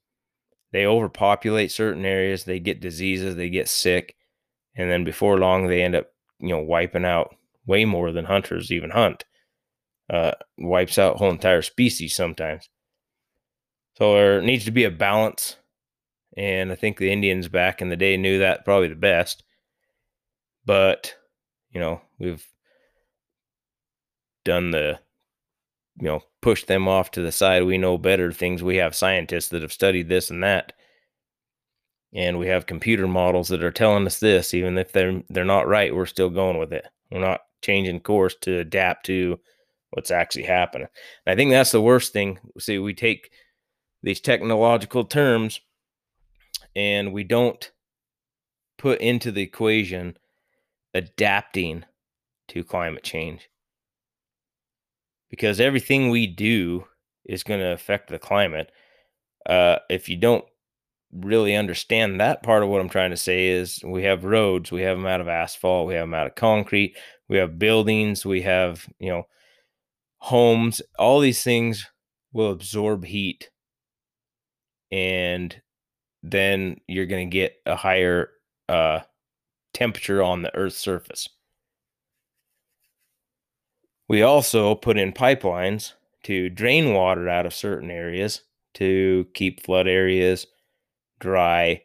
they 0.71 0.85
overpopulate 0.85 1.71
certain 1.71 2.05
areas, 2.05 2.43
they 2.43 2.59
get 2.59 2.81
diseases, 2.81 3.35
they 3.35 3.49
get 3.49 3.69
sick, 3.69 4.15
and 4.75 4.89
then 4.89 5.03
before 5.03 5.37
long 5.39 5.67
they 5.67 5.83
end 5.83 5.95
up, 5.95 6.07
you 6.39 6.49
know, 6.49 6.59
wiping 6.59 7.05
out 7.05 7.35
way 7.65 7.85
more 7.85 8.11
than 8.11 8.25
hunters 8.25 8.71
even 8.71 8.89
hunt 8.89 9.23
uh, 10.09 10.31
wipes 10.57 10.97
out 10.97 11.17
whole 11.17 11.31
entire 11.31 11.61
species 11.61 12.15
sometimes. 12.15 12.69
So 13.97 14.13
there 14.13 14.41
needs 14.41 14.65
to 14.65 14.71
be 14.71 14.83
a 14.83 14.91
balance. 14.91 15.57
And 16.35 16.71
I 16.71 16.75
think 16.75 16.97
the 16.97 17.11
Indians 17.11 17.47
back 17.47 17.81
in 17.81 17.89
the 17.89 17.95
day 17.95 18.17
knew 18.17 18.39
that 18.39 18.65
probably 18.65 18.87
the 18.87 18.95
best. 18.95 19.43
But, 20.65 21.15
you 21.71 21.79
know, 21.79 22.01
we've 22.19 22.47
done 24.45 24.71
the, 24.71 24.99
you 25.99 26.07
know, 26.07 26.21
pushed 26.41 26.67
them 26.67 26.87
off 26.87 27.11
to 27.11 27.21
the 27.21 27.31
side. 27.31 27.63
We 27.63 27.77
know 27.77 27.97
better 27.97 28.31
things. 28.31 28.63
We 28.63 28.77
have 28.77 28.95
scientists 28.95 29.49
that 29.49 29.61
have 29.61 29.73
studied 29.73 30.09
this 30.09 30.29
and 30.29 30.43
that. 30.43 30.73
And 32.13 32.37
we 32.37 32.47
have 32.47 32.65
computer 32.67 33.07
models 33.07 33.49
that 33.49 33.63
are 33.63 33.71
telling 33.71 34.05
us 34.05 34.19
this, 34.19 34.53
even 34.53 34.77
if 34.77 34.91
they're 34.91 35.23
they're 35.29 35.43
not 35.43 35.67
right, 35.67 35.95
we're 35.95 36.05
still 36.05 36.29
going 36.29 36.59
with 36.59 36.71
it. 36.71 36.87
We're 37.11 37.19
not 37.19 37.41
changing 37.63 38.01
course 38.01 38.35
to 38.41 38.59
adapt 38.59 39.07
to 39.07 39.39
what's 39.89 40.11
actually 40.11 40.43
happening. 40.43 40.87
And 41.25 41.33
I 41.33 41.35
think 41.35 41.51
that's 41.51 41.71
the 41.71 41.81
worst 41.81 42.13
thing. 42.13 42.39
See, 42.59 42.77
we 42.77 42.93
take 42.93 43.31
these 44.03 44.19
technological 44.19 45.05
terms 45.05 45.59
and 46.75 47.13
we 47.13 47.23
don't 47.23 47.71
put 48.77 48.99
into 48.99 49.31
the 49.31 49.41
equation 49.41 50.17
adapting 50.93 51.85
to 52.49 52.63
climate 52.63 53.03
change. 53.03 53.49
Because 55.29 55.59
everything 55.59 56.09
we 56.09 56.27
do 56.27 56.85
is 57.25 57.43
going 57.43 57.59
to 57.59 57.71
affect 57.73 58.09
the 58.09 58.19
climate. 58.19 58.71
uh, 59.47 59.79
if 59.89 60.09
you 60.09 60.17
don't 60.17 60.45
really 61.13 61.55
understand 61.55 62.19
that 62.19 62.43
part 62.43 62.63
of 62.63 62.69
what 62.69 62.81
I'm 62.81 62.89
trying 62.89 63.11
to 63.11 63.17
say 63.17 63.47
is 63.47 63.79
we 63.85 64.03
have 64.03 64.23
roads, 64.25 64.71
we 64.71 64.81
have 64.83 64.97
them 64.97 65.05
out 65.05 65.21
of 65.21 65.27
asphalt, 65.27 65.87
we 65.87 65.95
have 65.95 66.03
them 66.07 66.13
out 66.13 66.27
of 66.27 66.35
concrete, 66.35 66.95
we 67.29 67.37
have 67.37 67.59
buildings, 67.59 68.25
we 68.25 68.41
have, 68.43 68.87
you 68.99 69.09
know, 69.09 69.23
homes, 70.17 70.81
all 70.97 71.19
these 71.19 71.43
things 71.43 71.87
will 72.33 72.51
absorb 72.51 73.05
heat 73.05 73.49
and 74.91 75.61
then 76.21 76.79
you're 76.87 77.05
going 77.05 77.29
to 77.29 77.33
get 77.33 77.55
a 77.65 77.75
higher 77.75 78.29
uh, 78.69 78.99
temperature 79.73 80.21
on 80.21 80.41
the 80.41 80.55
earth's 80.55 80.77
surface. 80.77 81.27
We 84.07 84.21
also 84.21 84.75
put 84.75 84.97
in 84.97 85.13
pipelines 85.13 85.93
to 86.23 86.49
drain 86.49 86.93
water 86.93 87.27
out 87.29 87.45
of 87.45 87.53
certain 87.53 87.89
areas 87.89 88.41
to 88.75 89.27
keep 89.33 89.63
flood 89.63 89.87
areas 89.87 90.47
dry. 91.19 91.83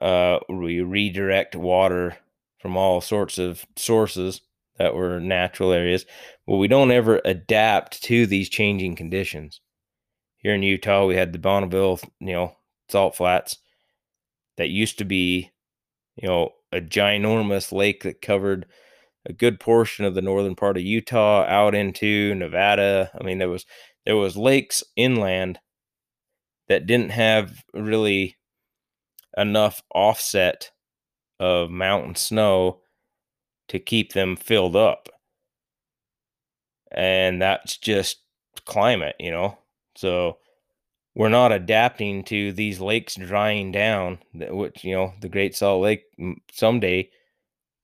Uh, 0.00 0.38
we 0.48 0.80
redirect 0.80 1.54
water 1.54 2.16
from 2.58 2.76
all 2.76 3.00
sorts 3.00 3.38
of 3.38 3.64
sources 3.76 4.40
that 4.78 4.94
were 4.94 5.20
natural 5.20 5.72
areas. 5.72 6.06
Well, 6.46 6.58
we 6.58 6.68
don't 6.68 6.90
ever 6.90 7.20
adapt 7.24 8.02
to 8.04 8.26
these 8.26 8.48
changing 8.48 8.96
conditions. 8.96 9.60
Here 10.38 10.54
in 10.54 10.62
Utah, 10.62 11.06
we 11.06 11.16
had 11.16 11.32
the 11.32 11.38
Bonneville, 11.38 12.00
you 12.18 12.32
know, 12.32 12.56
salt 12.88 13.14
flats 13.14 13.58
that 14.56 14.70
used 14.70 14.98
to 14.98 15.04
be, 15.04 15.50
you 16.16 16.28
know, 16.28 16.52
a 16.72 16.80
ginormous 16.80 17.72
lake 17.72 18.02
that 18.02 18.22
covered 18.22 18.66
a 19.26 19.32
good 19.32 19.60
portion 19.60 20.04
of 20.04 20.14
the 20.14 20.22
northern 20.22 20.54
part 20.54 20.76
of 20.76 20.82
Utah 20.82 21.44
out 21.46 21.74
into 21.74 22.34
Nevada. 22.34 23.10
I 23.18 23.24
mean, 23.24 23.38
there 23.38 23.48
was 23.48 23.66
there 24.06 24.16
was 24.16 24.36
lakes 24.36 24.82
inland 24.96 25.58
that 26.68 26.86
didn't 26.86 27.10
have 27.10 27.64
really 27.74 28.36
enough 29.36 29.82
offset 29.94 30.70
of 31.38 31.70
mountain 31.70 32.14
snow 32.14 32.80
to 33.68 33.78
keep 33.78 34.12
them 34.12 34.36
filled 34.36 34.76
up. 34.76 35.08
And 36.92 37.40
that's 37.40 37.76
just 37.76 38.18
climate, 38.66 39.16
you 39.18 39.30
know. 39.30 39.58
So 39.96 40.38
we're 41.14 41.28
not 41.28 41.52
adapting 41.52 42.24
to 42.24 42.52
these 42.52 42.80
lakes 42.80 43.16
drying 43.16 43.72
down, 43.72 44.18
which, 44.34 44.84
you 44.84 44.94
know, 44.94 45.12
the 45.20 45.28
Great 45.28 45.56
Salt 45.56 45.82
Lake 45.82 46.04
someday 46.52 47.10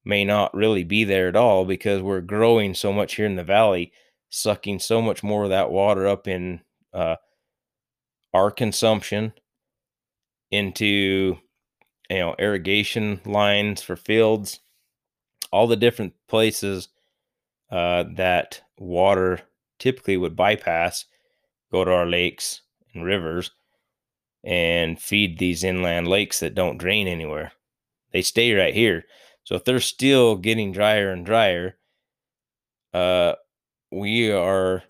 may 0.04 0.24
not 0.24 0.54
really 0.54 0.84
be 0.84 1.04
there 1.04 1.28
at 1.28 1.36
all 1.36 1.64
because 1.64 2.00
we're 2.00 2.20
growing 2.20 2.74
so 2.74 2.92
much 2.92 3.16
here 3.16 3.26
in 3.26 3.36
the 3.36 3.44
valley, 3.44 3.92
sucking 4.30 4.78
so 4.78 5.02
much 5.02 5.22
more 5.22 5.44
of 5.44 5.50
that 5.50 5.70
water 5.70 6.06
up 6.06 6.28
in 6.28 6.60
uh, 6.94 7.16
our 8.32 8.50
consumption 8.50 9.32
into 10.50 11.36
you 12.10 12.18
know 12.18 12.34
irrigation 12.38 13.20
lines 13.24 13.82
for 13.82 13.96
fields 13.96 14.60
all 15.52 15.66
the 15.66 15.76
different 15.76 16.12
places 16.28 16.88
uh, 17.70 18.04
that 18.14 18.62
water 18.78 19.40
typically 19.78 20.16
would 20.16 20.36
bypass 20.36 21.04
go 21.72 21.84
to 21.84 21.90
our 21.90 22.06
lakes 22.06 22.62
and 22.96 23.04
rivers 23.04 23.50
and 24.42 25.00
feed 25.00 25.38
these 25.38 25.62
inland 25.62 26.08
lakes 26.08 26.40
that 26.40 26.54
don't 26.54 26.78
drain 26.78 27.06
anywhere. 27.06 27.52
They 28.12 28.22
stay 28.22 28.52
right 28.52 28.74
here. 28.74 29.04
So 29.44 29.54
if 29.54 29.64
they're 29.64 29.80
still 29.80 30.36
getting 30.36 30.72
drier 30.72 31.10
and 31.10 31.24
drier 31.24 31.76
uh, 32.96 33.34
we 33.92 34.30
are 34.32 34.82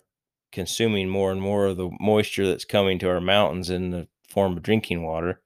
consuming 0.53 1.09
more 1.09 1.29
and 1.29 1.41
more 1.41 1.65
of 1.65 1.75
the 1.75 1.89
moisture 1.99 2.47
that's 2.47 2.63
coming 2.63 2.97
to 2.99 3.09
our 3.09 3.19
mountains 3.19 3.69
in 3.69 3.91
the 3.91 4.07
form 4.29 4.55
of 4.55 4.63
drinking 4.63 5.03
water. 5.03 5.41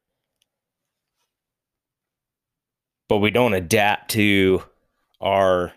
But 3.10 3.18
we 3.18 3.32
don't 3.32 3.56
adapt 3.56 4.12
to 4.12 4.62
our 5.20 5.74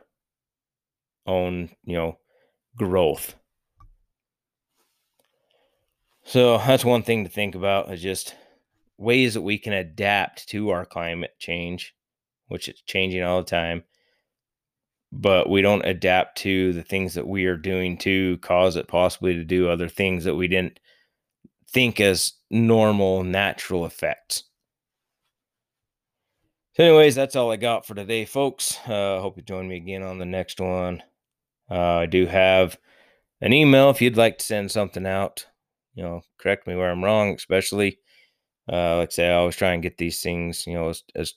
own, 1.27 1.71
you 1.85 1.97
know, 1.97 2.19
growth. 2.77 3.35
So 6.25 6.59
that's 6.59 6.85
one 6.85 7.03
thing 7.03 7.25
to 7.25 7.31
think 7.31 7.55
about 7.55 7.93
is 7.93 8.03
just 8.03 8.35
ways 8.97 9.35
that 9.35 9.43
we 9.43 9.59
can 9.59 9.73
adapt 9.73 10.49
to 10.49 10.71
our 10.71 10.87
climate 10.87 11.35
change, 11.39 11.95
which 12.49 12.69
is 12.69 12.81
changing 12.83 13.23
all 13.23 13.39
the 13.39 13.51
time. 13.51 13.85
But 15.13 15.49
we 15.49 15.63
don't 15.63 15.85
adapt 15.85 16.39
to 16.39 16.73
the 16.73 16.83
things 16.83 17.15
that 17.15 17.29
we 17.29 17.45
are 17.45 17.57
doing 17.57 17.99
to 17.99 18.39
cause 18.39 18.77
it 18.77 18.89
possibly 18.89 19.35
to 19.35 19.45
do 19.45 19.69
other 19.69 19.89
things 19.89 20.25
that 20.25 20.35
we 20.35 20.49
didn't 20.49 20.81
think 21.69 22.01
as 22.01 22.33
normal 22.51 23.23
natural 23.23 23.85
effects. 23.85 24.45
So, 26.73 26.83
anyways, 26.83 27.15
that's 27.15 27.37
all 27.37 27.53
I 27.53 27.57
got 27.57 27.87
for 27.87 27.95
today, 27.95 28.25
folks. 28.25 28.77
Uh, 28.87 29.21
hope 29.21 29.37
you 29.37 29.43
join 29.45 29.69
me 29.69 29.77
again 29.77 30.03
on 30.03 30.19
the 30.19 30.25
next 30.25 30.59
one. 30.59 31.03
Uh, 31.71 31.99
I 31.99 32.07
do 32.07 32.27
have 32.27 32.77
an 33.41 33.53
email 33.53 33.91
if 33.91 34.03
you'd 34.03 34.17
like 34.17 34.39
to 34.39 34.45
send 34.45 34.73
something 34.73 35.07
out. 35.07 35.47
You 35.95 36.03
know, 36.03 36.23
correct 36.39 36.67
me 36.67 36.77
where 36.77 36.91
I'm 36.91 37.05
wrong, 37.05 37.35
especially. 37.35 37.99
Uh, 38.71 38.99
like 38.99 39.11
I 39.11 39.13
say, 39.13 39.29
I 39.29 39.35
always 39.35 39.57
try 39.57 39.73
and 39.73 39.83
get 39.83 39.99
these 39.99 40.23
things, 40.23 40.67
you 40.67 40.75
know, 40.75 40.89
as, 40.89 41.05
as 41.15 41.35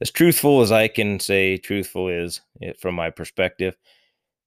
as 0.00 0.10
truthful 0.10 0.62
as 0.62 0.72
I 0.72 0.88
can 0.88 1.20
say 1.20 1.56
truthful 1.58 2.08
is 2.08 2.40
it, 2.60 2.80
from 2.80 2.94
my 2.94 3.10
perspective. 3.10 3.76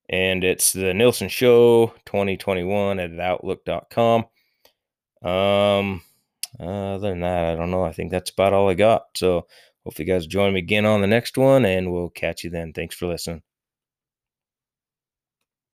And 0.10 0.44
it's 0.44 0.74
the 0.74 0.94
Nielson 0.94 1.30
Show 1.30 1.94
2021 2.06 3.00
at 3.00 3.20
outlook.com. 3.20 4.26
Um, 5.22 6.02
other 6.60 7.10
than 7.10 7.22
that, 7.22 7.54
I 7.54 7.56
don't 7.56 7.72
know. 7.72 7.84
I 7.84 7.94
think 7.94 8.12
that's 8.12 8.32
about 8.32 8.54
all 8.54 8.70
I 8.70 8.74
got. 8.74 9.06
So, 9.16 9.48
hopefully, 9.84 10.08
you 10.08 10.14
guys 10.14 10.28
join 10.28 10.54
me 10.54 10.60
again 10.60 10.86
on 10.86 11.02
the 11.02 11.08
next 11.08 11.38
one, 11.38 11.66
and 11.66 11.92
we'll 11.92 12.10
catch 12.10 12.44
you 12.44 12.50
then. 12.50 12.74
Thanks 12.74 12.96
for 12.96 13.08
listening. 13.08 13.44